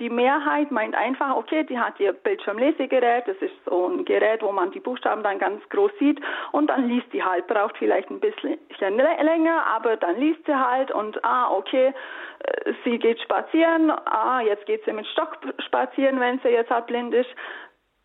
die 0.00 0.10
Mehrheit 0.10 0.70
meint 0.70 0.94
einfach, 0.94 1.36
okay, 1.36 1.62
die 1.64 1.78
hat 1.78 2.00
ihr 2.00 2.12
Bildschirmlesegerät, 2.12 3.28
das 3.28 3.36
ist 3.36 3.54
so 3.66 3.86
ein 3.86 4.04
Gerät, 4.04 4.42
wo 4.42 4.50
man 4.50 4.70
die 4.72 4.80
Buchstaben 4.80 5.22
dann 5.22 5.38
ganz 5.38 5.62
groß 5.68 5.92
sieht 5.98 6.20
und 6.52 6.68
dann 6.68 6.88
liest 6.88 7.12
die 7.12 7.22
halt, 7.22 7.46
braucht 7.46 7.76
vielleicht 7.76 8.10
ein 8.10 8.18
bisschen 8.18 8.58
länger, 8.78 9.66
aber 9.66 9.96
dann 9.96 10.16
liest 10.18 10.44
sie 10.46 10.58
halt 10.58 10.90
und 10.90 11.22
ah, 11.24 11.50
okay, 11.52 11.92
äh, 12.40 12.72
sie 12.84 12.98
geht 12.98 13.20
spazieren, 13.20 13.90
ah, 13.90 14.40
jetzt 14.40 14.64
geht 14.66 14.84
sie 14.84 14.92
mit 14.92 15.06
Stock 15.08 15.38
spazieren, 15.58 16.18
wenn 16.18 16.40
sie 16.40 16.48
jetzt 16.48 16.70
halt 16.70 16.86
blind 16.86 17.14
ist. 17.14 17.30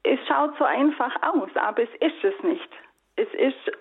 Es 0.04 0.20
schaut 0.28 0.56
so 0.60 0.66
einfach 0.66 1.16
aus, 1.24 1.50
aber 1.56 1.84
es 1.84 1.90
ist 2.02 2.24
es 2.24 2.44
nicht. 2.44 2.70
Es 3.16 3.34
ist 3.34 3.72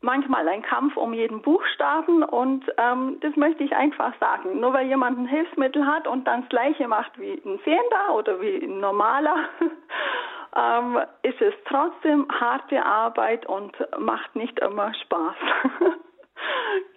manchmal 0.00 0.48
ein 0.48 0.62
Kampf 0.62 0.96
um 0.96 1.12
jeden 1.12 1.42
Buchstaben 1.42 2.22
und 2.22 2.64
ähm, 2.78 3.18
das 3.20 3.36
möchte 3.36 3.64
ich 3.64 3.74
einfach 3.74 4.12
sagen. 4.18 4.60
Nur 4.60 4.72
weil 4.72 4.86
jemand 4.86 5.18
ein 5.18 5.26
Hilfsmittel 5.26 5.86
hat 5.86 6.06
und 6.06 6.26
dann 6.26 6.42
das 6.42 6.48
gleiche 6.50 6.88
macht 6.88 7.18
wie 7.18 7.32
ein 7.32 7.58
Sehender 7.64 8.14
oder 8.14 8.40
wie 8.40 8.64
ein 8.64 8.80
normaler, 8.80 9.36
ähm, 10.56 10.98
ist 11.22 11.40
es 11.40 11.54
trotzdem 11.66 12.26
harte 12.28 12.84
Arbeit 12.84 13.46
und 13.46 13.76
macht 13.98 14.34
nicht 14.36 14.58
immer 14.60 14.92
Spaß. 14.94 15.36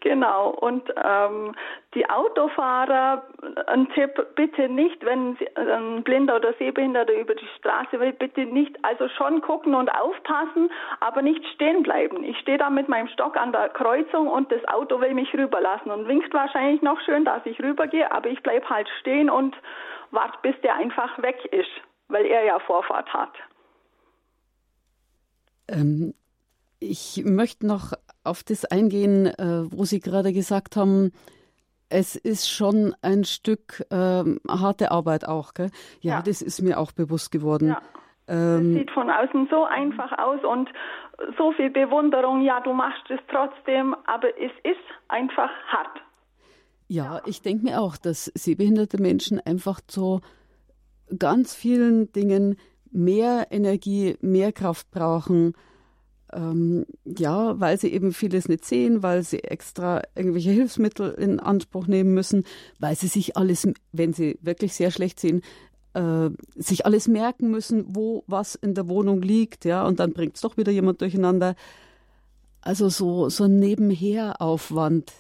Genau, 0.02 0.50
und 0.50 0.94
ähm, 1.02 1.56
die 1.94 2.10
Autofahrer, 2.10 3.24
ein 3.68 3.88
Tipp, 3.94 4.22
bitte 4.36 4.68
nicht, 4.68 5.04
wenn 5.06 5.38
ein 5.56 6.04
Blinder 6.04 6.36
oder 6.36 6.54
Sehbehinderter 6.54 7.14
über 7.14 7.36
die 7.36 7.48
Straße 7.58 8.00
will, 8.00 8.14
bitte 8.14 8.42
nicht, 8.46 8.78
also 8.84 9.08
schon 9.10 9.42
gucken 9.42 9.76
und 9.76 9.90
aufpassen, 9.90 10.70
aber 11.00 11.22
nicht 11.22 11.46
stehen 11.54 11.84
bleiben. 11.84 12.24
Ich 12.24 12.38
stehe 12.40 12.58
da 12.58 12.70
mit 12.70 12.90
meinem 12.90 13.08
Stock 13.10 13.38
an 13.38 13.52
der 13.52 13.70
Kreuzung 13.70 14.28
und 14.28 14.52
das 14.52 14.64
Auto 14.68 15.00
will 15.00 15.14
mich 15.14 15.34
rüberlassen 15.34 15.92
und 15.92 16.08
winkt 16.08 16.34
wahrscheinlich 16.34 16.82
noch 16.82 17.00
schön, 17.02 17.26
dass 17.26 17.46
ich 17.46 17.62
rübergehe, 17.62 18.12
aber 18.12 18.30
ich 18.30 18.42
bleibe 18.44 18.68
halt 18.70 18.90
stehen 19.00 19.30
und 19.30 19.56
warte, 20.12 20.38
bis 20.42 20.60
der 20.62 20.76
einfach 20.76 21.22
weg 21.22 21.46
ist, 21.52 21.72
weil 22.08 22.26
er 22.26 22.44
ja 22.44 22.60
Vorfahrt 22.60 23.12
hat. 23.14 23.34
Ähm, 25.70 26.14
ich 26.84 27.24
möchte 27.26 27.66
noch 27.66 27.94
auf 28.24 28.44
das 28.44 28.66
eingehen, 28.66 29.28
äh, 29.28 29.72
wo 29.72 29.86
Sie 29.86 30.00
gerade 30.00 30.34
gesagt 30.34 30.76
haben, 30.76 31.12
es 31.90 32.16
ist 32.16 32.50
schon 32.50 32.96
ein 33.02 33.24
Stück 33.24 33.86
ähm, 33.92 34.40
harte 34.50 34.92
Arbeit 34.92 35.28
auch. 35.28 35.54
Gell? 35.54 35.70
Ja, 36.02 36.16
ja, 36.16 36.22
das 36.22 36.42
ist 36.42 36.62
mir 36.62 36.80
auch 36.80 36.92
bewusst 36.92 37.32
geworden. 37.32 37.70
Ja. 37.70 37.82
Ähm, 38.28 38.74
sieht 38.74 38.92
von 38.92 39.10
außen 39.10 39.48
so 39.52 39.66
einfach 39.66 40.18
aus 40.18 40.44
und 40.44 40.70
so 41.38 41.52
viel 41.54 41.70
Bewunderung. 41.70 42.42
Ja, 42.42 42.62
du 42.62 42.74
machst 42.74 43.04
es 43.10 43.20
trotzdem, 43.30 43.96
aber 44.06 44.30
es 44.40 44.52
ist 44.64 44.80
einfach 45.10 45.52
hart. 45.68 46.02
Ja, 46.88 47.16
ja. 47.16 47.22
ich 47.26 47.42
denke 47.42 47.66
mir 47.66 47.82
auch, 47.82 47.98
dass 47.98 48.26
sehbehinderte 48.34 49.02
Menschen 49.02 49.40
einfach 49.40 49.82
zu 49.82 50.22
ganz 51.20 51.54
vielen 51.54 52.12
Dingen 52.12 52.58
mehr 52.92 53.48
Energie, 53.52 54.18
mehr 54.22 54.52
Kraft 54.52 54.90
brauchen 54.92 55.54
ähm, 56.36 56.86
ja, 57.06 57.60
weil 57.60 57.80
sie 57.80 57.92
eben 57.94 58.14
vieles 58.14 58.48
nicht 58.48 58.66
sehen, 58.66 59.04
weil 59.04 59.24
sie 59.24 59.44
extra 59.44 60.02
irgendwelche 60.16 60.52
Hilfsmittel 60.52 61.12
in 61.12 61.40
Anspruch 61.40 61.88
nehmen 61.88 62.14
müssen, 62.14 62.46
weil 62.80 62.96
sie 62.96 63.08
sich 63.08 63.38
alles, 63.38 63.68
wenn 63.92 64.14
sie 64.14 64.38
wirklich 64.42 64.74
sehr 64.74 64.92
schlecht 64.92 65.20
sehen, 65.20 65.42
äh, 65.94 66.30
sich 66.56 66.86
alles 66.86 67.08
merken 67.08 67.52
müssen, 67.52 67.86
wo 67.96 68.24
was 68.28 68.56
in 68.56 68.74
der 68.74 68.88
Wohnung 68.88 69.22
liegt, 69.22 69.66
ja, 69.66 69.86
und 69.86 70.00
dann 70.00 70.14
bringt 70.14 70.36
es 70.36 70.42
doch 70.42 70.58
wieder 70.58 70.72
jemand 70.72 71.02
durcheinander. 71.02 71.56
Also 72.62 72.90
so, 72.90 73.30
so 73.30 73.44
ein 73.44 73.60
Nebenheraufwand, 73.60 75.12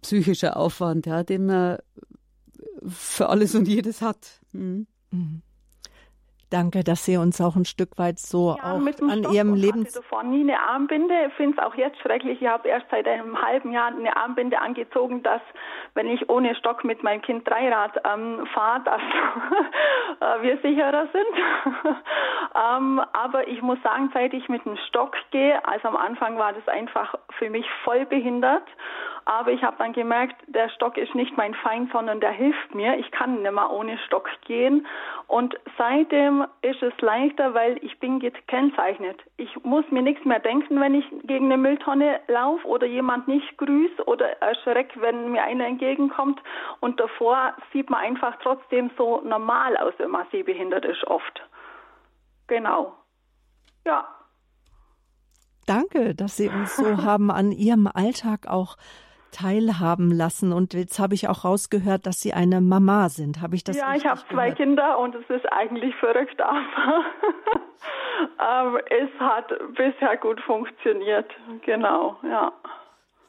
psychischer 0.00 0.56
Aufwand, 0.56 1.06
ja, 1.06 1.22
den 1.22 1.46
man 1.46 1.78
für 2.86 3.28
alles 3.28 3.54
und 3.54 3.68
jedes 3.68 4.00
hat. 4.02 4.40
Mhm. 4.52 4.86
Mhm. 5.10 5.42
Danke, 6.54 6.84
dass 6.84 7.04
Sie 7.04 7.16
uns 7.16 7.40
auch 7.40 7.56
ein 7.56 7.64
Stück 7.64 7.98
weit 7.98 8.20
so 8.20 8.54
ja, 8.56 8.74
auch 8.74 9.10
an 9.10 9.24
Ihrem 9.32 9.54
Leben. 9.54 9.82
Ich 9.82 9.88
hatte 9.88 10.02
davor 10.02 10.22
nie 10.22 10.42
eine 10.42 10.60
Armbinde. 10.60 11.12
Ich 11.26 11.34
finde 11.34 11.56
es 11.58 11.64
auch 11.64 11.74
jetzt 11.74 11.98
schrecklich. 11.98 12.40
Ich 12.40 12.46
habe 12.46 12.68
erst 12.68 12.86
seit 12.92 13.08
einem 13.08 13.42
halben 13.42 13.72
Jahr 13.72 13.88
eine 13.88 14.16
Armbinde 14.16 14.60
angezogen, 14.60 15.24
dass 15.24 15.40
wenn 15.94 16.06
ich 16.06 16.30
ohne 16.30 16.54
Stock 16.54 16.84
mit 16.84 17.02
meinem 17.02 17.22
Kind 17.22 17.48
Dreirad 17.48 18.00
ähm, 18.04 18.46
fahre, 18.54 18.84
dass 18.84 19.00
äh, 20.20 20.42
wir 20.42 20.58
sicherer 20.58 21.08
sind. 21.12 21.84
ähm, 22.54 23.02
aber 23.12 23.48
ich 23.48 23.60
muss 23.60 23.82
sagen, 23.82 24.12
seit 24.14 24.32
ich 24.32 24.48
mit 24.48 24.64
dem 24.64 24.76
Stock 24.88 25.16
gehe, 25.32 25.58
also 25.66 25.88
am 25.88 25.96
Anfang 25.96 26.38
war 26.38 26.52
das 26.52 26.68
einfach 26.68 27.16
für 27.36 27.50
mich 27.50 27.66
voll 27.82 28.06
behindert. 28.06 28.68
Aber 29.26 29.52
ich 29.52 29.62
habe 29.62 29.76
dann 29.78 29.92
gemerkt, 29.94 30.36
der 30.46 30.68
Stock 30.70 30.98
ist 30.98 31.14
nicht 31.14 31.36
mein 31.36 31.54
Feind, 31.54 31.90
sondern 31.92 32.20
der 32.20 32.32
hilft 32.32 32.74
mir. 32.74 32.98
Ich 32.98 33.10
kann 33.10 33.42
nicht 33.42 33.52
mehr 33.52 33.70
ohne 33.70 33.98
Stock 34.06 34.28
gehen. 34.46 34.86
Und 35.28 35.54
seitdem 35.78 36.46
ist 36.60 36.82
es 36.82 36.92
leichter, 37.00 37.54
weil 37.54 37.78
ich 37.82 37.98
bin 38.00 38.20
gekennzeichnet. 38.20 39.18
Ich 39.38 39.64
muss 39.64 39.84
mir 39.90 40.02
nichts 40.02 40.24
mehr 40.26 40.40
denken, 40.40 40.78
wenn 40.78 40.94
ich 40.94 41.06
gegen 41.22 41.46
eine 41.46 41.56
Mülltonne 41.56 42.20
laufe 42.28 42.66
oder 42.66 42.86
jemand 42.86 43.26
nicht 43.26 43.56
grüßt 43.56 44.06
oder 44.06 44.42
erschreckt, 44.42 45.00
wenn 45.00 45.32
mir 45.32 45.44
einer 45.44 45.66
entgegenkommt. 45.66 46.40
Und 46.80 47.00
davor 47.00 47.54
sieht 47.72 47.88
man 47.88 48.00
einfach 48.00 48.36
trotzdem 48.42 48.90
so 48.98 49.22
normal 49.22 49.76
aus, 49.78 49.94
wenn 49.98 50.10
man 50.10 50.26
sehbehindert 50.32 50.84
ist 50.84 51.04
oft. 51.06 51.42
Genau. 52.46 52.94
Ja. 53.86 54.06
Danke, 55.66 56.14
dass 56.14 56.36
Sie 56.36 56.50
uns 56.50 56.76
so 56.76 56.84
haben 57.04 57.30
an 57.30 57.52
Ihrem 57.52 57.86
Alltag 57.86 58.46
auch 58.46 58.76
teilhaben 59.34 60.10
lassen. 60.10 60.52
Und 60.52 60.74
jetzt 60.74 60.98
habe 60.98 61.14
ich 61.14 61.28
auch 61.28 61.44
rausgehört, 61.44 62.06
dass 62.06 62.20
Sie 62.20 62.32
eine 62.32 62.60
Mama 62.60 63.08
sind. 63.08 63.42
Habe 63.42 63.56
ich 63.56 63.64
das 63.64 63.76
Ja, 63.76 63.94
ich 63.94 64.06
habe 64.06 64.20
zwei 64.30 64.52
Kinder 64.52 64.98
und 64.98 65.14
es 65.14 65.28
ist 65.28 65.50
eigentlich 65.52 65.94
verrückt, 65.96 66.40
aber 66.40 67.04
ähm, 68.76 68.78
es 68.90 69.20
hat 69.20 69.52
bisher 69.74 70.16
gut 70.18 70.40
funktioniert. 70.40 71.30
Genau, 71.62 72.16
ja. 72.22 72.52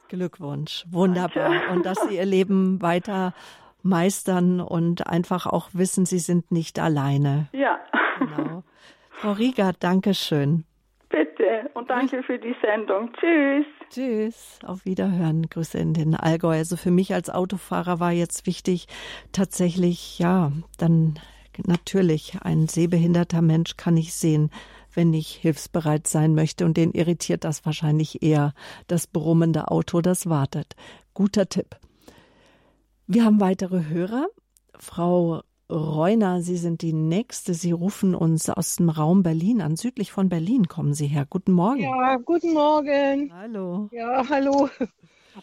Glückwunsch, 0.08 0.84
wunderbar. 0.90 1.50
Danke. 1.50 1.72
Und 1.72 1.84
dass 1.84 2.00
Sie 2.02 2.16
Ihr 2.16 2.26
Leben 2.26 2.80
weiter 2.80 3.34
meistern 3.82 4.60
und 4.60 5.06
einfach 5.08 5.46
auch 5.46 5.70
wissen, 5.72 6.06
Sie 6.06 6.20
sind 6.20 6.52
nicht 6.52 6.78
alleine. 6.78 7.48
Ja. 7.52 7.80
Genau. 8.18 8.62
Frau 9.10 9.32
Rieger, 9.32 9.72
danke 9.78 10.14
schön. 10.14 10.64
Bitte 11.08 11.70
und 11.74 11.90
danke 11.90 12.22
für 12.22 12.38
die 12.38 12.54
Sendung. 12.62 13.12
Tschüss. 13.14 13.66
Tschüss. 13.90 14.58
Auf 14.64 14.84
Wiederhören. 14.84 15.48
Grüße 15.48 15.78
in 15.78 15.94
den 15.94 16.14
Allgäu. 16.14 16.56
Also 16.56 16.76
für 16.76 16.90
mich 16.90 17.14
als 17.14 17.30
Autofahrer 17.30 18.00
war 18.00 18.12
jetzt 18.12 18.46
wichtig, 18.46 18.88
tatsächlich, 19.32 20.18
ja, 20.18 20.52
dann 20.78 21.18
natürlich 21.64 22.38
ein 22.42 22.68
sehbehinderter 22.68 23.42
Mensch 23.42 23.76
kann 23.76 23.96
ich 23.96 24.14
sehen, 24.14 24.50
wenn 24.92 25.14
ich 25.14 25.28
hilfsbereit 25.28 26.06
sein 26.06 26.34
möchte. 26.34 26.64
Und 26.64 26.76
den 26.76 26.92
irritiert 26.92 27.44
das 27.44 27.64
wahrscheinlich 27.64 28.22
eher, 28.22 28.52
das 28.86 29.06
brummende 29.06 29.68
Auto, 29.68 30.00
das 30.00 30.28
wartet. 30.28 30.76
Guter 31.14 31.48
Tipp. 31.48 31.76
Wir 33.06 33.24
haben 33.24 33.40
weitere 33.40 33.84
Hörer. 33.88 34.26
Frau 34.78 35.42
Reuner, 35.68 36.42
Sie 36.42 36.56
sind 36.56 36.82
die 36.82 36.92
Nächste. 36.92 37.52
Sie 37.54 37.72
rufen 37.72 38.14
uns 38.14 38.48
aus 38.48 38.76
dem 38.76 38.88
Raum 38.88 39.22
Berlin 39.22 39.60
an. 39.60 39.76
Südlich 39.76 40.12
von 40.12 40.28
Berlin 40.28 40.68
kommen 40.68 40.94
Sie 40.94 41.08
her. 41.08 41.26
Guten 41.28 41.52
Morgen. 41.52 41.80
Ja, 41.80 42.16
guten 42.16 42.54
Morgen. 42.54 43.32
Hallo. 43.32 43.88
Ja, 43.92 44.28
hallo. 44.28 44.68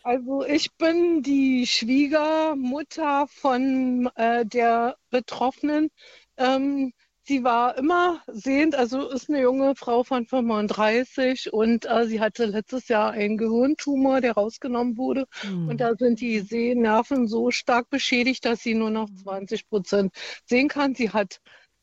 Also 0.02 0.44
ich 0.46 0.74
bin 0.78 1.22
die 1.22 1.68
Schwiegermutter 1.68 3.28
von 3.28 4.10
äh, 4.16 4.46
der 4.46 4.96
Betroffenen. 5.12 5.90
Ähm, 6.38 6.94
sie 7.26 7.44
war 7.44 7.78
immer 7.78 8.22
sehend, 8.28 8.76
also 8.76 9.10
ist 9.10 9.30
eine 9.30 9.42
junge 9.42 9.76
Frau 9.76 10.04
von 10.04 10.26
35 10.26 11.54
und 11.54 11.86
äh, 11.90 12.06
sie 12.06 12.20
hatte 12.20 12.46
letztes 12.46 12.88
Jahr 12.88 13.12
einen 13.12 13.38
Gehirntumor, 13.38 14.22
der 14.22 14.34
rausgenommen 14.34 14.98
wurde. 14.98 15.26
Mhm. 15.44 15.70
Und 15.70 15.82
da 15.82 15.96
sind 15.96 16.20
die 16.20 16.42
Sehnerven 16.42 17.28
so 17.28 17.52
stark 17.52 17.90
beschädigt, 17.90 18.46
dass 18.46 18.62
sie 18.62 18.76
nur 18.76 18.90
noch 18.90 19.10
20 19.24 19.68
Prozent 19.70 20.14
sehen 20.46 20.68
kann. 20.68 20.96
Sie 20.96 21.12
hat 21.12 21.40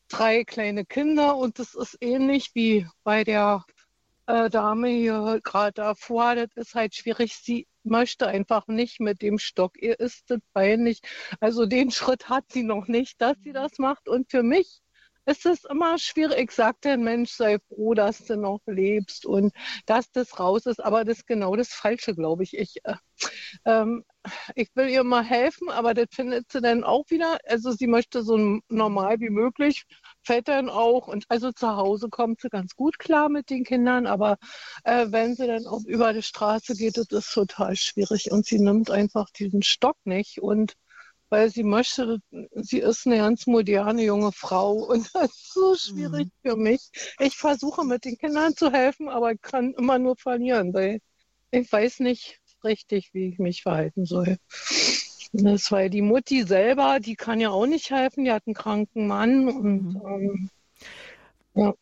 drei 0.09 0.43
kleine 0.43 0.85
Kinder 0.85 1.37
und 1.37 1.57
das 1.59 1.73
ist 1.73 1.97
ähnlich 2.01 2.51
wie 2.53 2.87
bei 3.03 3.23
der 3.23 3.65
äh, 4.27 4.49
Dame 4.49 4.89
hier 4.89 5.39
gerade 5.43 5.73
davor. 5.73 6.35
Das 6.35 6.49
ist 6.55 6.75
halt 6.75 6.95
schwierig. 6.95 7.35
Sie 7.37 7.67
möchte 7.83 8.27
einfach 8.27 8.67
nicht 8.67 8.99
mit 8.99 9.21
dem 9.21 9.39
Stock. 9.39 9.81
Ihr 9.81 9.99
ist 9.99 10.29
das 10.29 10.39
peinlich. 10.53 11.01
Also 11.39 11.65
den 11.65 11.89
Schritt 11.89 12.29
hat 12.29 12.45
sie 12.51 12.63
noch 12.63 12.87
nicht, 12.87 13.19
dass 13.21 13.37
sie 13.43 13.53
das 13.53 13.79
macht. 13.79 14.07
Und 14.07 14.29
für 14.29 14.43
mich 14.43 14.81
ist 15.25 15.45
es 15.45 15.63
immer 15.65 15.97
schwierig. 15.97 16.39
Ich 16.39 16.51
sage 16.51 16.77
den 16.83 17.03
Mensch, 17.03 17.31
sei 17.31 17.57
froh, 17.67 17.93
dass 17.93 18.25
du 18.25 18.37
noch 18.37 18.61
lebst 18.65 19.25
und 19.25 19.53
dass 19.85 20.11
das 20.11 20.39
raus 20.39 20.65
ist. 20.65 20.83
Aber 20.83 21.05
das 21.05 21.19
ist 21.19 21.27
genau 21.27 21.55
das 21.55 21.69
Falsche, 21.69 22.15
glaube 22.15 22.43
ich. 22.43 22.57
Ich, 22.57 22.77
äh, 22.83 22.95
ähm, 23.65 24.03
ich 24.55 24.69
will 24.75 24.89
ihr 24.89 25.03
mal 25.03 25.23
helfen, 25.23 25.69
aber 25.69 25.93
das 25.93 26.07
findet 26.11 26.51
sie 26.51 26.61
dann 26.61 26.83
auch 26.83 27.05
wieder. 27.09 27.39
Also 27.47 27.71
sie 27.71 27.87
möchte 27.87 28.23
so 28.23 28.59
normal 28.69 29.19
wie 29.19 29.29
möglich, 29.29 29.83
fällt 30.23 30.47
dann 30.47 30.69
auch. 30.69 31.07
Und 31.07 31.25
also 31.29 31.51
zu 31.51 31.75
Hause 31.75 32.09
kommt 32.09 32.41
sie 32.41 32.49
ganz 32.49 32.75
gut 32.75 32.99
klar 32.99 33.29
mit 33.29 33.49
den 33.49 33.63
Kindern, 33.63 34.07
aber 34.07 34.37
äh, 34.83 35.07
wenn 35.09 35.35
sie 35.35 35.47
dann 35.47 35.67
auch 35.67 35.83
über 35.85 36.13
die 36.13 36.23
Straße 36.23 36.75
geht, 36.75 36.97
das 36.97 37.07
ist 37.09 37.33
total 37.33 37.75
schwierig. 37.75 38.31
Und 38.31 38.45
sie 38.45 38.59
nimmt 38.59 38.91
einfach 38.91 39.29
diesen 39.31 39.63
Stock 39.63 39.97
nicht. 40.05 40.41
Und 40.41 40.73
weil 41.31 41.49
sie 41.49 41.63
möchte, 41.63 42.19
sie 42.55 42.79
ist 42.79 43.07
eine 43.07 43.17
ganz 43.17 43.47
moderne 43.47 44.03
junge 44.03 44.31
Frau 44.33 44.73
und 44.73 45.09
das 45.15 45.31
ist 45.31 45.53
so 45.53 45.75
schwierig 45.75 46.27
mhm. 46.27 46.49
für 46.49 46.55
mich. 46.57 46.81
Ich 47.19 47.37
versuche 47.37 47.83
mit 47.85 48.05
den 48.05 48.17
Kindern 48.17 48.55
zu 48.55 48.71
helfen, 48.71 49.09
aber 49.09 49.31
ich 49.31 49.41
kann 49.41 49.73
immer 49.73 49.97
nur 49.97 50.17
verlieren, 50.17 50.73
weil 50.73 50.99
ich 51.49 51.71
weiß 51.71 52.01
nicht 52.01 52.39
richtig, 52.63 53.13
wie 53.13 53.29
ich 53.29 53.39
mich 53.39 53.63
verhalten 53.63 54.05
soll. 54.05 54.37
Das 55.33 55.71
weil 55.71 55.89
die 55.89 56.01
Mutti 56.01 56.43
selber, 56.43 56.99
die 56.99 57.15
kann 57.15 57.39
ja 57.39 57.49
auch 57.49 57.65
nicht 57.65 57.89
helfen, 57.89 58.25
die 58.25 58.31
hat 58.31 58.43
einen 58.45 58.53
kranken 58.53 59.07
Mann 59.07 59.47
und 59.47 59.93
mhm. 59.93 60.01
ähm, 60.05 60.49
ja 61.55 61.73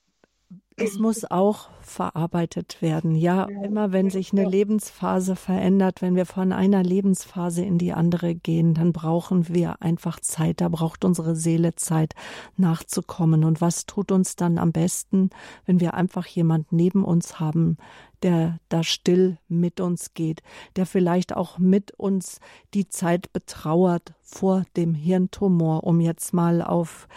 es 0.80 0.98
muss 0.98 1.30
auch 1.30 1.70
verarbeitet 1.82 2.82
werden. 2.82 3.16
Ja, 3.16 3.46
immer 3.46 3.92
wenn 3.92 4.10
sich 4.10 4.32
eine 4.32 4.48
Lebensphase 4.48 5.36
verändert, 5.36 6.02
wenn 6.02 6.16
wir 6.16 6.26
von 6.26 6.54
einer 6.54 6.84
Lebensphase 6.84 7.64
in 7.64 7.78
die 7.78 7.94
andere 7.94 8.36
gehen, 8.36 8.76
dann 8.76 8.94
brauchen 8.94 9.50
wir 9.50 9.82
einfach 9.82 10.20
Zeit. 10.20 10.62
Da 10.62 10.70
braucht 10.70 11.04
unsere 11.04 11.36
Seele 11.36 11.76
Zeit 11.76 12.14
nachzukommen. 12.58 13.44
Und 13.44 13.62
was 13.62 13.86
tut 13.86 14.12
uns 14.12 14.36
dann 14.36 14.58
am 14.58 14.72
besten, 14.72 15.32
wenn 15.66 15.80
wir 15.80 15.96
einfach 15.96 16.26
jemand 16.28 16.72
neben 16.72 17.04
uns 17.04 17.40
haben, 17.40 17.78
der 18.22 18.60
da 18.70 18.84
still 18.84 19.38
mit 19.48 19.80
uns 19.80 20.14
geht, 20.14 20.42
der 20.76 20.86
vielleicht 20.86 21.36
auch 21.36 21.58
mit 21.58 21.92
uns 21.92 22.40
die 22.74 22.88
Zeit 22.88 23.32
betrauert 23.34 24.14
vor 24.22 24.64
dem 24.76 24.94
Hirntumor, 24.94 25.84
um 25.84 26.00
jetzt 26.02 26.34
mal 26.34 26.62
auf 26.62 27.08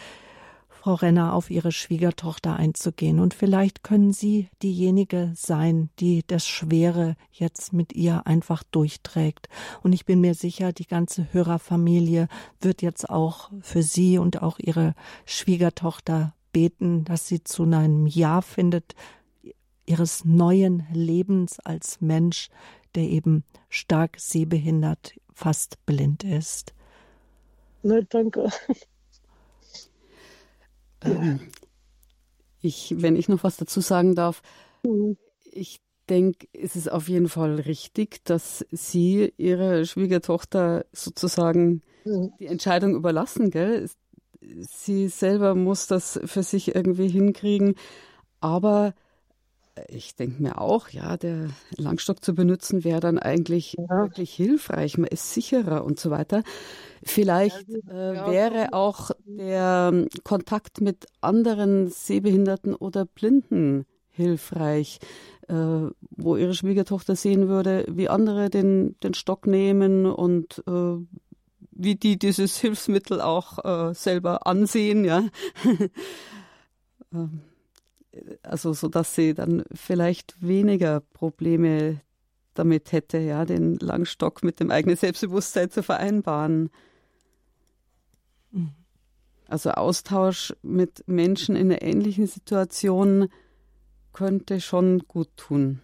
Frau 0.82 0.94
Renner, 0.94 1.32
auf 1.32 1.48
Ihre 1.48 1.70
Schwiegertochter 1.70 2.56
einzugehen. 2.56 3.20
Und 3.20 3.34
vielleicht 3.34 3.84
können 3.84 4.12
Sie 4.12 4.48
diejenige 4.64 5.30
sein, 5.36 5.90
die 6.00 6.24
das 6.26 6.44
Schwere 6.44 7.14
jetzt 7.30 7.72
mit 7.72 7.92
ihr 7.92 8.26
einfach 8.26 8.64
durchträgt. 8.64 9.48
Und 9.84 9.92
ich 9.92 10.06
bin 10.06 10.20
mir 10.20 10.34
sicher, 10.34 10.72
die 10.72 10.88
ganze 10.88 11.32
Hörerfamilie 11.32 12.26
wird 12.60 12.82
jetzt 12.82 13.08
auch 13.08 13.52
für 13.60 13.84
Sie 13.84 14.18
und 14.18 14.42
auch 14.42 14.58
Ihre 14.58 14.96
Schwiegertochter 15.24 16.34
beten, 16.52 17.04
dass 17.04 17.28
sie 17.28 17.44
zu 17.44 17.62
einem 17.62 18.08
Ja 18.08 18.40
findet, 18.40 18.96
ihres 19.86 20.24
neuen 20.24 20.84
Lebens 20.92 21.60
als 21.60 22.00
Mensch, 22.00 22.50
der 22.96 23.04
eben 23.04 23.44
stark 23.68 24.18
sehbehindert, 24.18 25.14
fast 25.32 25.86
blind 25.86 26.24
ist. 26.24 26.74
Ne, 27.84 28.04
danke. 28.04 28.48
Ich, 32.60 32.94
wenn 32.98 33.16
ich 33.16 33.28
noch 33.28 33.42
was 33.42 33.56
dazu 33.56 33.80
sagen 33.80 34.14
darf, 34.14 34.42
mhm. 34.84 35.16
ich 35.50 35.80
denke, 36.08 36.46
es 36.52 36.76
ist 36.76 36.90
auf 36.90 37.08
jeden 37.08 37.28
Fall 37.28 37.56
richtig, 37.56 38.24
dass 38.24 38.64
Sie 38.70 39.32
Ihrer 39.36 39.84
Schwiegertochter 39.84 40.84
sozusagen 40.92 41.82
mhm. 42.04 42.32
die 42.38 42.46
Entscheidung 42.46 42.94
überlassen, 42.94 43.50
gell? 43.50 43.88
Sie 44.40 45.08
selber 45.08 45.54
muss 45.54 45.86
das 45.86 46.20
für 46.24 46.42
sich 46.42 46.74
irgendwie 46.74 47.08
hinkriegen, 47.08 47.74
aber 48.40 48.94
Ich 49.88 50.16
denke 50.16 50.42
mir 50.42 50.60
auch, 50.60 50.88
ja, 50.90 51.16
der 51.16 51.48
Langstock 51.76 52.22
zu 52.22 52.34
benutzen 52.34 52.84
wäre 52.84 53.00
dann 53.00 53.18
eigentlich 53.18 53.74
ja. 53.78 53.88
wirklich 53.88 54.34
hilfreich. 54.34 54.98
Man 54.98 55.08
ist 55.08 55.32
sicherer 55.32 55.84
und 55.84 55.98
so 55.98 56.10
weiter. 56.10 56.42
Vielleicht 57.02 57.68
äh, 57.68 58.26
wäre 58.26 58.74
auch 58.74 59.10
der 59.24 59.90
ähm, 59.92 60.08
Kontakt 60.24 60.80
mit 60.80 61.06
anderen 61.20 61.88
Sehbehinderten 61.88 62.74
oder 62.74 63.06
Blinden 63.06 63.86
hilfreich, 64.10 64.98
äh, 65.48 65.54
wo 65.54 66.36
ihre 66.36 66.54
Schwiegertochter 66.54 67.16
sehen 67.16 67.48
würde, 67.48 67.86
wie 67.88 68.10
andere 68.10 68.50
den, 68.50 68.96
den 69.02 69.14
Stock 69.14 69.46
nehmen 69.46 70.04
und 70.04 70.62
äh, 70.66 70.96
wie 71.70 71.94
die 71.94 72.18
dieses 72.18 72.58
Hilfsmittel 72.58 73.22
auch 73.22 73.64
äh, 73.64 73.94
selber 73.94 74.46
ansehen, 74.46 75.04
ja. 75.04 75.24
Ähm, 77.14 77.42
also 78.42 78.72
so 78.72 78.88
dass 78.88 79.14
sie 79.14 79.34
dann 79.34 79.64
vielleicht 79.72 80.40
weniger 80.40 81.00
Probleme 81.00 82.00
damit 82.54 82.92
hätte, 82.92 83.18
ja, 83.18 83.44
den 83.44 83.76
Langstock 83.76 84.42
mit 84.42 84.60
dem 84.60 84.70
eigenen 84.70 84.96
Selbstbewusstsein 84.96 85.70
zu 85.70 85.82
vereinbaren. 85.82 86.70
Mhm. 88.50 88.74
Also 89.48 89.70
Austausch 89.70 90.54
mit 90.62 91.04
Menschen 91.06 91.56
in 91.56 91.70
einer 91.70 91.82
ähnlichen 91.82 92.26
Situation 92.26 93.28
könnte 94.12 94.60
schon 94.60 95.00
gut 95.00 95.28
tun. 95.36 95.82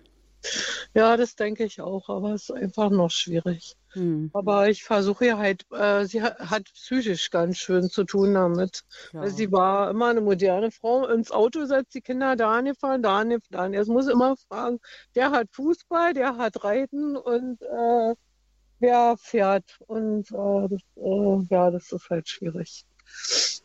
Ja, 0.94 1.16
das 1.16 1.36
denke 1.36 1.64
ich 1.64 1.80
auch, 1.80 2.08
aber 2.08 2.34
es 2.34 2.44
ist 2.44 2.50
einfach 2.50 2.90
noch 2.90 3.10
schwierig. 3.10 3.76
Hm. 3.98 4.30
Aber 4.32 4.68
ich 4.68 4.84
versuche 4.84 5.26
ja 5.26 5.38
halt, 5.38 5.64
äh, 5.72 6.04
sie 6.04 6.22
hat, 6.22 6.38
hat, 6.38 6.64
psychisch 6.72 7.30
ganz 7.30 7.58
schön 7.58 7.90
zu 7.90 8.04
tun 8.04 8.34
damit. 8.34 8.82
Ja. 9.12 9.28
Sie 9.28 9.50
war 9.50 9.90
immer 9.90 10.06
eine 10.06 10.20
moderne 10.20 10.70
Frau, 10.70 11.06
ins 11.08 11.32
Auto 11.32 11.64
setzt 11.66 11.94
die 11.94 12.00
Kinder 12.00 12.36
da 12.36 12.56
angefahren, 12.58 13.02
da 13.02 13.18
angefahren. 13.18 13.72
Jetzt 13.72 13.88
muss 13.88 14.06
immer 14.06 14.36
fragen, 14.36 14.78
der 15.16 15.32
hat 15.32 15.48
Fußball, 15.50 16.14
der 16.14 16.36
hat 16.36 16.62
Reiten 16.62 17.16
und 17.16 17.60
äh, 17.60 18.14
wer 18.78 19.16
fährt. 19.18 19.78
Und 19.88 20.30
äh, 20.30 20.68
das, 20.68 20.80
äh, 20.96 21.46
ja, 21.50 21.70
das 21.72 21.90
ist 21.90 22.08
halt 22.08 22.28
schwierig. 22.28 22.84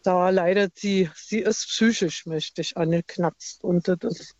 Da 0.03 0.31
leidet 0.31 0.79
sie, 0.79 1.11
sie 1.15 1.39
ist 1.39 1.67
psychisch 1.67 2.25
mächtig 2.25 2.75
angeknackst 2.75 3.63
und 3.63 3.87
das 3.87 3.97
ist 4.01 4.35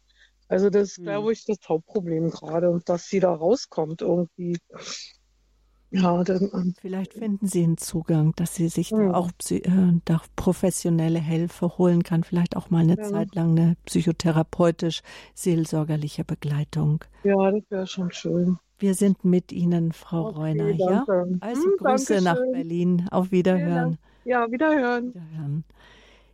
also 0.49 0.69
das 0.69 0.89
ist, 0.89 1.03
glaube 1.03 1.27
hm. 1.27 1.33
ich, 1.33 1.45
das 1.45 1.57
Hauptproblem 1.67 2.29
gerade 2.29 2.79
dass 2.85 3.07
sie 3.07 3.19
da 3.19 3.33
rauskommt 3.33 4.01
irgendwie. 4.01 4.57
Ja, 5.93 6.23
dann, 6.23 6.49
ähm, 6.53 6.73
Vielleicht 6.81 7.13
finden 7.13 7.45
Sie 7.45 7.63
einen 7.63 7.77
Zugang, 7.77 8.33
dass 8.35 8.55
sie 8.55 8.67
sich 8.67 8.89
ja. 8.89 9.13
auch 9.13 9.29
äh, 9.51 9.61
professionelle 10.35 11.19
Hilfe 11.19 11.77
holen 11.77 12.01
kann. 12.01 12.23
Vielleicht 12.23 12.57
auch 12.57 12.71
mal 12.71 12.81
eine 12.81 12.97
ja. 12.97 13.03
Zeit 13.03 13.35
lang 13.35 13.51
eine 13.51 13.77
psychotherapeutisch-seelsorgerliche 13.85 16.23
Begleitung. 16.23 17.03
Ja, 17.23 17.51
das 17.51 17.61
wäre 17.69 17.85
schon 17.85 18.11
schön. 18.11 18.57
Wir 18.79 18.95
sind 18.95 19.23
mit 19.23 19.51
Ihnen, 19.51 19.91
Frau 19.91 20.29
okay, 20.29 20.39
Reuner. 20.39 20.71
Ja? 20.71 21.05
Also 21.41 21.61
hm, 21.61 21.77
Grüße 21.77 22.23
nach 22.23 22.39
Berlin. 22.51 23.07
Auf 23.11 23.31
Wiederhören. 23.31 23.99
Ja, 24.25 24.49
wiederhören. 24.49 25.13
wiederhören. 25.13 25.63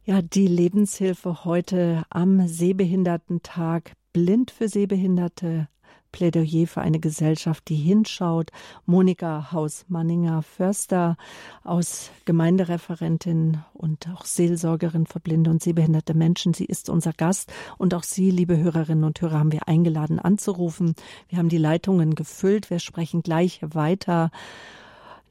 Ja, 0.05 0.21
die 0.21 0.47
Lebenshilfe 0.47 1.43
heute 1.43 2.03
am 2.09 2.47
Sehbehindertentag. 2.47 3.91
Blind 4.13 4.51
für 4.51 4.69
Sehbehinderte 4.69 5.67
Plädoyer 6.11 6.67
für 6.67 6.81
eine 6.81 6.99
Gesellschaft, 6.99 7.69
die 7.69 7.75
hinschaut. 7.75 8.51
Monika 8.85 9.51
Haus-Manninger-Förster 9.51 11.17
aus 11.63 12.11
Gemeindereferentin 12.25 13.63
und 13.73 14.07
auch 14.09 14.25
Seelsorgerin 14.25 15.05
für 15.05 15.19
blinde 15.19 15.49
und 15.49 15.61
sehbehinderte 15.61 16.13
Menschen. 16.13 16.53
Sie 16.53 16.65
ist 16.65 16.89
unser 16.89 17.13
Gast 17.13 17.51
und 17.77 17.93
auch 17.93 18.03
Sie, 18.03 18.31
liebe 18.31 18.57
Hörerinnen 18.57 19.03
und 19.03 19.21
Hörer, 19.21 19.39
haben 19.39 19.51
wir 19.51 19.67
eingeladen 19.67 20.19
anzurufen. 20.19 20.95
Wir 21.27 21.37
haben 21.37 21.49
die 21.49 21.57
Leitungen 21.57 22.15
gefüllt. 22.15 22.69
Wir 22.69 22.79
sprechen 22.79 23.21
gleich 23.21 23.59
weiter 23.61 24.31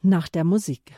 nach 0.03 0.29
der 0.29 0.45
Musik. 0.45 0.93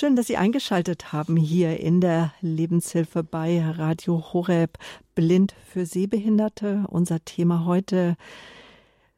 Schön, 0.00 0.16
dass 0.16 0.28
Sie 0.28 0.38
eingeschaltet 0.38 1.12
haben 1.12 1.36
hier 1.36 1.78
in 1.78 2.00
der 2.00 2.32
Lebenshilfe 2.40 3.22
bei 3.22 3.62
Radio 3.62 4.32
Horeb 4.32 4.78
Blind 5.14 5.54
für 5.66 5.84
Sehbehinderte. 5.84 6.86
Unser 6.88 7.22
Thema 7.22 7.66
heute 7.66 8.16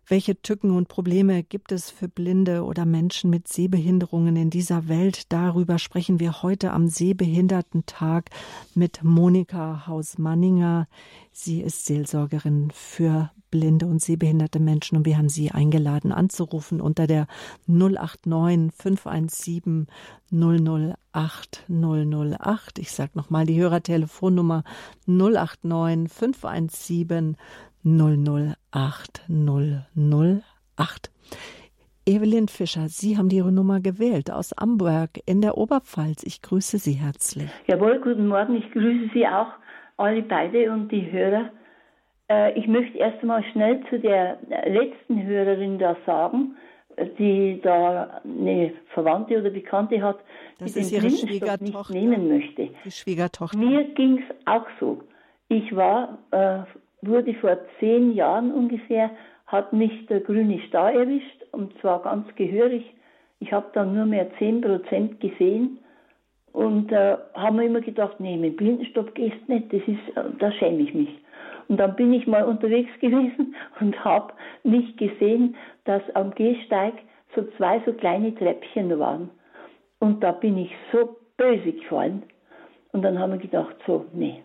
welche 0.09 0.43
Tücken 0.43 0.73
und 0.73 0.89
Probleme 0.89 1.45
gibt 1.45 1.71
es 1.71 1.89
für 1.89 2.09
Blinde 2.09 2.65
oder 2.65 2.85
Menschen 2.85 3.31
mit 3.31 3.47
Sehbehinderungen 3.47 4.35
in 4.35 4.51
dieser 4.51 4.89
Welt? 4.89 5.33
Darüber 5.33 5.79
sprechen 5.79 6.19
wir 6.19 6.43
heute 6.43 6.73
am 6.73 6.89
Sehbehindertentag 6.89 8.31
mit 8.75 9.05
Monika 9.05 9.87
Haus-Manninger. 9.87 10.89
Sie 11.31 11.61
ist 11.61 11.87
Seelsorgerin 11.87 12.73
für 12.75 13.31
blinde 13.53 13.87
und 13.87 14.03
sehbehinderte 14.03 14.59
Menschen 14.59 14.97
und 14.97 15.07
wir 15.07 15.17
haben 15.17 15.29
Sie 15.29 15.53
eingeladen 15.53 16.11
anzurufen 16.11 16.81
unter 16.81 17.07
der 17.07 17.29
089 17.69 18.73
517 18.75 19.87
008 20.33 21.65
008. 21.69 22.79
Ich 22.81 22.91
sage 22.91 23.13
nochmal 23.15 23.47
die 23.47 23.61
Hörertelefonnummer 23.61 24.65
089 25.07 26.13
517 26.13 27.37
008 27.85 29.23
008. 29.29 31.11
Evelyn 32.05 32.49
Fischer, 32.49 32.89
Sie 32.89 33.17
haben 33.17 33.31
Ihre 33.31 33.53
Nummer 33.53 33.81
gewählt 33.81 34.33
aus 34.33 34.53
Amberg 34.53 35.21
in 35.25 35.41
der 35.41 35.57
Oberpfalz. 35.57 36.25
Ich 36.25 36.43
grüße 36.43 36.79
Sie 36.79 36.95
herzlich. 36.95 37.49
Jawohl, 37.69 38.01
guten 38.01 38.27
Morgen. 38.27 38.57
Ich 38.57 38.69
grüße 38.73 39.11
Sie 39.15 39.25
auch, 39.25 39.53
alle 39.99 40.23
beide 40.23 40.73
und 40.73 40.91
die 40.91 41.13
Hörer. 41.13 41.51
Äh, 42.33 42.59
ich 42.59 42.67
möchte 42.67 42.99
erst 42.99 43.21
einmal 43.21 43.45
schnell 43.53 43.83
zu 43.91 43.99
der 43.99 44.39
letzten 44.67 45.23
Hörerin 45.23 45.79
da 45.79 45.97
sagen, 46.07 46.57
die 47.19 47.61
da 47.63 48.21
eine 48.25 48.73
Verwandte 48.93 49.39
oder 49.39 49.51
Bekannte 49.51 50.03
hat, 50.03 50.19
das 50.59 50.75
die 50.75 50.81
den 50.81 50.91
ihre 50.91 51.11
Schwiegertochter. 51.11 51.65
nicht 51.65 51.91
nehmen 51.91 52.29
möchte. 52.29 52.69
Die 52.85 52.91
Schwiegertochter. 52.91 53.59
Mir 53.59 53.85
ging 53.95 54.19
es 54.19 54.37
auch 54.47 54.67
so. 54.79 55.03
Ich 55.49 55.75
war 55.75 56.19
äh, 56.31 56.61
wurde 57.03 57.35
vor 57.35 57.59
zehn 57.81 58.15
Jahren 58.15 58.53
ungefähr, 58.53 59.11
hat 59.47 59.73
mich 59.73 60.07
der 60.07 60.21
grüne 60.21 60.61
Star 60.69 60.93
erwischt 60.93 61.43
und 61.53 61.79
zwar 61.81 62.03
ganz 62.03 62.27
gehörig. 62.37 62.85
Ich 63.41 63.53
habe 63.53 63.67
dann 63.75 63.95
nur 63.95 64.07
mehr 64.07 64.29
zehn 64.39 64.61
Prozent 64.61 65.21
gesehen 65.21 65.79
und 66.53 66.93
äh, 66.93 67.17
haben 67.35 67.57
mir 67.57 67.67
immer 67.67 67.81
gedacht, 67.81 68.21
nee, 68.21 68.37
mit 68.37 68.57
Blindenstopp 68.57 69.15
gehst 69.15 69.49
nicht, 69.49 69.73
das 69.73 69.81
ist, 69.87 70.17
äh, 70.17 70.23
da 70.39 70.53
schäme 70.53 70.83
ich 70.83 70.95
mich. 70.95 71.22
Und 71.73 71.79
dann 71.79 71.97
bin 71.97 72.13
ich 72.13 72.27
mal 72.27 72.45
unterwegs 72.45 72.91
gewesen 73.01 73.55
und 73.81 74.05
habe 74.05 74.35
nicht 74.63 74.99
gesehen, 74.99 75.57
dass 75.85 76.03
am 76.15 76.35
Gehsteig 76.35 76.93
so 77.35 77.45
zwei 77.57 77.81
so 77.87 77.95
kleine 77.95 78.35
Treppchen 78.35 78.99
waren. 78.99 79.31
Und 79.99 80.23
da 80.23 80.33
bin 80.33 80.59
ich 80.59 80.71
so 80.93 81.17
böse 81.39 81.73
gefallen. 81.73 82.25
Und 82.93 83.01
dann 83.01 83.19
haben 83.19 83.33
wir 83.33 83.39
gedacht, 83.39 83.75
so, 83.87 84.05
nee, 84.13 84.43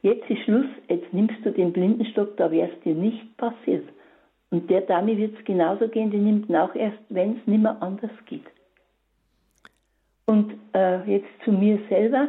Jetzt 0.00 0.28
ist 0.28 0.42
Schluss, 0.44 0.66
jetzt 0.88 1.12
nimmst 1.12 1.36
du 1.44 1.50
den 1.50 1.72
Blindenstock, 1.72 2.36
da 2.38 2.50
wäre 2.50 2.70
es 2.70 2.80
dir 2.80 2.94
nicht 2.94 3.36
passiert. 3.36 3.86
Und 4.50 4.70
der 4.70 4.82
Dame 4.82 5.18
wird 5.18 5.38
es 5.38 5.44
genauso 5.44 5.88
gehen, 5.88 6.10
die 6.10 6.18
nimmt 6.18 6.48
ihn 6.48 6.56
auch 6.56 6.74
erst, 6.74 6.98
wenn 7.10 7.38
es 7.38 7.46
nicht 7.46 7.62
mehr 7.62 7.76
anders 7.82 8.10
geht. 8.24 8.44
Und 10.24 10.54
äh, 10.74 11.02
jetzt 11.10 11.28
zu 11.44 11.52
mir 11.52 11.78
selber. 11.90 12.28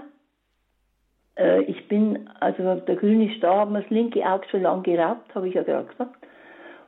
Äh, 1.38 1.62
ich 1.64 1.88
bin, 1.88 2.30
also 2.40 2.76
der 2.76 2.96
grüne 2.96 3.34
Star 3.38 3.62
hat 3.62 3.72
mir 3.72 3.82
das 3.82 3.90
linke 3.90 4.26
Auge 4.26 4.48
schon 4.50 4.64
lange 4.64 4.84
geraubt, 4.84 5.34
habe 5.34 5.48
ich 5.48 5.56
ja 5.56 5.64
gerade 5.64 5.88
gesagt. 5.88 6.16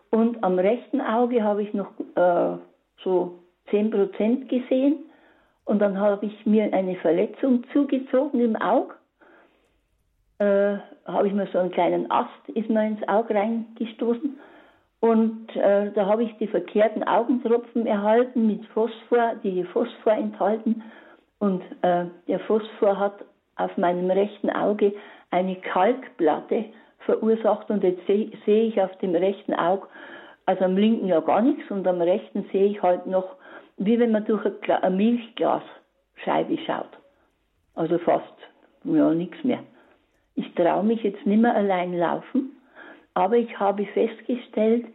Und 0.09 0.43
am 0.43 0.57
rechten 0.57 1.01
Auge 1.01 1.43
habe 1.43 1.63
ich 1.63 1.73
noch 1.73 1.91
äh, 2.15 2.57
so 3.03 3.39
10% 3.71 4.47
gesehen. 4.47 4.97
Und 5.65 5.79
dann 5.79 5.99
habe 5.99 6.25
ich 6.27 6.45
mir 6.45 6.71
eine 6.73 6.95
Verletzung 6.95 7.65
zugezogen 7.73 8.39
im 8.39 8.55
Auge 8.55 8.93
äh, 10.39 10.77
habe 11.05 11.27
ich 11.27 11.33
mir 11.33 11.47
so 11.51 11.59
einen 11.59 11.71
kleinen 11.71 12.11
Ast, 12.11 12.49
ist 12.53 12.69
mir 12.69 12.85
ins 12.85 13.07
Auge 13.07 13.33
reingestoßen. 13.33 14.37
Und 14.99 15.55
äh, 15.55 15.91
da 15.91 16.05
habe 16.07 16.23
ich 16.23 16.35
die 16.37 16.47
verkehrten 16.47 17.03
Augentropfen 17.03 17.85
erhalten 17.85 18.47
mit 18.47 18.65
Phosphor, 18.67 19.35
die 19.43 19.63
Phosphor 19.65 20.13
enthalten. 20.13 20.83
Und 21.39 21.61
äh, 21.81 22.05
der 22.27 22.39
Phosphor 22.41 22.97
hat 22.97 23.23
auf 23.57 23.75
meinem 23.77 24.09
rechten 24.09 24.49
Auge 24.49 24.93
eine 25.31 25.55
Kalkplatte 25.55 26.65
verursacht. 26.99 27.69
Und 27.69 27.83
jetzt 27.83 28.05
sehe 28.07 28.31
seh 28.45 28.67
ich 28.67 28.81
auf 28.81 28.95
dem 28.97 29.15
rechten 29.15 29.53
Auge, 29.53 29.87
also 30.45 30.65
am 30.65 30.77
linken 30.77 31.07
ja 31.07 31.19
gar 31.19 31.41
nichts, 31.41 31.69
und 31.69 31.87
am 31.87 32.01
rechten 32.01 32.45
sehe 32.51 32.67
ich 32.67 32.81
halt 32.81 33.05
noch, 33.05 33.35
wie 33.77 33.99
wenn 33.99 34.11
man 34.11 34.25
durch 34.25 34.45
eine 34.69 34.95
Milchglasscheibe 34.95 36.57
schaut. 36.65 36.97
Also 37.75 37.97
fast, 37.99 38.33
ja, 38.83 39.13
nichts 39.13 39.43
mehr. 39.43 39.59
Ich 40.35 40.53
traue 40.55 40.83
mich 40.83 41.03
jetzt 41.03 41.25
nicht 41.25 41.41
mehr 41.41 41.55
allein 41.55 41.97
laufen, 41.97 42.57
aber 43.13 43.37
ich 43.37 43.59
habe 43.59 43.85
festgestellt, 43.87 44.85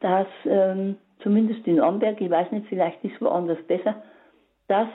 dass 0.00 0.26
ähm, 0.44 0.96
zumindest 1.22 1.66
in 1.66 1.80
Amberg, 1.80 2.20
ich 2.20 2.30
weiß 2.30 2.50
nicht, 2.52 2.66
vielleicht 2.68 3.02
ist 3.04 3.20
woanders 3.20 3.62
besser, 3.66 4.02
dass 4.68 4.88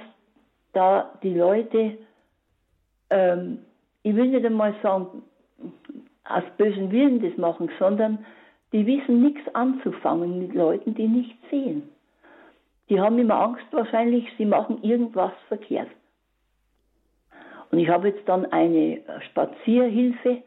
da 0.74 1.14
die 1.22 1.34
Leute, 1.34 1.98
ähm, 3.14 3.60
ich 4.02 4.16
will 4.16 4.28
nicht 4.28 4.46
einmal 4.46 4.74
sagen, 4.82 5.24
aus 6.26 6.44
bösen 6.58 6.92
Willen 6.92 7.22
das 7.22 7.38
machen, 7.38 7.70
sondern 7.80 8.26
die 8.72 8.86
wissen 8.86 9.22
nichts 9.22 9.42
anzufangen 9.54 10.40
mit 10.40 10.54
Leuten, 10.56 10.96
die 10.96 11.08
nichts 11.08 11.38
sehen. 11.50 11.90
Die 12.90 13.00
haben 13.00 13.20
immer 13.20 13.36
Angst 13.36 13.66
wahrscheinlich, 13.72 14.28
sie 14.38 14.46
machen 14.46 14.84
irgendwas 14.84 15.32
verkehrt. 15.48 15.90
Und 17.72 17.80
ich 17.80 17.90
habe 17.90 18.10
jetzt 18.10 18.28
dann 18.28 18.46
eine 18.52 19.02
Spazierhilfe 19.30 20.44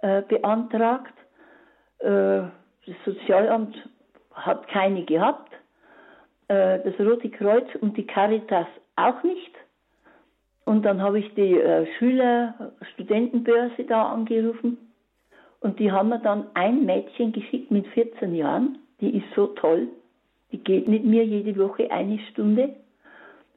äh, 0.00 0.22
beantragt. 0.22 1.14
Äh, 1.98 2.42
das 2.86 2.96
Sozialamt 3.04 3.76
hat 4.32 4.68
keine 4.68 5.04
gehabt. 5.04 5.52
Äh, 6.48 6.80
das 6.80 6.94
Rote 7.00 7.30
Kreuz 7.30 7.68
und 7.80 7.96
die 7.96 8.06
Caritas 8.06 8.66
auch 8.96 9.22
nicht. 9.22 9.54
Und 10.68 10.84
dann 10.84 11.00
habe 11.02 11.18
ich 11.18 11.34
die 11.34 11.54
äh, 11.54 11.86
Schüler, 11.98 12.72
Studentenbörse 12.94 13.84
da 13.84 14.12
angerufen. 14.12 14.76
Und 15.60 15.78
die 15.78 15.90
haben 15.90 16.10
mir 16.10 16.20
dann 16.20 16.46
ein 16.54 16.84
Mädchen 16.84 17.32
geschickt 17.32 17.70
mit 17.70 17.86
14 17.88 18.34
Jahren. 18.34 18.78
Die 19.00 19.16
ist 19.16 19.26
so 19.34 19.46
toll. 19.48 19.88
Die 20.52 20.58
geht 20.58 20.86
mit 20.86 21.04
mir 21.04 21.24
jede 21.24 21.58
Woche 21.58 21.90
eine 21.90 22.18
Stunde 22.30 22.74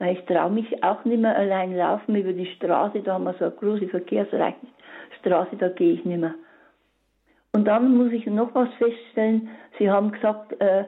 weil 0.01 0.17
ich 0.17 0.25
traue 0.25 0.49
mich 0.49 0.83
auch 0.83 1.05
nicht 1.05 1.21
mehr 1.21 1.37
allein 1.37 1.77
laufen 1.77 2.15
über 2.15 2.33
die 2.33 2.47
Straße, 2.55 3.01
da 3.01 3.13
haben 3.13 3.25
wir 3.25 3.35
so 3.35 3.45
eine 3.45 3.53
große 3.53 3.87
Verkehrsstraße, 3.87 5.55
da 5.59 5.69
gehe 5.69 5.93
ich 5.93 6.03
nicht 6.05 6.19
mehr. 6.19 6.33
Und 7.53 7.65
dann 7.65 7.95
muss 7.95 8.11
ich 8.11 8.25
noch 8.25 8.55
was 8.55 8.73
feststellen, 8.79 9.49
Sie 9.77 9.91
haben 9.91 10.11
gesagt, 10.11 10.59
äh, 10.59 10.85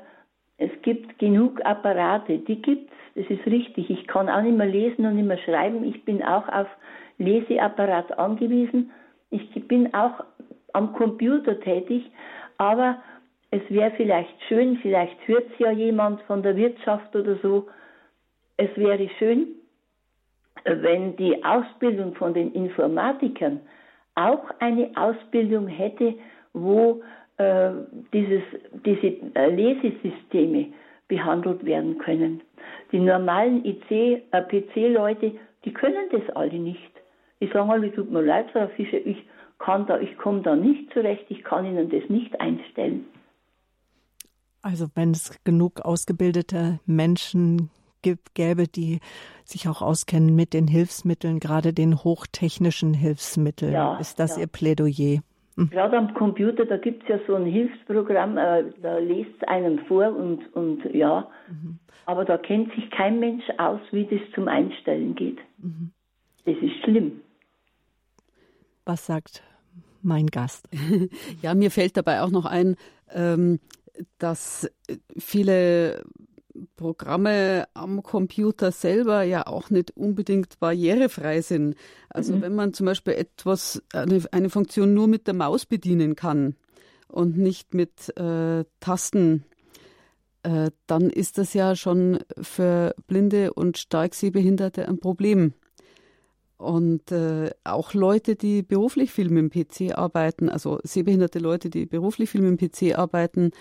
es 0.58 0.72
gibt 0.82 1.20
genug 1.20 1.64
Apparate, 1.66 2.38
die 2.39 2.62
gibt 2.62 2.91
es, 2.91 3.26
das 3.28 3.38
ist 3.38 3.45
richtig. 3.45 3.89
Ich 3.89 4.08
kann 4.08 4.30
auch 4.30 4.41
nicht 4.41 4.58
mehr 4.58 4.68
lesen 4.68 5.06
und 5.06 5.16
nicht 5.16 5.28
mehr 5.28 5.38
schreiben, 5.39 5.84
ich 5.84 6.04
bin 6.06 6.24
auch 6.24 6.47
auf 6.49 6.68
Leseapparat 7.18 8.18
angewiesen. 8.18 8.91
Ich 9.30 9.51
bin 9.68 9.93
auch 9.93 10.24
am 10.74 10.93
Computer 10.93 11.60
tätig, 11.60 12.04
aber 12.58 12.97
es 13.51 13.62
wäre 13.70 13.91
vielleicht 13.91 14.34
schön, 14.47 14.78
vielleicht 14.78 15.28
hört 15.28 15.45
es 15.51 15.60
ja 15.60 15.72
jemand 15.72 16.22
von 16.24 16.41
der 16.41 16.56
Wirtschaft 16.56 17.16
oder 17.16 17.38
so, 17.41 17.68
es 18.58 18.70
wäre 18.76 19.10
schön, 19.20 19.47
wenn 20.66 21.16
die 21.18 21.43
Ausbildung 21.43 22.16
von 22.16 22.34
den 22.34 22.51
Informatikern 22.54 23.60
auch 24.16 24.49
eine 24.60 24.91
Ausbildung 24.95 25.68
hätte, 25.68 26.16
wo 26.54 27.01
äh, 27.44 27.72
dieses, 28.14 28.44
diese 28.86 29.08
äh, 29.36 29.50
Lesesysteme 29.50 30.68
behandelt 31.08 31.66
werden 31.66 31.98
können. 31.98 32.41
Die 32.91 33.00
normalen 33.00 33.66
IC, 33.66 33.91
äh, 33.91 34.41
PC-Leute, 34.41 35.34
die 35.66 35.74
können 35.74 36.10
das 36.12 36.36
alle 36.36 36.60
nicht. 36.60 36.91
Die 37.41 37.48
sagen 37.48 37.70
alle, 37.70 37.91
tut 37.94 38.12
mir 38.12 38.22
leid, 38.22 38.48
Frau 38.52 38.68
Fischer, 38.76 39.06
ich 39.06 39.18
kann 39.60 39.86
da, 39.88 40.00
ich 40.00 40.18
komme 40.18 40.41
da 40.41 40.56
nicht 40.56 40.91
zurecht, 40.94 41.26
ich 41.30 41.44
kann 41.44 41.66
Ihnen 41.66 41.89
das 41.89 42.10
nicht 42.10 42.39
einstellen. 42.39 43.06
Also 44.62 44.88
wenn 44.96 45.12
es 45.12 45.44
genug 45.44 45.82
ausgebildete 45.82 46.80
Menschen 46.86 47.70
gibt, 48.02 48.34
gäbe, 48.34 48.68
die 48.68 49.00
sich 49.46 49.68
auch 49.68 49.82
auskennen 49.82 50.36
mit 50.36 50.54
den 50.54 50.68
Hilfsmitteln, 50.68 51.39
gerade 51.39 51.74
den 51.74 52.04
hochtechnischen 52.04 52.94
Hilfsmitteln. 52.94 53.74
Ja, 53.74 53.98
ist 53.98 54.20
das 54.20 54.36
ja. 54.36 54.44
Ihr 54.44 54.48
Plädoyer? 54.48 55.20
Mhm. 55.56 55.70
Gerade 55.70 55.97
am 55.97 56.14
Computer, 56.14 56.66
da 56.66 56.78
gibt 56.78 57.04
es 57.04 57.10
ja 57.10 57.20
so 57.28 57.36
ein 57.36 57.45
Hilfsprogramm, 57.45 58.38
äh, 58.38 58.66
da 58.82 58.97
liest 58.97 59.32
es 59.39 59.47
einen 59.47 59.80
vor 59.86 60.16
und, 60.16 60.54
und 60.56 60.84
ja, 60.93 61.28
mhm. 61.49 61.80
aber 62.06 62.26
da 62.26 62.38
kennt 62.38 62.74
sich 62.74 62.89
kein 62.91 63.20
Mensch 63.20 63.43
aus, 63.58 63.80
wie 63.91 64.06
das 64.06 64.20
zum 64.34 64.47
Einstellen 64.47 65.16
geht. 65.16 65.39
Mhm. 65.60 65.91
Das 66.45 66.56
ist 66.58 66.84
schlimm. 66.84 67.22
Was 68.86 69.06
sagt 69.06 69.43
mein 70.01 70.28
Gast? 70.28 70.68
ja, 71.41 71.54
mir 71.54 71.72
fällt 71.72 71.95
dabei 71.97 72.22
auch 72.22 72.32
noch 72.32 72.45
ein, 72.45 72.76
ähm, 73.14 73.60
dass 74.18 74.70
viele 75.18 76.04
Programme 76.76 77.68
am 77.74 78.04
Computer 78.04 78.72
selber 78.72 79.24
ja 79.24 79.47
auch 79.47 79.70
nicht 79.70 79.95
unbedingt 79.97 80.60
barrierefrei 80.60 81.41
sind. 81.41 81.76
Also 82.10 82.36
mhm. 82.36 82.41
wenn 82.41 82.56
man 82.56 82.74
zum 82.74 82.86
Beispiel 82.86 83.14
etwas, 83.14 83.82
eine, 83.93 84.24
eine, 84.32 84.49
Funktion 84.49 84.93
nur 84.93 85.08
mit 85.08 85.28
der 85.28 85.34
Maus 85.34 85.66
bedienen 85.66 86.16
kann 86.16 86.56
und 87.08 87.38
nicht 87.38 87.74
mit 87.74 88.16
äh, 88.18 88.66
Tasten, 88.80 89.45
äh, 90.43 90.72
dann 90.88 91.10
ist 91.10 91.38
das 91.38 91.54
ja 91.54 91.76
schon 91.76 92.20
für 92.41 92.93
Blinde 93.08 93.54
und 93.54 93.78
stark 93.78 94.14
Sehbehinderte 94.14 94.88
ein 94.88 94.99
Problem. 94.99 95.54
Und 96.58 97.12
äh, 97.12 97.49
auch 97.64 97.93
Leute, 97.93 98.36
die 98.36 98.62
beruflich 98.62 99.12
viel 99.12 99.30
mit 99.30 99.51
dem 99.54 99.66
PC 99.89 99.97
arbeiten, 99.97 100.49
also 100.49 100.80
sehbehinderte 100.84 101.39
Leute, 101.39 101.70
die 101.70 101.86
beruflich 101.86 102.30
viel 102.30 102.41
mit 102.41 102.62
dem 102.62 102.70
PC 102.70 102.97
arbeiten, 102.97 103.51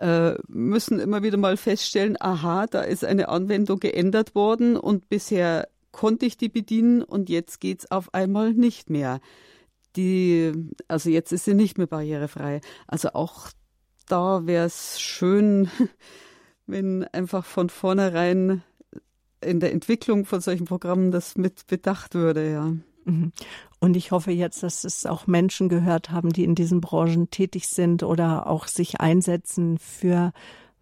äh, 0.00 0.34
müssen 0.48 0.98
immer 0.98 1.22
wieder 1.22 1.36
mal 1.36 1.56
feststellen, 1.56 2.16
aha, 2.18 2.66
da 2.66 2.80
ist 2.80 3.04
eine 3.04 3.28
Anwendung 3.28 3.80
geändert 3.80 4.34
worden 4.34 4.76
und 4.76 5.08
bisher 5.08 5.68
konnte 5.92 6.24
ich 6.26 6.36
die 6.36 6.48
bedienen 6.48 7.02
und 7.02 7.28
jetzt 7.28 7.60
geht 7.60 7.80
es 7.80 7.90
auf 7.90 8.14
einmal 8.14 8.52
nicht 8.54 8.88
mehr. 8.90 9.20
Die, 9.96 10.52
also 10.88 11.10
jetzt 11.10 11.32
ist 11.32 11.44
sie 11.44 11.54
nicht 11.54 11.76
mehr 11.76 11.86
barrierefrei. 11.86 12.60
Also 12.86 13.10
auch 13.10 13.48
da 14.06 14.46
wäre 14.46 14.66
es 14.66 15.00
schön, 15.00 15.68
wenn 16.66 17.04
einfach 17.04 17.44
von 17.44 17.68
vornherein 17.68 18.62
in 19.42 19.60
der 19.60 19.72
Entwicklung 19.72 20.24
von 20.24 20.40
solchen 20.40 20.66
Programmen 20.66 21.10
das 21.10 21.36
mit 21.36 21.66
bedacht 21.66 22.14
würde, 22.14 22.50
ja. 22.50 22.72
Und 23.80 23.96
ich 23.96 24.10
hoffe 24.10 24.30
jetzt, 24.30 24.62
dass 24.62 24.84
es 24.84 25.06
auch 25.06 25.26
Menschen 25.26 25.70
gehört 25.70 26.10
haben, 26.10 26.30
die 26.30 26.44
in 26.44 26.54
diesen 26.54 26.82
Branchen 26.82 27.30
tätig 27.30 27.66
sind 27.66 28.02
oder 28.02 28.46
auch 28.46 28.66
sich 28.66 29.00
einsetzen 29.00 29.78
für 29.78 30.32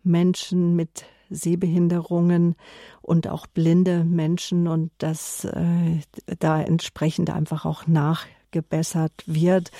Menschen 0.02 0.74
mit 0.74 1.04
Sehbehinderungen 1.30 2.56
und 3.00 3.28
auch 3.28 3.46
blinde 3.46 4.02
Menschen 4.02 4.66
und 4.66 4.90
dass 4.98 5.44
äh, 5.44 6.00
da 6.40 6.60
entsprechend 6.60 7.30
einfach 7.30 7.64
auch 7.64 7.86
nachgebessert 7.86 9.12
wird. 9.26 9.70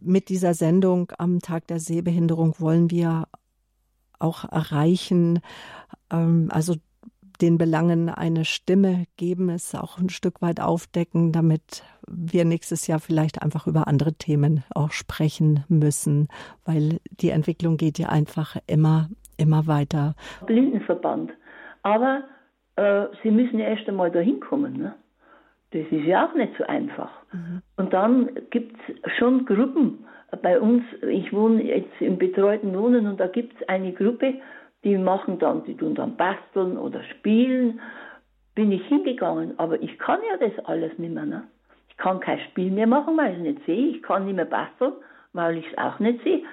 Mit 0.00 0.28
dieser 0.30 0.54
Sendung 0.54 1.12
am 1.18 1.40
Tag 1.40 1.66
der 1.66 1.80
Sehbehinderung 1.80 2.54
wollen 2.58 2.90
wir 2.90 3.28
auch 4.18 4.44
erreichen, 4.44 5.40
ähm, 6.10 6.48
also 6.50 6.76
den 7.40 7.58
Belangen 7.58 8.08
eine 8.08 8.44
Stimme 8.44 9.04
geben, 9.16 9.50
es 9.50 9.74
auch 9.74 9.98
ein 9.98 10.08
Stück 10.08 10.42
weit 10.42 10.60
aufdecken, 10.60 11.32
damit 11.32 11.84
wir 12.06 12.44
nächstes 12.44 12.86
Jahr 12.86 13.00
vielleicht 13.00 13.42
einfach 13.42 13.66
über 13.66 13.88
andere 13.88 14.14
Themen 14.14 14.62
auch 14.74 14.90
sprechen 14.90 15.64
müssen, 15.68 16.28
weil 16.64 17.00
die 17.20 17.30
Entwicklung 17.30 17.76
geht 17.76 17.98
ja 17.98 18.08
einfach 18.08 18.56
immer, 18.66 19.08
immer 19.36 19.66
weiter. 19.66 20.14
Blindenverband. 20.46 21.32
Aber 21.82 22.24
äh, 22.76 23.06
Sie 23.22 23.30
müssen 23.30 23.58
ja 23.58 23.68
erst 23.68 23.88
einmal 23.88 24.10
dahin 24.10 24.40
kommen. 24.40 24.76
Ne? 24.76 24.94
Das 25.72 25.82
ist 25.90 26.04
ja 26.04 26.28
auch 26.28 26.34
nicht 26.34 26.52
so 26.58 26.64
einfach. 26.64 27.10
Mhm. 27.32 27.62
Und 27.76 27.92
dann 27.92 28.30
gibt 28.50 28.76
es 28.88 29.12
schon 29.18 29.44
Gruppen. 29.44 30.04
Bei 30.42 30.60
uns, 30.60 30.82
ich 31.08 31.32
wohne 31.32 31.62
jetzt 31.62 32.00
im 32.00 32.18
betreuten 32.18 32.76
Wohnen 32.76 33.06
und 33.06 33.20
da 33.20 33.28
gibt 33.28 33.60
es 33.60 33.68
eine 33.68 33.92
Gruppe, 33.92 34.34
die 34.84 34.98
machen 34.98 35.38
dann, 35.38 35.64
die 35.64 35.76
tun 35.76 35.94
dann 35.94 36.16
basteln 36.16 36.76
oder 36.76 37.02
spielen. 37.04 37.80
Bin 38.54 38.70
ich 38.70 38.86
hingegangen, 38.86 39.58
aber 39.58 39.82
ich 39.82 39.98
kann 39.98 40.20
ja 40.30 40.36
das 40.36 40.64
alles 40.66 40.96
nicht 40.98 41.12
mehr. 41.12 41.24
Ne? 41.24 41.44
Ich 41.88 41.96
kann 41.96 42.20
kein 42.20 42.38
Spiel 42.50 42.70
mehr 42.70 42.86
machen, 42.86 43.16
weil 43.16 43.32
ich 43.32 43.38
es 43.38 43.42
nicht 43.42 43.66
sehe. 43.66 43.86
Ich 43.96 44.02
kann 44.02 44.26
nicht 44.26 44.36
mehr 44.36 44.44
basteln, 44.44 44.92
weil 45.32 45.58
ich 45.58 45.66
es 45.66 45.78
auch 45.78 45.98
nicht 45.98 46.22
sehe. 46.22 46.44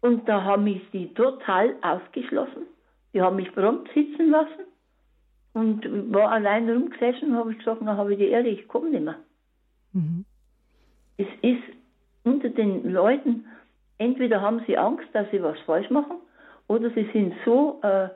Und 0.00 0.28
da 0.28 0.42
haben 0.42 0.64
mich 0.64 0.82
die 0.92 1.12
total 1.14 1.74
ausgeschlossen. 1.82 2.66
Die 3.12 3.22
haben 3.22 3.36
mich 3.36 3.52
prompt 3.54 3.90
sitzen 3.94 4.30
lassen 4.30 4.64
und 5.52 6.12
war 6.12 6.30
allein 6.30 6.68
rumgesessen 6.68 7.30
und 7.30 7.36
habe 7.36 7.52
ich 7.52 7.58
gesagt, 7.58 7.82
na 7.82 7.96
habe 7.96 8.12
ich 8.12 8.18
die 8.18 8.28
Ehre, 8.28 8.48
ich 8.48 8.68
komme 8.68 8.90
nicht 8.90 9.04
mehr. 9.04 9.16
Mhm. 9.92 10.24
Es 11.16 11.26
ist 11.42 11.62
unter 12.24 12.48
den 12.48 12.92
Leuten, 12.92 13.46
entweder 13.98 14.40
haben 14.40 14.62
sie 14.66 14.78
Angst, 14.78 15.08
dass 15.12 15.30
sie 15.30 15.42
was 15.42 15.58
falsch 15.60 15.90
machen, 15.90 16.16
oder 16.70 16.88
sie 16.90 17.04
sind 17.12 17.34
so, 17.44 17.80
äh, 17.82 18.08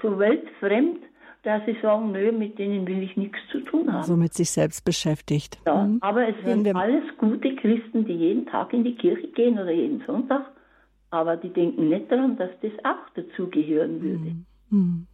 so 0.00 0.18
weltfremd, 0.18 0.98
dass 1.42 1.62
sie 1.66 1.76
sagen, 1.82 2.10
nö, 2.10 2.32
mit 2.32 2.58
denen 2.58 2.86
will 2.86 3.02
ich 3.02 3.16
nichts 3.18 3.38
zu 3.52 3.60
tun 3.60 3.92
haben. 3.92 4.02
So 4.02 4.16
mit 4.16 4.32
sich 4.32 4.50
selbst 4.50 4.82
beschäftigt. 4.82 5.58
Ja, 5.66 5.84
mhm. 5.84 5.98
aber 6.00 6.26
es 6.26 6.34
sind 6.42 6.74
alles 6.74 7.04
gute 7.18 7.54
Christen, 7.54 8.06
die 8.06 8.14
jeden 8.14 8.46
Tag 8.46 8.72
in 8.72 8.82
die 8.82 8.94
Kirche 8.94 9.28
gehen 9.28 9.58
oder 9.58 9.70
jeden 9.70 10.02
Sonntag, 10.06 10.46
aber 11.10 11.36
die 11.36 11.50
denken 11.50 11.90
nicht 11.90 12.10
daran, 12.10 12.38
dass 12.38 12.50
das 12.62 12.72
auch 12.82 13.10
dazugehören 13.14 14.00
würde. 14.00 14.36
Mhm. 14.70 15.06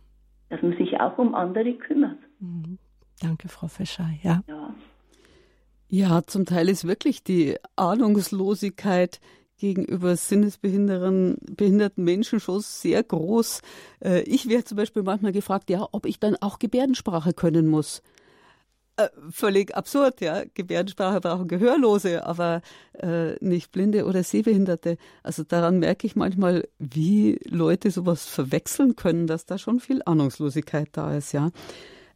Dass 0.48 0.62
man 0.62 0.76
sich 0.76 1.00
auch 1.00 1.18
um 1.18 1.34
andere 1.34 1.72
kümmert. 1.74 2.18
Mhm. 2.38 2.78
Danke, 3.20 3.48
Frau 3.48 3.66
Fischer. 3.66 4.08
Ja. 4.22 4.42
ja. 4.46 4.74
Ja, 5.88 6.22
zum 6.22 6.46
Teil 6.46 6.68
ist 6.68 6.86
wirklich 6.86 7.24
die 7.24 7.56
Ahnungslosigkeit 7.76 9.20
gegenüber 9.58 10.16
sinnesbehinderten 10.16 11.36
behinderten 11.56 12.04
Menschen 12.04 12.40
schon 12.40 12.60
sehr 12.60 13.02
groß. 13.02 13.60
Äh, 14.04 14.22
ich 14.22 14.48
werde 14.48 14.64
zum 14.64 14.76
Beispiel 14.76 15.02
manchmal 15.02 15.32
gefragt, 15.32 15.70
ja, 15.70 15.86
ob 15.92 16.06
ich 16.06 16.18
dann 16.18 16.36
auch 16.40 16.58
Gebärdensprache 16.58 17.32
können 17.32 17.68
muss. 17.68 18.02
Äh, 18.96 19.08
völlig 19.30 19.74
absurd, 19.74 20.20
ja. 20.20 20.42
Gebärdensprache 20.52 21.20
brauchen 21.20 21.48
Gehörlose, 21.48 22.26
aber 22.26 22.60
äh, 22.92 23.42
nicht 23.42 23.72
Blinde 23.72 24.04
oder 24.04 24.22
Sehbehinderte. 24.22 24.98
Also 25.22 25.44
daran 25.44 25.78
merke 25.78 26.06
ich 26.06 26.14
manchmal, 26.14 26.68
wie 26.78 27.38
Leute 27.48 27.90
sowas 27.90 28.26
verwechseln 28.26 28.94
können, 28.94 29.26
dass 29.26 29.46
da 29.46 29.56
schon 29.56 29.80
viel 29.80 30.02
Ahnungslosigkeit 30.04 30.90
da 30.92 31.16
ist, 31.16 31.32
ja. 31.32 31.50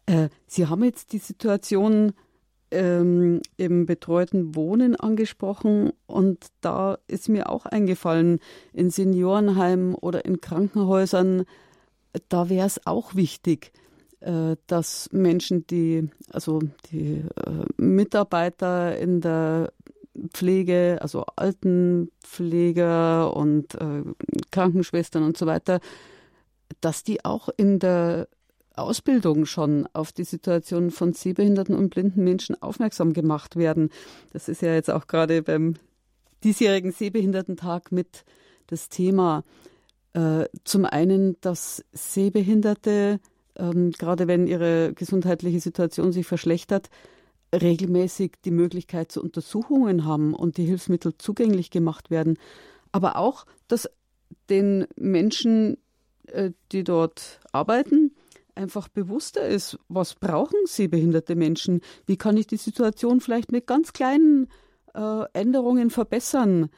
Äh, 0.04 0.28
Sie 0.46 0.66
haben 0.66 0.84
jetzt 0.84 1.12
die 1.12 1.18
Situation 1.18 2.12
ähm, 2.70 3.40
im 3.56 3.86
betreuten 3.86 4.54
Wohnen 4.54 4.96
angesprochen 4.96 5.92
und 6.06 6.46
da 6.60 6.98
ist 7.06 7.28
mir 7.28 7.48
auch 7.48 7.66
eingefallen, 7.66 8.40
in 8.72 8.90
Seniorenheimen 8.90 9.94
oder 9.94 10.24
in 10.24 10.40
Krankenhäusern, 10.40 11.44
da 12.28 12.48
wäre 12.48 12.66
es 12.66 12.86
auch 12.86 13.14
wichtig, 13.14 13.72
äh, 14.20 14.56
dass 14.66 15.08
Menschen, 15.12 15.66
die, 15.66 16.08
also 16.30 16.60
die 16.90 17.22
äh, 17.36 17.64
Mitarbeiter 17.76 18.98
in 18.98 19.20
der 19.20 19.72
Pflege, 20.32 20.98
also 21.00 21.24
Altenpfleger 21.36 23.36
und 23.36 23.74
äh, 23.74 24.02
Krankenschwestern 24.50 25.22
und 25.22 25.36
so 25.36 25.46
weiter, 25.46 25.80
dass 26.80 27.04
die 27.04 27.24
auch 27.24 27.48
in 27.56 27.78
der 27.78 28.28
Ausbildung 28.76 29.46
schon 29.46 29.88
auf 29.92 30.12
die 30.12 30.24
Situation 30.24 30.90
von 30.90 31.12
sehbehinderten 31.12 31.74
und 31.74 31.90
blinden 31.90 32.24
Menschen 32.24 32.60
aufmerksam 32.62 33.12
gemacht 33.12 33.56
werden. 33.56 33.90
Das 34.32 34.48
ist 34.48 34.62
ja 34.62 34.74
jetzt 34.74 34.90
auch 34.90 35.06
gerade 35.06 35.42
beim 35.42 35.74
diesjährigen 36.44 36.92
Sehbehindertentag 36.92 37.92
mit 37.92 38.24
das 38.66 38.88
Thema. 38.88 39.44
Äh, 40.12 40.46
zum 40.64 40.84
einen, 40.84 41.36
dass 41.40 41.84
Sehbehinderte, 41.92 43.20
ähm, 43.56 43.92
gerade 43.92 44.28
wenn 44.28 44.46
ihre 44.46 44.92
gesundheitliche 44.94 45.60
Situation 45.60 46.12
sich 46.12 46.26
verschlechtert, 46.26 46.88
regelmäßig 47.54 48.32
die 48.44 48.50
Möglichkeit 48.50 49.12
zu 49.12 49.22
Untersuchungen 49.22 50.04
haben 50.04 50.34
und 50.34 50.56
die 50.56 50.64
Hilfsmittel 50.64 51.16
zugänglich 51.18 51.70
gemacht 51.70 52.10
werden. 52.10 52.38
Aber 52.92 53.16
auch, 53.16 53.46
dass 53.68 53.88
den 54.48 54.86
Menschen, 54.96 55.78
äh, 56.26 56.50
die 56.72 56.84
dort 56.84 57.40
arbeiten, 57.52 58.15
einfach 58.56 58.88
bewusster 58.88 59.46
ist, 59.46 59.78
was 59.88 60.14
brauchen 60.14 60.58
sehbehinderte 60.64 61.36
Menschen? 61.36 61.80
Wie 62.06 62.16
kann 62.16 62.36
ich 62.36 62.46
die 62.46 62.56
Situation 62.56 63.20
vielleicht 63.20 63.52
mit 63.52 63.66
ganz 63.66 63.92
kleinen 63.92 64.48
äh, 64.94 65.24
Änderungen 65.32 65.90
verbessern? 65.90 66.70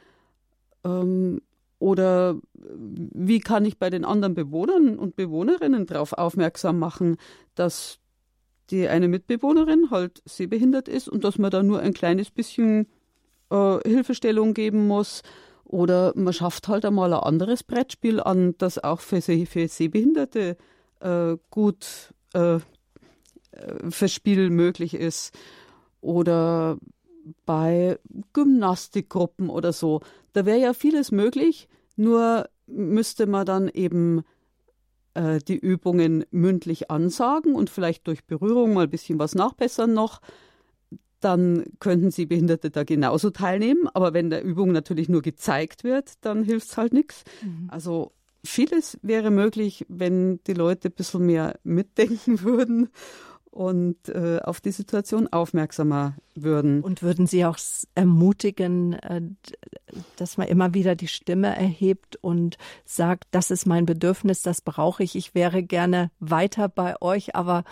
Ähm, 0.83 1.41
oder 1.79 2.37
wie 2.53 3.39
kann 3.39 3.65
ich 3.65 3.79
bei 3.79 3.89
den 3.89 4.03
anderen 4.03 4.35
Bewohnern 4.35 4.99
und 4.99 5.15
Bewohnerinnen 5.15 5.85
darauf 5.85 6.13
aufmerksam 6.13 6.77
machen, 6.77 7.15
dass 7.55 7.99
die 8.69 8.87
eine 8.87 9.07
Mitbewohnerin 9.07 9.89
halt 9.89 10.21
sehbehindert 10.25 10.87
ist 10.87 11.07
und 11.07 11.23
dass 11.23 11.37
man 11.37 11.51
da 11.51 11.63
nur 11.63 11.79
ein 11.79 11.93
kleines 11.93 12.29
bisschen 12.29 12.87
äh, 13.49 13.79
Hilfestellung 13.87 14.53
geben 14.53 14.87
muss? 14.87 15.23
Oder 15.63 16.13
man 16.15 16.33
schafft 16.33 16.67
halt 16.67 16.83
einmal 16.83 17.13
ein 17.13 17.19
anderes 17.19 17.63
Brettspiel 17.63 18.19
an, 18.19 18.55
das 18.57 18.83
auch 18.83 18.99
für, 18.99 19.21
für 19.21 19.67
Sehbehinderte 19.67 20.39
äh, 20.39 20.55
gut 21.49 22.13
äh, 22.33 22.55
äh, 22.55 22.59
fürs 23.89 24.13
Spiel 24.13 24.49
möglich 24.49 24.93
ist. 24.93 25.33
Oder 26.01 26.77
bei 27.45 27.99
Gymnastikgruppen 28.33 29.49
oder 29.49 29.73
so. 29.73 30.01
Da 30.33 30.45
wäre 30.45 30.59
ja 30.59 30.73
vieles 30.73 31.11
möglich, 31.11 31.67
nur 31.95 32.49
müsste 32.67 33.25
man 33.27 33.45
dann 33.45 33.67
eben 33.67 34.23
äh, 35.13 35.39
die 35.39 35.57
Übungen 35.57 36.25
mündlich 36.31 36.89
ansagen 36.89 37.55
und 37.55 37.69
vielleicht 37.69 38.07
durch 38.07 38.25
Berührung 38.25 38.73
mal 38.73 38.83
ein 38.83 38.89
bisschen 38.89 39.19
was 39.19 39.35
nachbessern 39.35 39.93
noch. 39.93 40.21
Dann 41.19 41.65
könnten 41.79 42.11
sie 42.11 42.25
Behinderte 42.25 42.69
da 42.71 42.85
genauso 42.85 43.29
teilnehmen. 43.29 43.89
Aber 43.93 44.13
wenn 44.13 44.29
der 44.29 44.43
Übung 44.43 44.71
natürlich 44.71 45.09
nur 45.09 45.21
gezeigt 45.21 45.83
wird, 45.83 46.13
dann 46.21 46.43
hilft 46.43 46.69
es 46.69 46.77
halt 46.77 46.93
nichts. 46.93 47.23
Mhm. 47.43 47.67
Also 47.69 48.13
vieles 48.43 48.97
wäre 49.01 49.31
möglich, 49.31 49.85
wenn 49.89 50.41
die 50.45 50.53
Leute 50.53 50.89
ein 50.89 50.93
bisschen 50.93 51.25
mehr 51.25 51.59
mitdenken 51.63 52.41
würden 52.41 52.89
und 53.51 54.09
äh, 54.09 54.39
auf 54.43 54.61
die 54.61 54.71
Situation 54.71 55.27
aufmerksamer 55.27 56.15
würden. 56.43 56.81
Und 56.81 57.01
würden 57.01 57.27
Sie 57.27 57.45
auch 57.45 57.57
ermutigen, 57.95 58.93
äh, 58.93 59.21
dass 60.15 60.37
man 60.37 60.47
immer 60.47 60.73
wieder 60.73 60.95
die 60.95 61.07
Stimme 61.07 61.55
erhebt 61.55 62.17
und 62.21 62.57
sagt, 62.85 63.25
das 63.31 63.51
ist 63.51 63.65
mein 63.65 63.85
Bedürfnis, 63.85 64.41
das 64.41 64.61
brauche 64.61 65.03
ich, 65.03 65.15
ich 65.15 65.35
wäre 65.35 65.63
gerne 65.63 66.11
weiter 66.19 66.69
bei 66.69 67.01
euch, 67.01 67.35
aber 67.35 67.63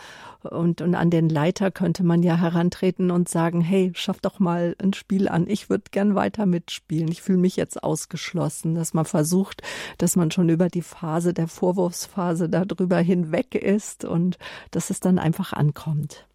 und, 0.43 0.81
und 0.81 0.95
an 0.95 1.09
den 1.09 1.29
Leiter 1.29 1.71
könnte 1.71 2.03
man 2.03 2.23
ja 2.23 2.37
herantreten 2.37 3.11
und 3.11 3.29
sagen, 3.29 3.61
hey, 3.61 3.91
schaff 3.95 4.19
doch 4.19 4.39
mal 4.39 4.75
ein 4.81 4.93
Spiel 4.93 5.27
an, 5.27 5.47
ich 5.47 5.69
würde 5.69 5.85
gern 5.91 6.15
weiter 6.15 6.45
mitspielen, 6.45 7.09
ich 7.11 7.21
fühle 7.21 7.39
mich 7.39 7.55
jetzt 7.55 7.83
ausgeschlossen, 7.83 8.75
dass 8.75 8.93
man 8.93 9.05
versucht, 9.05 9.61
dass 9.97 10.15
man 10.15 10.31
schon 10.31 10.49
über 10.49 10.69
die 10.69 10.81
Phase 10.81 11.33
der 11.33 11.47
Vorwurfsphase 11.47 12.49
darüber 12.49 12.97
hinweg 12.97 13.55
ist 13.55 14.05
und 14.05 14.37
dass 14.71 14.89
es 14.89 14.99
dann 14.99 15.19
einfach 15.19 15.53
ankommt. 15.53 16.27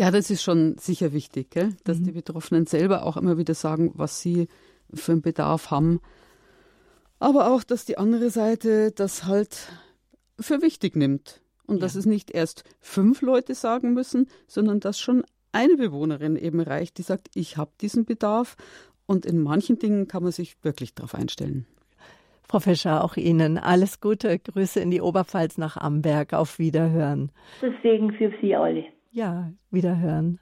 Ja, 0.00 0.10
das 0.10 0.30
ist 0.30 0.42
schon 0.42 0.78
sicher 0.78 1.12
wichtig, 1.12 1.50
gell? 1.50 1.76
dass 1.84 1.98
mhm. 1.98 2.04
die 2.04 2.12
Betroffenen 2.12 2.64
selber 2.64 3.04
auch 3.04 3.18
immer 3.18 3.36
wieder 3.36 3.52
sagen, 3.52 3.92
was 3.96 4.22
sie 4.22 4.48
für 4.94 5.12
einen 5.12 5.20
Bedarf 5.20 5.70
haben. 5.70 6.00
Aber 7.18 7.52
auch, 7.52 7.62
dass 7.62 7.84
die 7.84 7.98
andere 7.98 8.30
Seite 8.30 8.92
das 8.92 9.26
halt 9.26 9.70
für 10.40 10.62
wichtig 10.62 10.96
nimmt. 10.96 11.42
Und 11.66 11.76
ja. 11.76 11.80
dass 11.82 11.96
es 11.96 12.06
nicht 12.06 12.30
erst 12.30 12.64
fünf 12.80 13.20
Leute 13.20 13.54
sagen 13.54 13.92
müssen, 13.92 14.30
sondern 14.46 14.80
dass 14.80 14.98
schon 14.98 15.22
eine 15.52 15.76
Bewohnerin 15.76 16.36
eben 16.36 16.60
reicht, 16.60 16.96
die 16.96 17.02
sagt, 17.02 17.28
ich 17.34 17.58
habe 17.58 17.72
diesen 17.82 18.06
Bedarf. 18.06 18.56
Und 19.04 19.26
in 19.26 19.42
manchen 19.42 19.78
Dingen 19.78 20.08
kann 20.08 20.22
man 20.22 20.32
sich 20.32 20.56
wirklich 20.64 20.94
darauf 20.94 21.14
einstellen. 21.14 21.66
Frau 22.48 22.60
Fischer, 22.60 23.04
auch 23.04 23.18
Ihnen 23.18 23.58
alles 23.58 24.00
Gute. 24.00 24.38
Grüße 24.38 24.80
in 24.80 24.90
die 24.90 25.02
Oberpfalz 25.02 25.58
nach 25.58 25.76
Amberg. 25.76 26.32
Auf 26.32 26.58
Wiederhören. 26.58 27.32
Das 27.60 27.74
Segen 27.82 28.14
für 28.14 28.32
Sie 28.40 28.56
alle. 28.56 28.86
Ja, 29.12 29.50
wiederhören. 29.70 30.38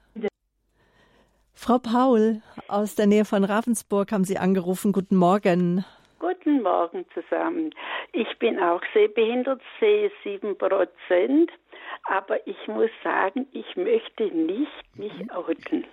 Frau 1.53 1.79
Paul 1.79 2.41
aus 2.67 2.95
der 2.95 3.07
Nähe 3.07 3.25
von 3.25 3.43
Ravensburg 3.43 4.11
haben 4.11 4.23
Sie 4.23 4.37
angerufen. 4.37 4.91
Guten 4.91 5.15
Morgen. 5.15 5.83
Guten 6.19 6.61
Morgen 6.61 7.05
zusammen. 7.13 7.71
Ich 8.11 8.27
bin 8.37 8.59
auch 8.59 8.81
sehbehindert, 8.93 9.61
sehe 9.79 10.11
sieben 10.23 10.57
Prozent, 10.57 11.51
aber 12.03 12.45
ich 12.47 12.67
muss 12.67 12.91
sagen, 13.03 13.47
ich 13.53 13.75
möchte 13.75 14.25
nicht 14.25 14.95
mich 14.95 15.31
outen. 15.31 15.85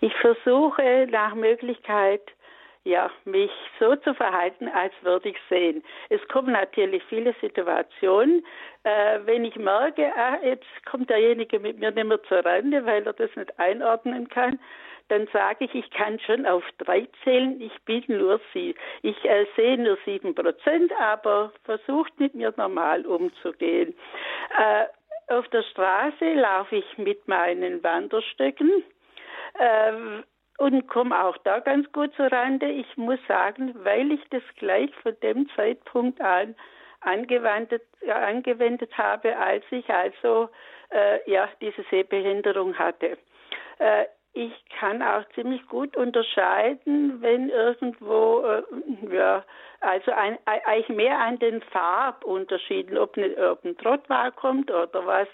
Ich 0.00 0.12
versuche 0.16 1.06
nach 1.10 1.34
Möglichkeit 1.34 2.22
ja, 2.86 3.10
mich 3.24 3.50
so 3.80 3.96
zu 3.96 4.14
verhalten, 4.14 4.68
als 4.68 4.92
würde 5.02 5.30
ich 5.30 5.36
sehen. 5.50 5.82
Es 6.08 6.20
kommen 6.28 6.52
natürlich 6.52 7.02
viele 7.08 7.34
Situationen, 7.40 8.46
äh, 8.84 9.18
wenn 9.24 9.44
ich 9.44 9.56
merke, 9.56 10.12
ah, 10.16 10.38
jetzt 10.42 10.66
kommt 10.88 11.10
derjenige 11.10 11.58
mit 11.58 11.80
mir 11.80 11.90
nicht 11.90 12.06
mehr 12.06 12.22
zur 12.22 12.44
Rande, 12.44 12.86
weil 12.86 13.04
er 13.04 13.12
das 13.12 13.34
nicht 13.34 13.58
einordnen 13.58 14.28
kann, 14.28 14.60
dann 15.08 15.26
sage 15.32 15.64
ich, 15.64 15.74
ich 15.74 15.90
kann 15.90 16.20
schon 16.20 16.46
auf 16.46 16.62
drei 16.78 17.08
zählen, 17.24 17.60
ich 17.60 17.72
bin 17.84 18.04
nur 18.06 18.40
sie. 18.52 18.76
Ich 19.02 19.24
äh, 19.24 19.46
sehe 19.56 19.78
nur 19.78 19.98
sieben 20.04 20.34
Prozent, 20.34 20.92
aber 21.00 21.52
versucht 21.64 22.18
mit 22.20 22.34
mir 22.34 22.54
normal 22.56 23.04
umzugehen. 23.04 23.94
Äh, 24.58 24.84
auf 25.34 25.48
der 25.48 25.64
Straße 25.64 26.34
laufe 26.34 26.76
ich 26.76 26.98
mit 26.98 27.26
meinen 27.26 27.82
Wanderstöcken. 27.82 28.84
Und 30.58 30.88
komme 30.88 31.22
auch 31.22 31.36
da 31.38 31.60
ganz 31.60 31.90
gut 31.92 32.14
zur 32.14 32.32
Rande. 32.32 32.70
Ich 32.70 32.96
muss 32.96 33.18
sagen, 33.28 33.74
weil 33.84 34.10
ich 34.12 34.22
das 34.30 34.42
gleich 34.56 34.94
von 35.02 35.14
dem 35.22 35.48
Zeitpunkt 35.54 36.20
an 36.20 36.54
angewendet, 37.00 37.82
äh, 38.00 38.10
angewendet 38.10 38.96
habe, 38.96 39.36
als 39.36 39.64
ich 39.70 39.88
also 39.90 40.48
äh, 40.90 41.30
ja 41.30 41.48
diese 41.60 41.84
Sehbehinderung 41.90 42.74
hatte. 42.78 43.18
Äh, 43.78 44.06
ich 44.36 44.52
kann 44.78 45.02
auch 45.02 45.24
ziemlich 45.34 45.66
gut 45.66 45.96
unterscheiden, 45.96 47.22
wenn 47.22 47.48
irgendwo, 47.48 48.42
äh, 48.44 48.62
ja, 49.10 49.42
also 49.80 50.12
ein, 50.12 50.38
eigentlich 50.44 50.88
mehr 50.90 51.18
an 51.18 51.38
den 51.38 51.62
Farbunterschieden, 51.62 52.98
ob, 52.98 53.16
ne, 53.16 53.34
ob 53.50 53.64
ein 53.64 53.76
Trottwal 53.78 54.32
kommt 54.32 54.70
oder 54.70 55.06
was, 55.06 55.28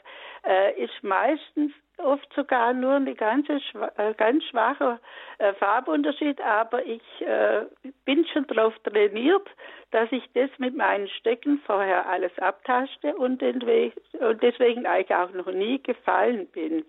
äh, 0.47 0.81
ist 0.81 1.03
meistens 1.03 1.73
oft 1.99 2.33
sogar 2.35 2.73
nur 2.73 2.95
eine 2.95 3.15
ganze, 3.15 3.61
äh, 3.97 4.15
ganz 4.15 4.45
schwache 4.45 5.01
äh, 5.39 5.53
Farbunterschied, 5.55 6.41
aber 6.41 6.85
ich 6.87 7.03
äh, 7.21 7.65
bin 8.05 8.25
schon 8.27 8.47
darauf 8.47 8.79
trainiert, 8.85 9.49
dass 9.91 10.11
ich 10.13 10.25
das 10.35 10.51
mit 10.59 10.77
meinen 10.77 11.09
Stecken 11.09 11.61
vorher 11.67 12.09
alles 12.09 12.37
abtaschte 12.39 13.17
und, 13.17 13.43
und 13.43 14.43
deswegen 14.43 14.87
eigentlich 14.87 15.17
auch 15.17 15.33
noch 15.33 15.53
nie 15.53 15.83
gefallen 15.83 16.47
bin. 16.49 16.85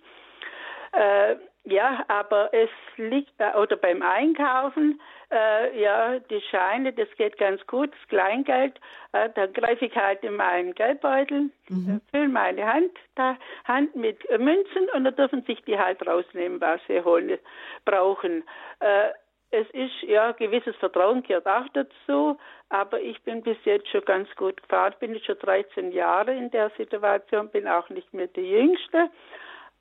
Äh, 0.93 1.37
ja, 1.65 2.03
aber 2.09 2.53
es 2.53 2.69
liegt, 2.97 3.31
äh, 3.39 3.55
oder 3.57 3.77
beim 3.77 4.01
Einkaufen, 4.01 4.99
äh, 5.31 5.81
ja, 5.81 6.19
die 6.19 6.41
Scheine, 6.51 6.91
das 6.91 7.07
geht 7.17 7.37
ganz 7.37 7.65
gut, 7.67 7.91
das 7.93 8.07
Kleingeld, 8.09 8.79
äh, 9.13 9.29
dann 9.33 9.53
greife 9.53 9.85
ich 9.85 9.95
halt 9.95 10.23
in 10.23 10.35
meinen 10.35 10.75
Geldbeutel, 10.75 11.49
mhm. 11.69 12.01
Äh, 12.01 12.11
fülle 12.11 12.29
meine 12.29 12.65
Hand, 12.65 12.91
da, 13.15 13.37
Hand 13.65 13.95
mit 13.95 14.19
Münzen 14.37 14.89
und 14.93 15.05
dann 15.05 15.15
dürfen 15.15 15.43
sich 15.43 15.61
die 15.63 15.79
halt 15.79 16.05
rausnehmen, 16.05 16.59
was 16.59 16.81
sie 16.87 17.01
holen, 17.01 17.39
brauchen. 17.85 18.43
Äh, 18.79 19.11
es 19.53 19.69
ist 19.69 20.01
ja 20.01 20.31
gewisses 20.31 20.75
Vertrauen 20.77 21.21
gehört 21.21 21.45
auch 21.45 21.69
dazu, 21.73 22.37
aber 22.69 22.99
ich 22.99 23.21
bin 23.21 23.43
bis 23.43 23.57
jetzt 23.65 23.87
schon 23.87 24.03
ganz 24.03 24.27
gut 24.35 24.59
gefahren. 24.63 24.95
Bin 24.99 25.13
jetzt 25.13 25.27
schon 25.27 25.37
13 25.37 25.91
Jahre 25.91 26.33
in 26.33 26.49
der 26.49 26.71
Situation, 26.71 27.49
bin 27.49 27.67
auch 27.67 27.87
nicht 27.89 28.11
mehr 28.15 28.27
die 28.27 28.49
Jüngste. 28.49 29.11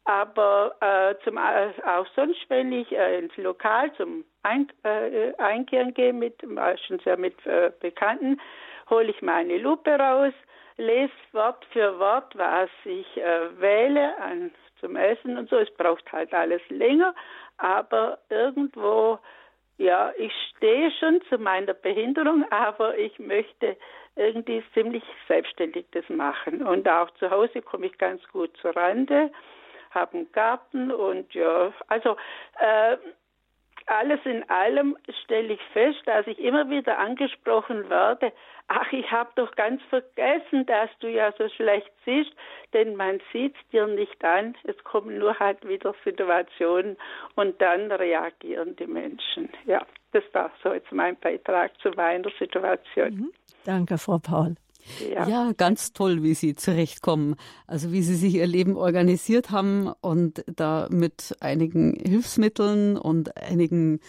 Aber 0.04 0.74
äh, 0.80 1.14
zum, 1.22 1.36
äh, 1.36 1.70
auch 1.86 2.06
sonst, 2.16 2.40
wenn 2.48 2.72
ich 2.72 2.90
äh, 2.90 3.18
ins 3.18 3.36
Lokal 3.36 3.92
zum 3.94 4.24
Ein, 4.42 4.68
äh, 4.82 5.32
Einkehren 5.38 5.94
gehe, 5.94 6.12
mit, 6.12 6.42
meistens 6.44 7.04
ja 7.04 7.16
mit 7.16 7.34
äh, 7.46 7.70
Bekannten, 7.80 8.40
hole 8.90 9.10
ich 9.10 9.22
meine 9.22 9.58
Lupe 9.58 9.96
raus, 9.96 10.32
lese 10.76 11.12
Wort 11.32 11.64
für 11.72 11.98
Wort, 12.00 12.36
was 12.36 12.70
ich 12.84 13.16
äh, 13.16 13.60
wähle 13.60 14.16
an, 14.18 14.50
zum 14.80 14.96
Essen 14.96 15.38
und 15.38 15.48
so. 15.48 15.56
Es 15.56 15.72
braucht 15.74 16.10
halt 16.12 16.34
alles 16.34 16.62
länger, 16.68 17.14
aber 17.58 18.18
irgendwo, 18.28 19.20
ja, 19.78 20.12
ich 20.18 20.32
stehe 20.56 20.90
schon 20.98 21.22
zu 21.28 21.38
meiner 21.38 21.74
Behinderung, 21.74 22.44
aber 22.50 22.98
ich 22.98 23.16
möchte 23.20 23.76
irgendwie 24.16 24.64
ziemlich 24.74 25.04
selbstständig 25.28 25.86
das 25.92 26.08
machen. 26.08 26.62
Und 26.62 26.88
auch 26.88 27.10
zu 27.12 27.30
Hause 27.30 27.62
komme 27.62 27.86
ich 27.86 27.96
ganz 27.98 28.20
gut 28.32 28.56
zur 28.56 28.76
Rande 28.76 29.30
habe 29.94 30.18
einen 30.18 30.32
Garten 30.32 30.90
und 30.90 31.32
ja, 31.34 31.72
also 31.88 32.16
äh, 32.58 32.96
alles 33.86 34.20
in 34.24 34.48
allem 34.48 34.96
stelle 35.24 35.54
ich 35.54 35.60
fest, 35.72 36.00
dass 36.06 36.26
ich 36.26 36.38
immer 36.38 36.68
wieder 36.70 36.98
angesprochen 36.98 37.88
werde, 37.90 38.32
ach, 38.68 38.92
ich 38.92 39.10
habe 39.10 39.30
doch 39.34 39.54
ganz 39.54 39.82
vergessen, 39.90 40.66
dass 40.66 40.90
du 41.00 41.08
ja 41.08 41.32
so 41.36 41.48
schlecht 41.48 41.90
siehst, 42.04 42.30
denn 42.72 42.96
man 42.96 43.20
sieht 43.32 43.54
dir 43.72 43.86
nicht 43.86 44.24
an, 44.24 44.54
es 44.64 44.76
kommen 44.84 45.18
nur 45.18 45.38
halt 45.38 45.66
wieder 45.66 45.94
Situationen 46.04 46.96
und 47.34 47.60
dann 47.60 47.90
reagieren 47.92 48.76
die 48.76 48.86
Menschen. 48.86 49.50
Ja, 49.66 49.84
das 50.12 50.24
war 50.32 50.50
so 50.62 50.72
jetzt 50.72 50.92
mein 50.92 51.16
Beitrag 51.16 51.72
zu 51.80 51.90
meiner 51.90 52.30
Situation. 52.38 53.14
Mhm. 53.14 53.32
Danke, 53.64 53.98
Frau 53.98 54.18
Paul. 54.18 54.56
Ja. 55.10 55.28
ja. 55.28 55.52
ganz 55.56 55.92
toll, 55.92 56.22
wie 56.22 56.34
Sie 56.34 56.54
zurechtkommen. 56.54 57.36
Also 57.66 57.92
wie 57.92 58.02
Sie 58.02 58.14
sich 58.14 58.34
Ihr 58.34 58.46
Leben 58.46 58.76
organisiert 58.76 59.50
haben 59.50 59.92
und 60.00 60.44
da 60.46 60.88
mit 60.90 61.36
einigen 61.40 61.94
Hilfsmitteln 61.94 62.96
und 62.96 63.36
einigen 63.36 64.00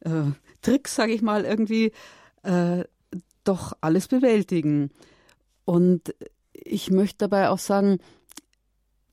äh, 0.00 0.30
Tricks, 0.62 0.94
sage 0.94 1.12
ich 1.12 1.22
mal, 1.22 1.44
irgendwie 1.44 1.92
äh, 2.42 2.84
doch 3.44 3.72
alles 3.80 4.08
bewältigen. 4.08 4.90
Und 5.64 6.14
ich 6.52 6.90
möchte 6.90 7.18
dabei 7.18 7.48
auch 7.48 7.58
sagen, 7.58 7.98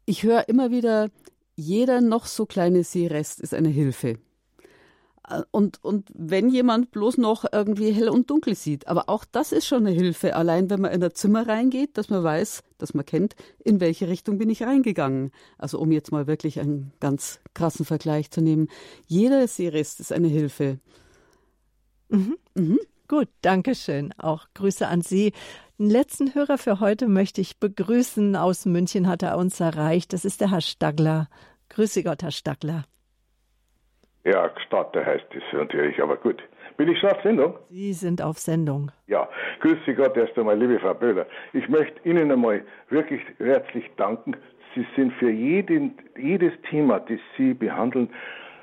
ich 0.05 0.23
höre 0.23 0.47
immer 0.49 0.71
wieder, 0.71 1.09
jeder 1.55 2.01
noch 2.01 2.25
so 2.25 2.45
kleine 2.45 2.83
Seerest 2.83 3.39
ist 3.39 3.53
eine 3.53 3.69
Hilfe. 3.69 4.19
Und, 5.51 5.83
und 5.83 6.09
wenn 6.13 6.49
jemand 6.49 6.91
bloß 6.91 7.17
noch 7.17 7.45
irgendwie 7.51 7.91
hell 7.91 8.09
und 8.09 8.29
dunkel 8.29 8.53
sieht, 8.53 8.87
aber 8.87 9.09
auch 9.09 9.25
das 9.25 9.51
ist 9.51 9.65
schon 9.65 9.87
eine 9.87 9.95
Hilfe, 9.95 10.35
allein 10.35 10.69
wenn 10.69 10.81
man 10.81 10.91
in 10.91 11.03
ein 11.03 11.15
Zimmer 11.15 11.47
reingeht, 11.47 11.97
dass 11.97 12.09
man 12.09 12.23
weiß, 12.23 12.61
dass 12.77 12.93
man 12.93 13.05
kennt, 13.05 13.35
in 13.63 13.79
welche 13.79 14.07
Richtung 14.07 14.37
bin 14.37 14.49
ich 14.49 14.63
reingegangen. 14.63 15.31
Also 15.57 15.79
um 15.79 15.91
jetzt 15.91 16.11
mal 16.11 16.27
wirklich 16.27 16.59
einen 16.59 16.91
ganz 16.99 17.39
krassen 17.53 17.85
Vergleich 17.85 18.29
zu 18.29 18.41
nehmen. 18.41 18.67
Jeder 19.07 19.47
Seerest 19.47 19.99
ist 19.99 20.11
eine 20.11 20.27
Hilfe. 20.27 20.79
Mhm. 22.09 22.37
Mhm. 22.53 22.79
Gut, 23.07 23.27
danke 23.41 23.75
schön. 23.75 24.13
Auch 24.17 24.47
Grüße 24.53 24.87
an 24.87 25.01
Sie. 25.01 25.33
Den 25.77 25.89
letzten 25.89 26.33
Hörer 26.33 26.57
für 26.57 26.79
heute 26.79 27.07
möchte 27.07 27.41
ich 27.41 27.59
begrüßen. 27.59 28.35
Aus 28.35 28.65
München 28.65 29.07
hat 29.07 29.23
er 29.23 29.37
uns 29.37 29.59
erreicht. 29.59 30.13
Das 30.13 30.23
ist 30.25 30.41
der 30.41 30.51
Herr 30.51 30.61
Stagler. 30.61 31.29
Grüße 31.69 32.03
Gott, 32.03 32.23
Herr 32.23 32.31
Stagler. 32.31 32.85
Ja, 34.25 34.49
Starter 34.65 35.05
heißt 35.05 35.27
es 35.35 35.43
natürlich, 35.53 36.01
aber 36.01 36.17
gut. 36.17 36.41
Bin 36.77 36.89
ich 36.89 36.99
schon 36.99 37.11
auf 37.11 37.21
Sendung? 37.21 37.59
Sie 37.69 37.93
sind 37.93 38.23
auf 38.23 38.39
Sendung. 38.39 38.91
Ja, 39.07 39.29
grüße 39.59 39.93
Gott 39.93 40.17
erst 40.17 40.37
einmal, 40.37 40.57
liebe 40.57 40.79
Frau 40.79 40.95
Böhler. 40.95 41.27
Ich 41.53 41.69
möchte 41.69 41.93
Ihnen 42.09 42.31
einmal 42.31 42.63
wirklich 42.89 43.21
herzlich 43.37 43.85
danken. 43.97 44.35
Sie 44.73 44.85
sind 44.95 45.13
für 45.13 45.29
jeden, 45.29 45.93
jedes 46.17 46.53
Thema, 46.69 46.99
das 47.01 47.19
Sie 47.37 47.53
behandeln, 47.53 48.09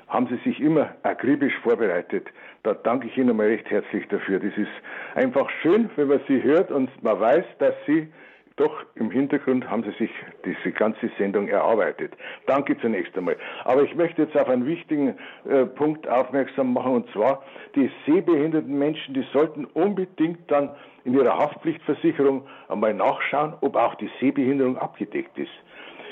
haben 0.09 0.27
Sie 0.27 0.37
sich 0.47 0.59
immer 0.59 0.93
akribisch 1.03 1.57
vorbereitet. 1.63 2.27
Da 2.63 2.73
danke 2.73 3.07
ich 3.07 3.17
Ihnen 3.17 3.29
einmal 3.29 3.47
recht 3.47 3.69
herzlich 3.69 4.05
dafür. 4.09 4.39
Das 4.39 4.55
ist 4.57 4.67
einfach 5.15 5.49
schön, 5.61 5.89
wenn 5.95 6.09
man 6.09 6.19
Sie 6.27 6.43
hört 6.43 6.71
und 6.71 6.89
man 7.01 7.19
weiß, 7.21 7.45
dass 7.59 7.73
Sie 7.87 8.11
doch 8.55 8.83
im 8.95 9.09
Hintergrund 9.09 9.69
haben 9.69 9.83
Sie 9.83 9.91
sich 9.97 10.11
diese 10.45 10.71
ganze 10.71 11.09
Sendung 11.17 11.47
erarbeitet. 11.47 12.13
Danke 12.45 12.77
zunächst 12.79 13.17
einmal. 13.17 13.35
Aber 13.63 13.81
ich 13.83 13.95
möchte 13.95 14.23
jetzt 14.23 14.37
auf 14.37 14.47
einen 14.47 14.65
wichtigen 14.67 15.15
äh, 15.49 15.65
Punkt 15.65 16.07
aufmerksam 16.07 16.73
machen, 16.73 16.93
und 16.93 17.11
zwar 17.11 17.43
die 17.75 17.89
sehbehinderten 18.05 18.77
Menschen, 18.77 19.15
die 19.15 19.25
sollten 19.33 19.65
unbedingt 19.65 20.51
dann 20.51 20.69
in 21.03 21.15
ihrer 21.15 21.37
Haftpflichtversicherung 21.37 22.47
einmal 22.69 22.93
nachschauen, 22.93 23.53
ob 23.61 23.75
auch 23.75 23.95
die 23.95 24.09
Sehbehinderung 24.19 24.77
abgedeckt 24.77 25.37
ist. 25.37 25.51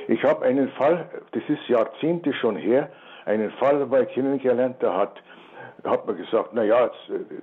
Ich 0.08 0.24
habe 0.24 0.44
einen 0.44 0.70
Fall, 0.70 1.10
das 1.32 1.44
ist 1.48 1.68
Jahrzehnte 1.68 2.34
schon 2.34 2.56
her, 2.56 2.90
einen 3.26 3.52
Fall 3.52 3.78
dabei 3.78 4.06
kennengelernt, 4.06 4.78
da 4.80 4.98
hat, 4.98 5.22
hat 5.84 6.08
man 6.08 6.18
gesagt, 6.18 6.50
na 6.54 6.64
ja, 6.64 6.86
äh, 6.86 6.90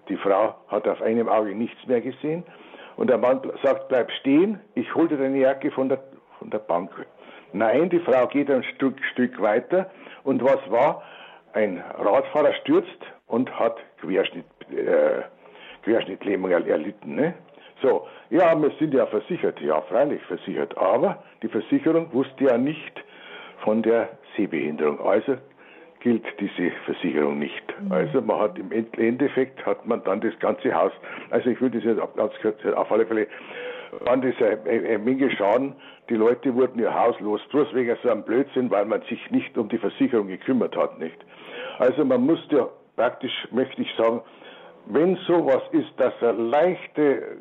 die 0.09 0.16
Frau 0.16 0.57
hat 0.66 0.88
auf 0.88 1.01
einem 1.03 1.28
Auge 1.28 1.55
nichts 1.55 1.86
mehr 1.86 2.01
gesehen 2.01 2.42
und 2.99 3.09
der 3.09 3.16
Mann 3.16 3.40
sagt, 3.62 3.88
bleib 3.88 4.11
stehen, 4.11 4.61
ich 4.74 4.92
hole 4.94 5.09
dir 5.09 5.18
deine 5.18 5.38
Jacke 5.38 5.70
von 5.70 5.88
der, 5.88 6.01
von 6.38 6.51
der 6.51 6.59
Bank. 6.59 6.90
Nein, 7.53 7.88
die 7.88 8.01
Frau 8.01 8.26
geht 8.26 8.51
ein 8.51 8.64
Stück, 8.74 8.96
Stück 9.12 9.40
weiter 9.40 9.88
und 10.24 10.42
was 10.42 10.59
war? 10.68 11.03
Ein 11.53 11.82
Radfahrer 11.96 12.53
stürzt 12.55 12.99
und 13.28 13.57
hat 13.57 13.76
Querschnitt, 14.01 14.44
äh, 14.72 15.22
Querschnittlähmung 15.84 16.51
erlitten. 16.51 17.14
Ne? 17.14 17.34
So, 17.80 18.09
ja, 18.30 18.61
wir 18.61 18.72
sind 18.80 18.92
ja 18.92 19.07
versichert, 19.07 19.61
ja, 19.61 19.80
freilich 19.82 20.20
versichert, 20.24 20.76
aber 20.76 21.22
die 21.42 21.49
Versicherung 21.49 22.12
wusste 22.12 22.44
ja 22.44 22.59
nicht 22.59 23.05
von 23.62 23.80
der 23.80 24.09
Sehbehinderung. 24.36 25.01
Also 25.01 25.36
gilt 26.01 26.24
diese 26.40 26.70
Versicherung 26.84 27.38
nicht. 27.38 27.62
Mhm. 27.80 27.92
Also 27.92 28.20
man 28.20 28.40
hat 28.40 28.59
im 28.59 28.70
Endeffekt 28.72 29.64
hat 29.66 29.86
man 29.86 30.03
dann 30.05 30.20
das 30.20 30.38
ganze 30.38 30.72
Haus, 30.74 30.92
also 31.30 31.51
ich 31.51 31.61
würde 31.61 31.78
das 31.78 31.84
jetzt 31.84 32.16
ganz 32.16 32.32
kurz, 32.40 32.64
auf 32.74 32.90
alle 32.90 33.07
Fälle 33.07 33.26
waren 34.05 34.22
das 34.22 34.34
eine, 34.40 34.99
Menge 34.99 35.30
Schaden. 35.30 35.74
Die 36.09 36.14
Leute 36.14 36.55
wurden 36.55 36.78
ihr 36.78 36.94
Haus 36.94 37.18
los, 37.20 37.40
bloß 37.51 37.74
wegen 37.74 37.96
so 38.03 38.11
einem 38.11 38.22
Blödsinn, 38.22 38.70
weil 38.70 38.84
man 38.84 39.03
sich 39.03 39.30
nicht 39.30 39.57
um 39.57 39.68
die 39.68 39.78
Versicherung 39.78 40.28
gekümmert 40.28 40.76
hat, 40.76 40.99
nicht? 40.99 41.16
Also 41.78 42.05
man 42.05 42.22
muss 42.22 42.40
ja 42.51 42.68
praktisch, 42.96 43.49
möchte 43.51 43.80
ich 43.80 43.94
sagen, 43.96 44.20
wenn 44.86 45.16
sowas 45.26 45.62
ist, 45.72 45.92
dass 45.99 46.12
eine 46.22 46.32
leichte 46.32 47.38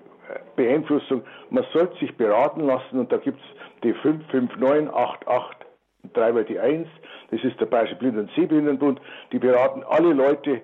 Beeinflussung, 0.55 1.24
man 1.49 1.66
sollte 1.74 1.97
sich 1.99 2.16
beraten 2.16 2.62
lassen 2.62 2.99
und 2.99 3.12
da 3.12 3.18
gibt 3.18 3.39
es 3.39 3.84
die 3.84 3.93
55988 3.93 5.66
dreimal 6.14 6.43
die 6.45 6.60
Eins, 6.60 6.88
das 7.32 7.43
ist 7.43 7.60
der 7.60 7.66
Bayerische 7.66 7.95
Blinden- 7.95 8.20
und 8.20 8.32
Sehbehindertenbund, 8.36 8.99
die 9.32 9.39
beraten 9.39 9.84
alle 9.88 10.14
Leute, 10.14 10.62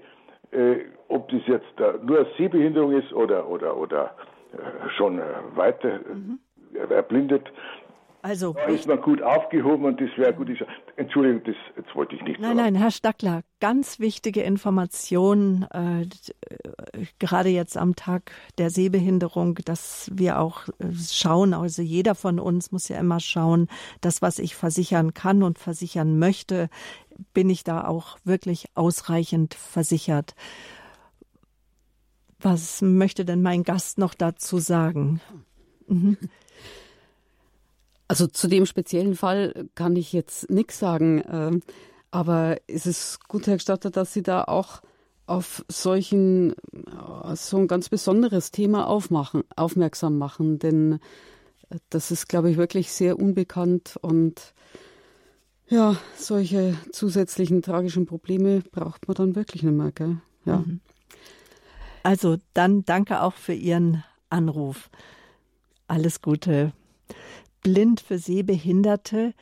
äh, 0.51 0.75
ob 1.07 1.29
das 1.29 1.41
jetzt 1.47 1.79
äh, 1.79 1.93
nur 2.03 2.25
Sehbehinderung 2.37 2.93
ist 2.93 3.13
oder, 3.13 3.47
oder, 3.47 3.75
oder 3.77 4.15
äh, 4.53 4.89
schon 4.97 5.19
äh, 5.19 5.23
weiter 5.55 5.99
mhm. 6.07 6.39
erblindet. 6.89 7.51
Also, 8.23 8.53
da 8.53 8.67
ist 8.67 8.87
man 8.87 9.01
gut 9.01 9.21
aufgehoben 9.21 9.83
und 9.83 9.99
das 9.99 10.09
wäre 10.15 10.33
gut. 10.33 10.47
Entschuldigung, 10.95 11.43
das 11.43 11.55
jetzt 11.75 11.93
wollte 11.93 12.15
ich 12.15 12.21
nicht 12.21 12.39
Nein, 12.39 12.55
sagen. 12.55 12.73
nein, 12.73 12.75
Herr 12.75 12.91
Stackler, 12.91 13.41
ganz 13.59 13.99
wichtige 13.99 14.43
Information, 14.43 15.67
äh, 15.71 16.05
gerade 17.19 17.49
jetzt 17.49 17.75
am 17.75 17.97
Tag 17.97 18.31
der 18.57 18.69
Sehbehinderung, 18.69 19.55
dass 19.65 20.09
wir 20.13 20.39
auch 20.39 20.69
äh, 20.79 20.93
schauen, 20.95 21.53
also 21.53 21.81
jeder 21.81 22.15
von 22.15 22.39
uns 22.39 22.71
muss 22.71 22.87
ja 22.87 22.97
immer 22.97 23.19
schauen, 23.19 23.67
das, 23.99 24.21
was 24.21 24.39
ich 24.39 24.55
versichern 24.55 25.13
kann 25.13 25.43
und 25.43 25.59
versichern 25.59 26.17
möchte, 26.17 26.69
bin 27.33 27.49
ich 27.49 27.65
da 27.65 27.85
auch 27.85 28.17
wirklich 28.23 28.67
ausreichend 28.73 29.53
versichert. 29.53 30.33
Was 32.39 32.81
möchte 32.81 33.25
denn 33.25 33.41
mein 33.41 33.63
Gast 33.63 33.97
noch 33.97 34.13
dazu 34.13 34.59
sagen? 34.59 35.19
Mhm. 35.87 36.17
Also 38.07 38.27
zu 38.27 38.47
dem 38.47 38.65
speziellen 38.65 39.15
Fall 39.15 39.69
kann 39.75 39.95
ich 39.95 40.13
jetzt 40.13 40.49
nichts 40.49 40.79
sagen. 40.79 41.23
Ähm, 41.29 41.61
aber 42.11 42.57
es 42.67 42.85
ist 42.85 43.27
gut, 43.27 43.47
Herr 43.47 43.55
Gestatter, 43.55 43.89
dass 43.89 44.13
Sie 44.13 44.21
da 44.21 44.43
auch 44.43 44.81
auf 45.25 45.63
solchen, 45.69 46.53
so 47.33 47.57
ein 47.57 47.67
ganz 47.67 47.89
besonderes 47.89 48.51
Thema 48.51 48.87
aufmachen, 48.87 49.43
aufmerksam 49.55 50.17
machen, 50.17 50.59
denn 50.59 50.99
das 51.89 52.11
ist, 52.11 52.27
glaube 52.27 52.51
ich, 52.51 52.57
wirklich 52.57 52.91
sehr 52.91 53.17
unbekannt 53.17 53.97
und 54.01 54.53
Ja, 55.69 55.95
solche 56.17 56.77
zusätzlichen 56.91 57.61
tragischen 57.61 58.05
Probleme 58.05 58.61
braucht 58.71 59.07
man 59.07 59.15
dann 59.15 59.35
wirklich 59.35 59.63
nicht 59.63 59.73
mehr, 59.73 59.91
gell? 59.91 60.17
Ja. 60.45 60.57
Mhm. 60.57 60.81
Also 62.03 62.37
dann 62.53 62.83
danke 62.83 63.21
auch 63.21 63.33
für 63.33 63.53
Ihren 63.53 64.03
Anruf. 64.29 64.89
Alles 65.87 66.21
Gute. 66.21 66.73
Blind 67.63 68.01
für 68.01 68.19
Sehbehinderte. 68.19 69.33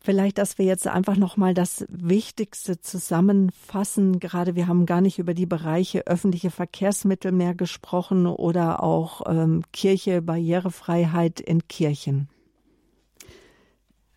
Vielleicht, 0.00 0.38
dass 0.38 0.58
wir 0.58 0.66
jetzt 0.66 0.86
einfach 0.86 1.16
noch 1.16 1.36
mal 1.36 1.52
das 1.52 1.84
Wichtigste 1.88 2.80
zusammenfassen. 2.80 4.20
Gerade 4.20 4.54
wir 4.54 4.68
haben 4.68 4.86
gar 4.86 5.00
nicht 5.00 5.18
über 5.18 5.34
die 5.34 5.46
Bereiche 5.46 6.06
öffentliche 6.06 6.50
Verkehrsmittel 6.50 7.32
mehr 7.32 7.54
gesprochen 7.54 8.26
oder 8.26 8.82
auch 8.84 9.22
ähm, 9.26 9.64
Kirche, 9.72 10.22
Barrierefreiheit 10.22 11.40
in 11.40 11.66
Kirchen. 11.66 12.28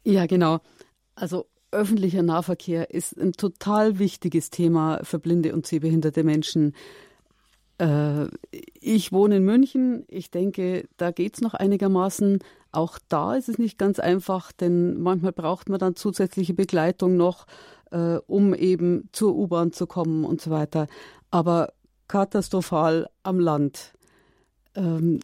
Ja, 0.03 0.27
genau. 0.27 0.59
Also 1.15 1.47
öffentlicher 1.71 2.23
Nahverkehr 2.23 2.91
ist 2.91 3.17
ein 3.17 3.33
total 3.33 3.99
wichtiges 3.99 4.49
Thema 4.49 4.99
für 5.03 5.19
blinde 5.19 5.53
und 5.53 5.65
sehbehinderte 5.65 6.23
Menschen. 6.23 6.73
Äh, 7.79 8.27
ich 8.79 9.11
wohne 9.11 9.37
in 9.37 9.43
München. 9.43 10.05
Ich 10.07 10.31
denke, 10.31 10.87
da 10.97 11.11
geht 11.11 11.35
es 11.35 11.41
noch 11.41 11.53
einigermaßen. 11.53 12.39
Auch 12.71 12.99
da 13.07 13.35
ist 13.35 13.49
es 13.49 13.57
nicht 13.57 13.77
ganz 13.77 13.99
einfach, 13.99 14.51
denn 14.51 14.99
manchmal 15.01 15.31
braucht 15.31 15.69
man 15.69 15.79
dann 15.79 15.95
zusätzliche 15.95 16.53
Begleitung 16.53 17.17
noch, 17.17 17.45
äh, 17.91 18.17
um 18.27 18.53
eben 18.53 19.09
zur 19.11 19.35
U-Bahn 19.35 19.71
zu 19.71 19.87
kommen 19.87 20.23
und 20.23 20.41
so 20.41 20.51
weiter. 20.51 20.87
Aber 21.31 21.73
katastrophal 22.07 23.09
am 23.23 23.39
Land. 23.39 23.93
Ähm, 24.75 25.19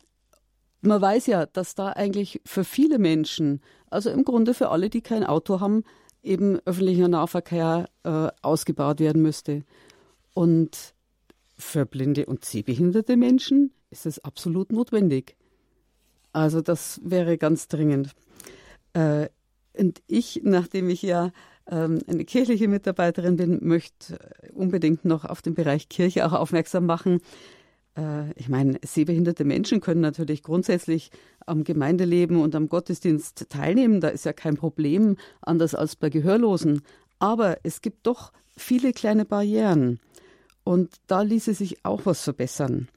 man 0.81 1.01
weiß 1.01 1.27
ja, 1.27 1.45
dass 1.45 1.75
da 1.75 1.89
eigentlich 1.89 2.41
für 2.45 2.63
viele 2.63 2.99
Menschen, 2.99 3.61
also 3.89 4.09
im 4.09 4.23
Grunde 4.23 4.53
für 4.53 4.69
alle, 4.69 4.89
die 4.89 5.01
kein 5.01 5.23
Auto 5.23 5.59
haben, 5.59 5.83
eben 6.23 6.59
öffentlicher 6.65 7.07
Nahverkehr 7.07 7.89
äh, 8.03 8.27
ausgebaut 8.41 8.99
werden 8.99 9.21
müsste. 9.21 9.63
Und 10.33 10.93
für 11.57 11.85
blinde 11.85 12.25
und 12.25 12.43
sehbehinderte 12.43 13.17
Menschen 13.17 13.71
ist 13.89 14.05
es 14.05 14.19
absolut 14.19 14.71
notwendig. 14.71 15.37
Also 16.35 16.59
das 16.59 16.99
wäre 17.01 17.37
ganz 17.37 17.69
dringend. 17.69 18.11
Äh, 18.91 19.29
und 19.77 20.01
ich, 20.05 20.41
nachdem 20.43 20.89
ich 20.89 21.01
ja 21.01 21.31
ähm, 21.71 21.99
eine 22.07 22.25
kirchliche 22.25 22.67
Mitarbeiterin 22.67 23.37
bin, 23.37 23.59
möchte 23.61 24.19
unbedingt 24.53 25.05
noch 25.05 25.23
auf 25.23 25.41
den 25.41 25.53
Bereich 25.53 25.87
Kirche 25.87 26.25
auch 26.25 26.33
aufmerksam 26.33 26.85
machen. 26.87 27.21
Äh, 27.97 28.33
ich 28.33 28.49
meine, 28.49 28.79
sehbehinderte 28.83 29.45
Menschen 29.45 29.79
können 29.79 30.01
natürlich 30.01 30.43
grundsätzlich 30.43 31.09
am 31.45 31.63
Gemeindeleben 31.63 32.41
und 32.41 32.53
am 32.53 32.67
Gottesdienst 32.67 33.45
teilnehmen. 33.47 34.01
Da 34.01 34.09
ist 34.09 34.25
ja 34.25 34.33
kein 34.33 34.57
Problem, 34.57 35.15
anders 35.39 35.73
als 35.73 35.95
bei 35.95 36.09
Gehörlosen. 36.09 36.81
Aber 37.17 37.59
es 37.63 37.79
gibt 37.79 38.05
doch 38.07 38.33
viele 38.57 38.91
kleine 38.91 39.23
Barrieren. 39.23 40.01
Und 40.65 40.95
da 41.07 41.21
ließe 41.21 41.53
sich 41.53 41.85
auch 41.85 42.01
was 42.03 42.21
verbessern. 42.23 42.89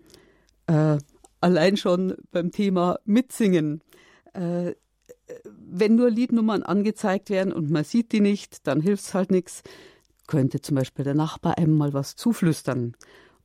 Äh, 0.67 0.99
allein 1.41 1.77
schon 1.77 2.15
beim 2.31 2.51
Thema 2.51 2.99
Mitsingen. 3.05 3.83
Äh, 4.33 4.75
wenn 5.45 5.97
nur 5.97 6.11
Liednummern 6.11 6.63
angezeigt 6.63 7.31
werden 7.31 7.53
und 7.53 7.71
man 7.71 7.85
sieht 7.85 8.13
die 8.13 8.21
nicht, 8.21 8.67
dann 8.67 8.81
hilft 8.81 9.05
es 9.05 9.15
halt 9.15 9.31
nichts. 9.31 9.63
Könnte 10.27 10.61
zum 10.61 10.77
Beispiel 10.77 11.05
der 11.05 11.15
Nachbar 11.15 11.59
einem 11.59 11.77
mal 11.77 11.93
was 11.93 12.17
zuflüstern. 12.17 12.97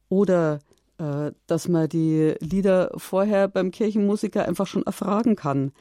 Oder 0.09 0.59
äh, 0.97 1.31
dass 1.47 1.67
man 1.67 1.89
die 1.89 2.35
Lieder 2.39 2.91
vorher 2.97 3.47
beim 3.47 3.71
Kirchenmusiker 3.71 4.45
einfach 4.47 4.67
schon 4.67 4.83
erfragen 4.83 5.35
kann. 5.35 5.71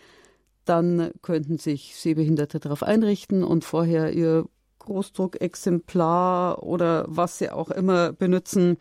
Dann 0.64 1.10
könnten 1.22 1.58
sich 1.58 1.96
Sehbehinderte 1.96 2.60
darauf 2.60 2.82
einrichten 2.82 3.44
und 3.44 3.64
vorher 3.64 4.12
ihr 4.12 4.46
Großdruckexemplar 4.78 6.62
oder 6.62 7.04
was 7.08 7.38
sie 7.38 7.50
auch 7.50 7.70
immer 7.70 8.12
benutzen, 8.12 8.78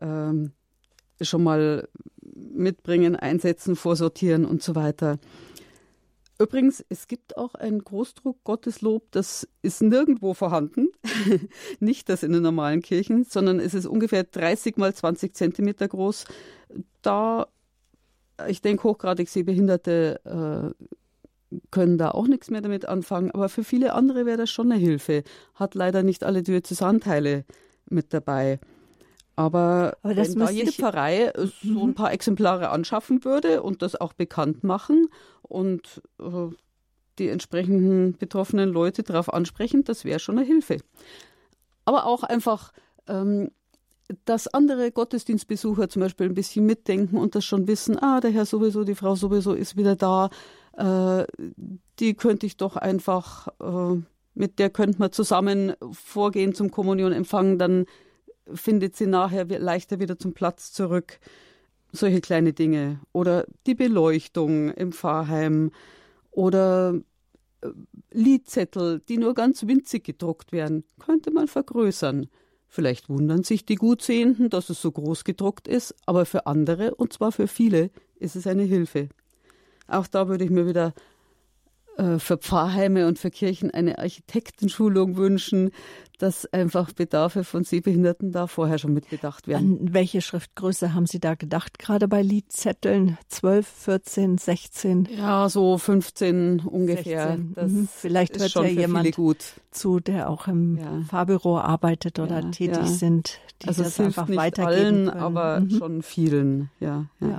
ähm, 0.00 0.52
schon 1.20 1.42
mal 1.42 1.88
mitbringen, 2.52 3.16
einsetzen, 3.16 3.76
vorsortieren 3.76 4.44
und 4.44 4.62
so 4.62 4.74
weiter. 4.74 5.18
Übrigens, 6.40 6.84
es 6.88 7.08
gibt 7.08 7.36
auch 7.36 7.56
ein 7.56 7.80
Großdruck 7.80 8.44
Gotteslob, 8.44 9.10
das 9.10 9.48
ist 9.62 9.82
nirgendwo 9.82 10.34
vorhanden. 10.34 10.88
Nicht 11.80 12.08
das 12.08 12.22
in 12.22 12.32
den 12.32 12.42
normalen 12.42 12.80
Kirchen, 12.80 13.24
sondern 13.24 13.58
es 13.58 13.74
ist 13.74 13.86
ungefähr 13.86 14.22
30 14.22 14.76
mal 14.76 14.94
20 14.94 15.34
Zentimeter 15.34 15.88
groß. 15.88 16.26
Da, 17.02 17.48
ich 18.46 18.62
denke, 18.62 18.84
hochgradig 18.84 19.28
Sehbehinderte 19.28 20.74
äh, 20.78 20.84
können 21.72 21.98
da 21.98 22.12
auch 22.12 22.28
nichts 22.28 22.50
mehr 22.50 22.60
damit 22.60 22.86
anfangen. 22.86 23.32
Aber 23.32 23.48
für 23.48 23.64
viele 23.64 23.94
andere 23.94 24.24
wäre 24.24 24.38
das 24.38 24.50
schon 24.50 24.70
eine 24.70 24.80
Hilfe. 24.80 25.24
Hat 25.54 25.74
leider 25.74 26.04
nicht 26.04 26.22
alle 26.22 26.44
Diözesanteile 26.44 27.46
mit 27.90 28.14
dabei. 28.14 28.60
Aber, 29.38 29.96
Aber 30.02 30.16
wenn 30.16 30.34
da 30.34 30.50
jede 30.50 30.72
Pfarrei 30.72 31.32
so 31.62 31.84
ein 31.84 31.90
mhm. 31.90 31.94
paar 31.94 32.12
Exemplare 32.12 32.70
anschaffen 32.70 33.24
würde 33.24 33.62
und 33.62 33.82
das 33.82 33.94
auch 33.94 34.12
bekannt 34.12 34.64
machen 34.64 35.06
und 35.42 36.02
äh, 36.18 36.48
die 37.20 37.28
entsprechenden 37.28 38.16
betroffenen 38.18 38.68
Leute 38.68 39.04
darauf 39.04 39.32
ansprechen, 39.32 39.84
das 39.84 40.04
wäre 40.04 40.18
schon 40.18 40.38
eine 40.38 40.46
Hilfe. 40.46 40.78
Aber 41.84 42.06
auch 42.06 42.24
einfach, 42.24 42.72
ähm, 43.06 43.52
dass 44.24 44.48
andere 44.48 44.90
Gottesdienstbesucher 44.90 45.88
zum 45.88 46.02
Beispiel 46.02 46.26
ein 46.26 46.34
bisschen 46.34 46.66
mitdenken 46.66 47.16
und 47.16 47.36
das 47.36 47.44
schon 47.44 47.68
wissen, 47.68 47.96
ah, 47.96 48.18
der 48.18 48.32
Herr 48.32 48.44
sowieso, 48.44 48.82
die 48.82 48.96
Frau 48.96 49.14
sowieso 49.14 49.52
ist 49.52 49.76
wieder 49.76 49.94
da, 49.94 50.30
äh, 50.76 51.24
die 52.00 52.14
könnte 52.14 52.44
ich 52.44 52.56
doch 52.56 52.74
einfach, 52.74 53.46
äh, 53.60 54.02
mit 54.34 54.58
der 54.58 54.70
könnte 54.70 54.98
man 54.98 55.12
zusammen 55.12 55.74
vorgehen 55.92 56.56
zum 56.56 56.72
Kommunion 56.72 57.12
empfangen, 57.12 57.56
dann 57.60 57.86
findet 58.54 58.96
sie 58.96 59.06
nachher 59.06 59.46
leichter 59.46 60.00
wieder 60.00 60.18
zum 60.18 60.34
Platz 60.34 60.72
zurück. 60.72 61.18
Solche 61.92 62.20
kleine 62.20 62.52
Dinge. 62.52 63.00
Oder 63.12 63.46
die 63.66 63.74
Beleuchtung 63.74 64.70
im 64.70 64.92
Pfarrheim. 64.92 65.70
Oder 66.30 67.00
äh, 67.62 67.68
Liedzettel, 68.12 69.00
die 69.08 69.18
nur 69.18 69.34
ganz 69.34 69.66
winzig 69.66 70.04
gedruckt 70.04 70.52
werden, 70.52 70.84
könnte 70.98 71.30
man 71.30 71.48
vergrößern. 71.48 72.28
Vielleicht 72.68 73.08
wundern 73.08 73.42
sich 73.44 73.64
die 73.64 73.76
Gutsehenden, 73.76 74.50
dass 74.50 74.68
es 74.68 74.82
so 74.82 74.92
groß 74.92 75.24
gedruckt 75.24 75.66
ist, 75.66 75.94
aber 76.04 76.26
für 76.26 76.46
andere, 76.46 76.94
und 76.94 77.14
zwar 77.14 77.32
für 77.32 77.48
viele, 77.48 77.90
ist 78.16 78.36
es 78.36 78.46
eine 78.46 78.64
Hilfe. 78.64 79.08
Auch 79.86 80.06
da 80.06 80.28
würde 80.28 80.44
ich 80.44 80.50
mir 80.50 80.66
wieder 80.66 80.92
für 82.18 82.38
Pfarrheime 82.38 83.06
und 83.06 83.18
für 83.18 83.30
Kirchen 83.30 83.70
eine 83.70 83.98
Architektenschulung 83.98 85.16
wünschen, 85.16 85.70
dass 86.18 86.46
einfach 86.52 86.92
Bedarfe 86.92 87.44
von 87.44 87.64
Sehbehinderten 87.64 88.32
da 88.32 88.46
vorher 88.46 88.78
schon 88.78 88.92
mitbedacht 88.92 89.46
werden. 89.46 89.78
An 89.80 89.94
welche 89.94 90.20
Schriftgröße 90.20 90.94
haben 90.94 91.06
Sie 91.06 91.20
da 91.20 91.34
gedacht, 91.34 91.78
gerade 91.78 92.08
bei 92.08 92.22
Liedzetteln? 92.22 93.18
12, 93.28 93.66
14, 93.66 94.38
16? 94.38 95.08
Ja, 95.16 95.48
so 95.48 95.78
15 95.78 96.60
ungefähr. 96.60 97.36
Mhm. 97.36 97.88
Vielleicht 97.92 98.38
hört 98.38 98.54
ja 98.54 98.64
jemand 98.64 99.16
zu, 99.70 100.00
der 100.00 100.28
auch 100.28 100.48
im 100.48 100.76
ja. 100.76 101.02
Fahrbüro 101.08 101.58
arbeitet 101.58 102.18
oder 102.18 102.40
ja, 102.40 102.50
tätig 102.50 102.76
ja. 102.76 102.86
sind, 102.86 103.38
die 103.62 103.68
also 103.68 103.84
das 103.84 103.98
einfach 104.00 104.28
weitergeben 104.28 104.66
allen, 104.66 105.06
können. 105.06 105.20
aber 105.20 105.60
mhm. 105.60 105.70
schon 105.70 106.02
vielen, 106.02 106.70
ja. 106.80 107.06
ja. 107.20 107.38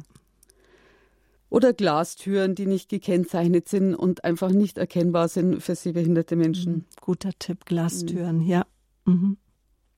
Oder 1.49 1.73
Glastüren, 1.73 2.53
die 2.55 2.67
nicht 2.67 2.89
gekennzeichnet 2.89 3.67
sind 3.67 3.95
und 3.95 4.23
einfach 4.23 4.51
nicht 4.51 4.77
erkennbar 4.77 5.27
sind 5.27 5.61
für 5.61 5.75
sehbehinderte 5.75 6.35
Menschen. 6.35 6.73
Mhm. 6.73 6.85
Guter 7.01 7.31
Tipp, 7.39 7.65
Glastüren, 7.65 8.37
mhm. 8.37 8.47
ja. 8.47 8.65
Mhm. 9.05 9.37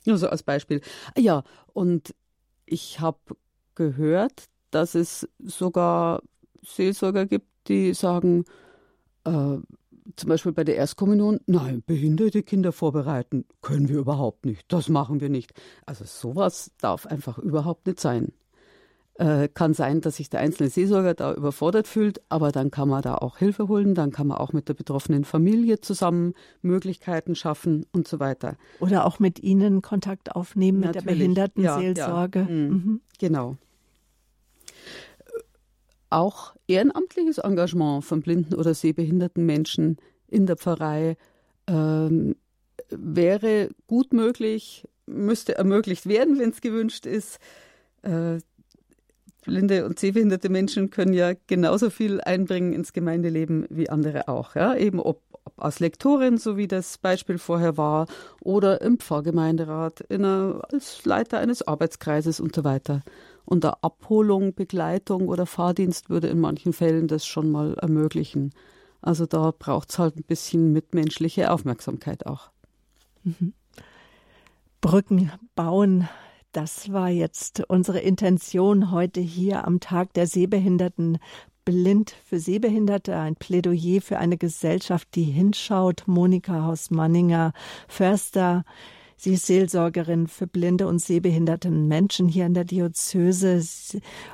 Nur 0.05 0.17
so 0.17 0.27
als 0.27 0.43
Beispiel. 0.43 0.81
Ja, 1.17 1.43
und 1.73 2.15
ich 2.65 2.99
habe 2.99 3.19
gehört, 3.75 4.45
dass 4.71 4.95
es 4.95 5.27
sogar 5.39 6.21
Seelsorger 6.63 7.25
gibt, 7.25 7.47
die 7.67 7.93
sagen, 7.93 8.45
äh, 9.25 9.57
zum 10.15 10.29
Beispiel 10.29 10.51
bei 10.51 10.63
der 10.63 10.75
Erstkommunion, 10.77 11.39
nein, 11.45 11.83
behinderte 11.85 12.43
Kinder 12.43 12.71
vorbereiten 12.71 13.45
können 13.61 13.89
wir 13.89 13.99
überhaupt 13.99 14.45
nicht. 14.45 14.71
Das 14.71 14.89
machen 14.89 15.19
wir 15.19 15.29
nicht. 15.29 15.53
Also 15.85 16.05
sowas 16.05 16.71
darf 16.79 17.05
einfach 17.05 17.37
überhaupt 17.37 17.87
nicht 17.87 17.99
sein. 17.99 18.33
Äh, 19.15 19.49
kann 19.53 19.73
sein, 19.73 19.99
dass 19.99 20.15
sich 20.15 20.29
der 20.29 20.39
einzelne 20.39 20.69
Seelsorger 20.69 21.13
da 21.13 21.33
überfordert 21.33 21.85
fühlt, 21.85 22.21
aber 22.29 22.51
dann 22.51 22.71
kann 22.71 22.87
man 22.87 23.01
da 23.01 23.15
auch 23.15 23.37
Hilfe 23.37 23.67
holen, 23.67 23.93
dann 23.93 24.11
kann 24.11 24.27
man 24.27 24.37
auch 24.37 24.53
mit 24.53 24.69
der 24.69 24.73
betroffenen 24.73 25.25
Familie 25.25 25.81
zusammen 25.81 26.33
Möglichkeiten 26.61 27.35
schaffen 27.35 27.85
und 27.91 28.07
so 28.07 28.21
weiter. 28.21 28.55
Oder 28.79 29.05
auch 29.05 29.19
mit 29.19 29.39
Ihnen 29.43 29.81
Kontakt 29.81 30.33
aufnehmen 30.33 30.79
Natürlich. 30.79 31.05
mit 31.05 31.09
der 31.09 31.15
Behindertenseelsorge. 31.15 32.39
Ja, 32.39 32.45
ja. 32.45 32.51
Mhm. 32.51 32.69
Mhm. 32.69 33.01
Genau. 33.19 33.57
Auch 36.09 36.55
ehrenamtliches 36.67 37.37
Engagement 37.37 38.05
von 38.05 38.21
blinden 38.21 38.55
oder 38.55 38.73
sehbehinderten 38.73 39.45
Menschen 39.45 39.97
in 40.27 40.45
der 40.45 40.55
Pfarrei 40.55 41.17
ähm, 41.67 42.35
wäre 42.89 43.69
gut 43.87 44.13
möglich, 44.13 44.87
müsste 45.05 45.55
ermöglicht 45.55 46.07
werden, 46.07 46.39
wenn 46.39 46.49
es 46.49 46.61
gewünscht 46.61 47.05
ist. 47.05 47.39
Äh, 48.03 48.39
blinde 49.41 49.85
und 49.85 49.99
sehbehinderte 49.99 50.49
Menschen 50.49 50.89
können 50.89 51.13
ja 51.13 51.33
genauso 51.47 51.89
viel 51.89 52.21
einbringen 52.21 52.73
ins 52.73 52.93
Gemeindeleben 52.93 53.65
wie 53.69 53.89
andere 53.89 54.27
auch. 54.27 54.55
Ja? 54.55 54.75
Eben 54.75 54.99
ob 54.99 55.21
als 55.57 55.79
Lektorin, 55.79 56.37
so 56.37 56.57
wie 56.57 56.67
das 56.67 56.97
Beispiel 56.97 57.37
vorher 57.37 57.77
war, 57.77 58.07
oder 58.41 58.81
im 58.81 58.99
Pfarrgemeinderat, 58.99 60.09
einer, 60.11 60.61
als 60.71 61.05
Leiter 61.05 61.39
eines 61.39 61.61
Arbeitskreises 61.67 62.39
und 62.39 62.55
so 62.55 62.63
weiter. 62.63 63.01
Unter 63.45 63.83
Abholung, 63.83 64.53
Begleitung 64.53 65.27
oder 65.27 65.45
Fahrdienst 65.45 66.09
würde 66.09 66.27
in 66.27 66.39
manchen 66.39 66.73
Fällen 66.73 67.07
das 67.07 67.25
schon 67.25 67.51
mal 67.51 67.73
ermöglichen. 67.75 68.53
Also 69.01 69.25
da 69.25 69.51
braucht 69.57 69.89
es 69.89 69.99
halt 69.99 70.15
ein 70.15 70.23
bisschen 70.23 70.71
mitmenschliche 70.73 71.51
Aufmerksamkeit 71.51 72.25
auch. 72.25 72.51
Mhm. 73.23 73.53
Brücken 74.79 75.31
bauen, 75.55 76.07
das 76.51 76.91
war 76.91 77.09
jetzt 77.09 77.63
unsere 77.67 77.99
Intention 77.99 78.91
heute 78.91 79.21
hier 79.21 79.65
am 79.65 79.79
Tag 79.79 80.13
der 80.13 80.27
Sehbehinderten. 80.27 81.17
Blind 81.63 82.15
für 82.25 82.39
Sehbehinderte, 82.39 83.15
ein 83.15 83.35
Plädoyer 83.35 84.01
für 84.01 84.17
eine 84.17 84.37
Gesellschaft, 84.37 85.09
die 85.13 85.23
hinschaut. 85.23 86.03
Monika 86.07 86.63
Haus-Manninger, 86.63 87.53
Förster, 87.87 88.65
Sie 89.23 89.35
ist 89.35 89.45
Seelsorgerin 89.45 90.25
für 90.25 90.47
blinde 90.47 90.87
und 90.87 90.97
sehbehinderte 90.97 91.69
Menschen 91.69 92.27
hier 92.27 92.47
in 92.47 92.55
der 92.55 92.63
Diözese 92.63 93.61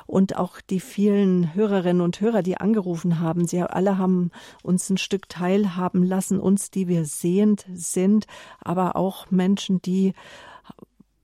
und 0.06 0.38
auch 0.38 0.62
die 0.62 0.80
vielen 0.80 1.54
Hörerinnen 1.54 2.00
und 2.00 2.22
Hörer, 2.22 2.40
die 2.40 2.56
angerufen 2.56 3.20
haben. 3.20 3.46
Sie 3.46 3.60
alle 3.60 3.98
haben 3.98 4.30
uns 4.62 4.88
ein 4.88 4.96
Stück 4.96 5.28
teilhaben 5.28 6.04
lassen, 6.04 6.40
uns, 6.40 6.70
die 6.70 6.88
wir 6.88 7.04
sehend 7.04 7.66
sind, 7.74 8.26
aber 8.60 8.96
auch 8.96 9.30
Menschen, 9.30 9.82
die 9.82 10.14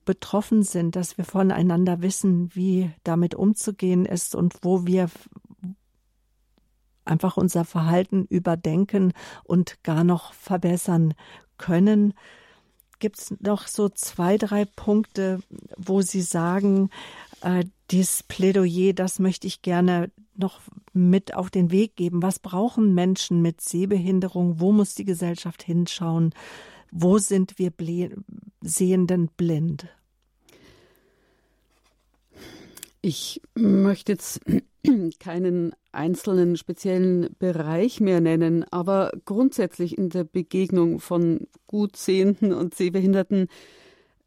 betroffen 0.05 0.63
sind, 0.63 0.95
dass 0.95 1.17
wir 1.17 1.25
voneinander 1.25 2.01
wissen, 2.01 2.53
wie 2.53 2.91
damit 3.03 3.35
umzugehen 3.35 4.05
ist 4.05 4.35
und 4.35 4.55
wo 4.61 4.85
wir 4.85 5.09
einfach 7.03 7.37
unser 7.37 7.65
Verhalten 7.65 8.25
überdenken 8.25 9.13
und 9.43 9.83
gar 9.83 10.03
noch 10.03 10.33
verbessern 10.33 11.13
können 11.57 12.13
gibt 12.99 13.19
es 13.19 13.35
noch 13.39 13.67
so 13.67 13.89
zwei, 13.89 14.37
drei 14.37 14.65
Punkte, 14.65 15.39
wo 15.77 16.01
Sie 16.01 16.21
sagen, 16.21 16.89
äh, 17.41 17.65
dieses 17.91 18.23
Plädoyer, 18.23 18.93
das 18.93 19.19
möchte 19.19 19.47
ich 19.47 19.61
gerne 19.61 20.11
noch 20.35 20.59
mit 20.93 21.33
auf 21.33 21.49
den 21.49 21.71
Weg 21.71 21.95
geben. 21.95 22.21
Was 22.21 22.39
brauchen 22.39 22.93
Menschen 22.93 23.41
mit 23.41 23.61
Sehbehinderung? 23.61 24.59
Wo 24.59 24.71
muss 24.71 24.95
die 24.95 25.05
Gesellschaft 25.05 25.63
hinschauen? 25.63 26.33
Wo 26.97 27.17
sind 27.17 27.59
wir 27.59 27.73
Sehenden 28.61 29.27
blind? 29.35 29.89
Ich 33.01 33.41
möchte 33.53 34.13
jetzt 34.13 34.39
keinen 35.19 35.75
einzelnen 35.91 36.55
speziellen 36.55 37.35
Bereich 37.37 37.99
mehr 37.99 38.21
nennen, 38.21 38.63
aber 38.71 39.11
grundsätzlich 39.25 39.97
in 39.97 40.07
der 40.07 40.23
Begegnung 40.23 41.01
von 41.01 41.49
gut 41.67 41.97
Sehenden 41.97 42.53
und 42.53 42.75
Sehbehinderten 42.75 43.49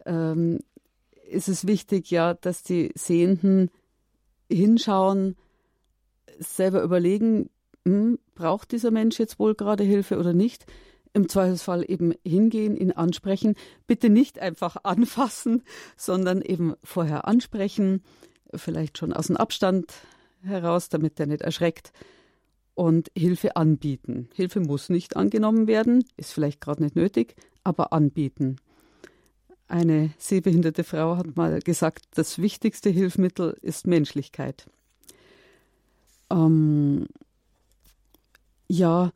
ähm, 0.05 0.59
ist 1.27 1.49
es 1.49 1.67
wichtig, 1.67 2.11
ja, 2.11 2.35
dass 2.35 2.63
die 2.63 2.93
Sehenden 2.95 3.71
hinschauen, 4.53 5.37
selber 6.39 6.83
überlegen, 6.83 7.49
hm, 7.87 8.19
braucht 8.35 8.73
dieser 8.73 8.91
Mensch 8.91 9.19
jetzt 9.19 9.39
wohl 9.39 9.55
gerade 9.55 9.85
Hilfe 9.85 10.19
oder 10.19 10.35
nicht? 10.35 10.67
Im 11.13 11.29
Zweifelsfall 11.29 11.85
eben 11.89 12.15
hingehen, 12.25 12.77
ihn 12.77 12.93
ansprechen. 12.93 13.55
Bitte 13.87 14.11
nicht 14.11 14.39
einfach 14.39 14.77
anfassen, 14.85 15.63
sondern 15.97 16.43
eben 16.43 16.75
vorher 16.83 17.27
ansprechen, 17.27 18.03
vielleicht 18.55 18.99
schon 18.99 19.13
aus 19.13 19.29
dem 19.29 19.37
Abstand 19.37 19.93
heraus, 20.43 20.89
damit 20.89 21.19
er 21.21 21.27
nicht 21.27 21.43
erschreckt 21.43 21.93
und 22.75 23.11
Hilfe 23.17 23.57
anbieten. 23.57 24.29
Hilfe 24.35 24.61
muss 24.61 24.89
nicht 24.89 25.17
angenommen 25.17 25.67
werden, 25.67 26.05
ist 26.17 26.33
vielleicht 26.33 26.61
gerade 26.61 26.83
nicht 26.83 26.95
nötig, 26.95 27.35
aber 27.65 27.93
anbieten. 27.93 28.57
Eine 29.67 30.13
sehbehinderte 30.17 30.85
Frau 30.85 31.17
hat 31.17 31.37
mal 31.37 31.59
gesagt, 31.59 32.05
das 32.15 32.39
wichtigste 32.39 32.89
Hilfsmittel 32.89 33.59
ist 33.63 33.87
Menschlichkeit. 33.87 34.67
Ähm, 36.31 37.07
ja, 38.69 39.13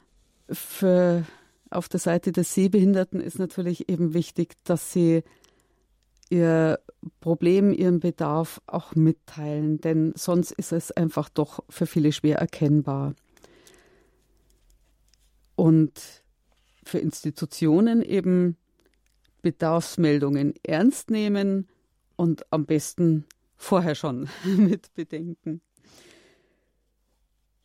für, 0.50 1.24
auf 1.72 1.88
der 1.88 2.00
Seite 2.00 2.32
der 2.32 2.44
Sehbehinderten 2.44 3.20
ist 3.20 3.38
natürlich 3.38 3.88
eben 3.88 4.14
wichtig, 4.14 4.54
dass 4.64 4.92
sie 4.92 5.22
ihr 6.30 6.80
Problem, 7.20 7.72
ihren 7.72 8.00
Bedarf 8.00 8.60
auch 8.66 8.94
mitteilen, 8.94 9.80
denn 9.80 10.12
sonst 10.16 10.52
ist 10.52 10.72
es 10.72 10.90
einfach 10.92 11.28
doch 11.28 11.64
für 11.68 11.86
viele 11.86 12.12
schwer 12.12 12.38
erkennbar. 12.38 13.14
Und 15.56 16.22
für 16.84 16.98
Institutionen 16.98 18.02
eben 18.02 18.56
Bedarfsmeldungen 19.42 20.54
ernst 20.62 21.10
nehmen 21.10 21.68
und 22.16 22.50
am 22.50 22.64
besten 22.64 23.26
vorher 23.56 23.94
schon 23.94 24.28
mit 24.44 24.94
bedenken. 24.94 25.60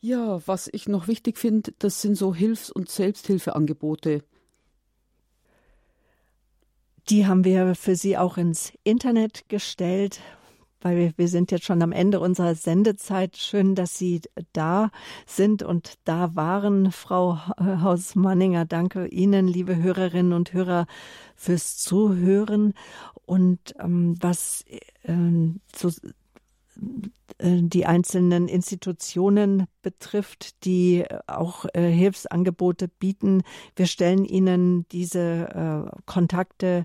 Ja, 0.00 0.40
was 0.46 0.68
ich 0.72 0.88
noch 0.88 1.08
wichtig 1.08 1.38
finde, 1.38 1.72
das 1.80 2.00
sind 2.00 2.14
so 2.14 2.32
Hilfs- 2.32 2.70
und 2.70 2.88
Selbsthilfeangebote. 2.88 4.22
Die 7.08 7.26
haben 7.26 7.44
wir 7.44 7.74
für 7.74 7.96
Sie 7.96 8.16
auch 8.16 8.36
ins 8.36 8.72
Internet 8.84 9.48
gestellt, 9.48 10.20
weil 10.80 10.96
wir, 10.96 11.12
wir 11.16 11.26
sind 11.26 11.50
jetzt 11.50 11.64
schon 11.64 11.82
am 11.82 11.90
Ende 11.90 12.20
unserer 12.20 12.54
Sendezeit. 12.54 13.36
Schön, 13.36 13.74
dass 13.74 13.98
Sie 13.98 14.20
da 14.52 14.90
sind 15.26 15.64
und 15.64 15.94
da 16.04 16.36
waren, 16.36 16.92
Frau 16.92 17.38
Hausmanninger. 17.58 18.66
Danke 18.66 19.06
Ihnen, 19.08 19.48
liebe 19.48 19.76
Hörerinnen 19.76 20.32
und 20.32 20.52
Hörer, 20.52 20.86
fürs 21.34 21.76
Zuhören. 21.76 22.74
Und 23.26 23.74
ähm, 23.80 24.14
was 24.20 24.64
äh, 25.02 25.16
zu, 25.72 25.90
die 27.40 27.86
einzelnen 27.86 28.48
Institutionen 28.48 29.66
betrifft, 29.82 30.64
die 30.64 31.04
auch 31.26 31.66
äh, 31.72 31.90
Hilfsangebote 31.90 32.88
bieten. 32.88 33.42
Wir 33.76 33.86
stellen 33.86 34.24
Ihnen 34.24 34.88
diese 34.88 35.84
äh, 35.88 36.00
Kontakte 36.06 36.84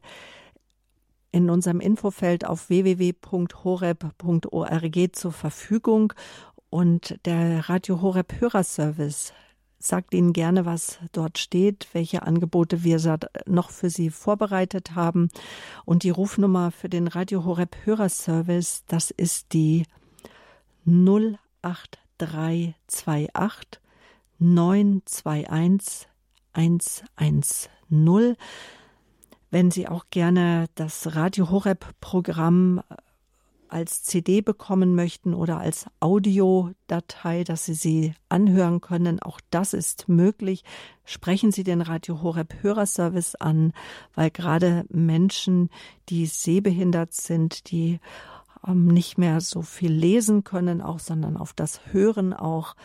in 1.31 1.49
unserem 1.49 1.79
Infofeld 1.79 2.45
auf 2.45 2.69
www.horeb.org 2.69 3.35
zur 5.15 5.31
Verfügung 5.31 6.13
und 6.69 7.19
der 7.25 7.67
Radio 7.69 8.01
Horeb 8.01 8.39
Hörerservice 8.39 9.33
sagt 9.83 10.13
Ihnen 10.13 10.33
gerne, 10.33 10.65
was 10.65 10.99
dort 11.11 11.37
steht, 11.37 11.87
welche 11.91 12.23
Angebote 12.23 12.83
wir 12.83 12.99
noch 13.45 13.69
für 13.69 13.89
Sie 13.89 14.09
vorbereitet 14.09 14.95
haben. 14.95 15.29
Und 15.83 16.03
die 16.03 16.09
Rufnummer 16.09 16.71
für 16.71 16.87
den 16.87 17.07
Radio 17.07 17.43
Horeb 17.43 17.75
Hörerservice, 17.83 18.85
das 18.87 19.11
ist 19.11 19.51
die 19.53 19.83
08328 20.85 23.81
921 24.39 26.07
110. 26.53 28.37
Wenn 29.51 29.71
Sie 29.71 29.87
auch 29.87 30.05
gerne 30.09 30.67
das 30.75 31.15
Radio 31.15 31.49
Horeb 31.49 31.85
Programm 31.99 32.81
als 33.73 34.03
CD 34.03 34.41
bekommen 34.41 34.95
möchten 34.95 35.33
oder 35.33 35.57
als 35.57 35.87
Audiodatei, 35.99 37.43
dass 37.43 37.65
Sie 37.65 37.73
sie 37.73 38.13
anhören 38.29 38.79
können. 38.79 39.19
Auch 39.19 39.41
das 39.49 39.73
ist 39.73 40.07
möglich. 40.07 40.63
Sprechen 41.03 41.51
Sie 41.51 41.63
den 41.63 41.81
Radio 41.81 42.21
Horeb 42.21 42.53
Hörerservice 42.61 43.35
an, 43.35 43.73
weil 44.13 44.31
gerade 44.31 44.85
Menschen, 44.89 45.69
die 46.09 46.27
sehbehindert 46.27 47.13
sind, 47.13 47.71
die 47.71 47.99
ähm, 48.65 48.85
nicht 48.87 49.17
mehr 49.17 49.41
so 49.41 49.61
viel 49.61 49.91
lesen 49.91 50.43
können, 50.43 50.81
auch, 50.81 50.99
sondern 50.99 51.35
auf 51.35 51.53
das 51.53 51.81
Hören 51.91 52.33
auch 52.33 52.75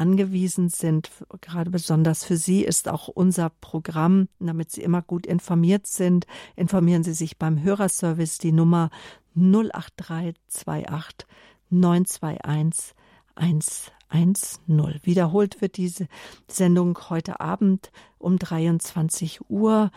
angewiesen 0.00 0.70
sind. 0.70 1.10
Gerade 1.42 1.70
besonders 1.70 2.24
für 2.24 2.38
Sie 2.38 2.64
ist 2.64 2.88
auch 2.88 3.08
unser 3.08 3.50
Programm, 3.60 4.28
damit 4.38 4.70
Sie 4.70 4.80
immer 4.80 5.02
gut 5.02 5.26
informiert 5.26 5.86
sind. 5.86 6.26
Informieren 6.56 7.04
Sie 7.04 7.12
sich 7.12 7.36
beim 7.36 7.62
Hörerservice 7.62 8.38
die 8.38 8.52
Nummer 8.52 8.90
08328 9.34 11.26
921 11.70 12.94
110. 13.36 15.00
Wiederholt 15.02 15.60
wird 15.60 15.76
diese 15.76 16.08
Sendung 16.48 16.98
heute 17.08 17.40
Abend 17.40 17.90
um 18.18 18.38
23 18.38 19.48
Uhr. 19.48 19.90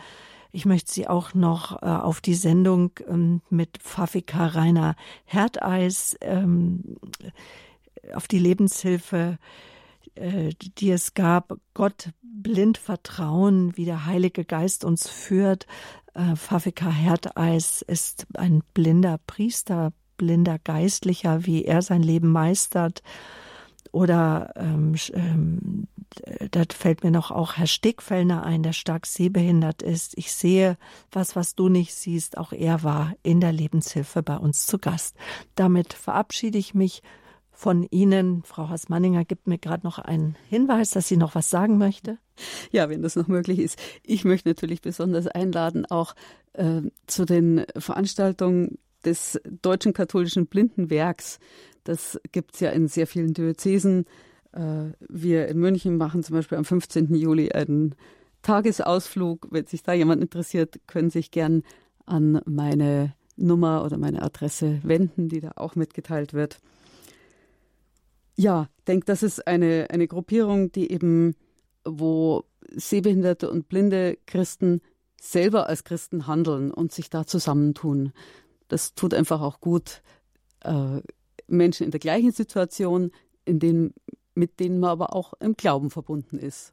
Ich 0.52 0.66
möchte 0.66 0.92
Sie 0.92 1.08
auch 1.08 1.34
noch 1.34 1.82
äh, 1.82 1.86
auf 1.86 2.20
die 2.20 2.34
Sendung 2.34 2.92
ähm, 3.08 3.42
mit 3.50 3.78
Pfafika 3.78 4.46
Rainer 4.46 4.94
Herdeis, 5.24 6.16
ähm, 6.20 6.96
auf 8.14 8.28
die 8.28 8.38
Lebenshilfe, 8.38 9.38
äh, 10.14 10.50
die 10.78 10.90
es 10.90 11.14
gab, 11.14 11.58
Gott 11.74 12.10
blind 12.22 12.78
vertrauen, 12.78 13.76
wie 13.76 13.84
der 13.84 14.06
Heilige 14.06 14.44
Geist 14.44 14.84
uns 14.84 15.08
führt, 15.08 15.66
äh, 16.14 16.36
Pfafika 16.36 16.90
Herdeis 16.90 17.82
ist 17.82 18.26
ein 18.34 18.62
blinder 18.72 19.18
Priester, 19.26 19.92
blinder 20.16 20.58
Geistlicher, 20.58 21.46
wie 21.46 21.64
er 21.64 21.82
sein 21.82 22.02
Leben 22.02 22.30
meistert. 22.30 23.02
Oder 23.92 24.52
ähm, 24.56 24.96
ähm, 25.12 25.86
da 26.50 26.62
fällt 26.68 27.04
mir 27.04 27.12
noch 27.12 27.30
auch 27.30 27.56
Herr 27.56 27.68
Stegfellner 27.68 28.44
ein, 28.44 28.64
der 28.64 28.72
stark 28.72 29.06
sehbehindert 29.06 29.82
ist. 29.82 30.18
Ich 30.18 30.32
sehe 30.32 30.76
was, 31.12 31.36
was 31.36 31.54
du 31.54 31.68
nicht 31.68 31.94
siehst. 31.94 32.36
Auch 32.36 32.52
er 32.52 32.82
war 32.82 33.14
in 33.22 33.40
der 33.40 33.52
Lebenshilfe 33.52 34.22
bei 34.22 34.36
uns 34.36 34.66
zu 34.66 34.78
Gast. 34.78 35.16
Damit 35.54 35.92
verabschiede 35.92 36.58
ich 36.58 36.74
mich 36.74 37.02
von 37.54 37.86
Ihnen. 37.90 38.42
Frau 38.44 38.68
Haas-Manninger 38.68 39.24
gibt 39.24 39.46
mir 39.46 39.58
gerade 39.58 39.86
noch 39.86 39.98
einen 39.98 40.36
Hinweis, 40.48 40.90
dass 40.90 41.08
sie 41.08 41.16
noch 41.16 41.34
was 41.34 41.50
sagen 41.50 41.78
möchte. 41.78 42.18
Ja, 42.72 42.88
wenn 42.88 43.02
das 43.02 43.16
noch 43.16 43.28
möglich 43.28 43.60
ist. 43.60 43.78
Ich 44.02 44.24
möchte 44.24 44.48
natürlich 44.48 44.82
besonders 44.82 45.28
einladen, 45.28 45.86
auch 45.86 46.14
äh, 46.52 46.82
zu 47.06 47.24
den 47.24 47.64
Veranstaltungen 47.76 48.78
des 49.04 49.40
Deutschen 49.62 49.92
Katholischen 49.92 50.46
Blindenwerks. 50.46 51.38
Das 51.84 52.20
gibt 52.32 52.54
es 52.54 52.60
ja 52.60 52.70
in 52.70 52.88
sehr 52.88 53.06
vielen 53.06 53.34
Diözesen. 53.34 54.06
Äh, 54.52 54.92
wir 55.08 55.48
in 55.48 55.58
München 55.58 55.96
machen 55.96 56.22
zum 56.22 56.36
Beispiel 56.36 56.58
am 56.58 56.64
15. 56.64 57.14
Juli 57.14 57.52
einen 57.52 57.94
Tagesausflug. 58.42 59.48
Wenn 59.50 59.66
sich 59.66 59.82
da 59.82 59.92
jemand 59.92 60.22
interessiert, 60.22 60.80
können 60.86 61.10
sich 61.10 61.30
gern 61.30 61.62
an 62.06 62.40
meine 62.46 63.14
Nummer 63.36 63.84
oder 63.84 63.98
meine 63.98 64.22
Adresse 64.22 64.80
wenden, 64.82 65.28
die 65.28 65.40
da 65.40 65.52
auch 65.56 65.76
mitgeteilt 65.76 66.34
wird. 66.34 66.58
Ja, 68.36 68.68
ich 68.78 68.84
denke, 68.84 69.06
das 69.06 69.22
ist 69.22 69.46
eine, 69.46 69.88
eine 69.90 70.08
Gruppierung, 70.08 70.72
die 70.72 70.90
eben, 70.90 71.36
wo 71.84 72.44
sehbehinderte 72.70 73.50
und 73.50 73.68
blinde 73.68 74.18
Christen 74.26 74.80
selber 75.20 75.68
als 75.68 75.84
Christen 75.84 76.26
handeln 76.26 76.70
und 76.70 76.92
sich 76.92 77.10
da 77.10 77.26
zusammentun. 77.26 78.12
Das 78.68 78.94
tut 78.94 79.14
einfach 79.14 79.40
auch 79.40 79.60
gut, 79.60 80.02
äh, 80.60 81.00
Menschen 81.46 81.84
in 81.84 81.90
der 81.90 82.00
gleichen 82.00 82.32
Situation, 82.32 83.10
in 83.44 83.58
denen, 83.58 83.94
mit 84.34 84.60
denen 84.60 84.80
man 84.80 84.90
aber 84.90 85.14
auch 85.14 85.34
im 85.40 85.54
Glauben 85.54 85.90
verbunden 85.90 86.38
ist. 86.38 86.72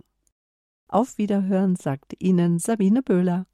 Auf 0.88 1.18
Wiederhören 1.18 1.76
sagt 1.76 2.22
Ihnen 2.22 2.60
Sabine 2.60 3.02
Böhler. 3.02 3.46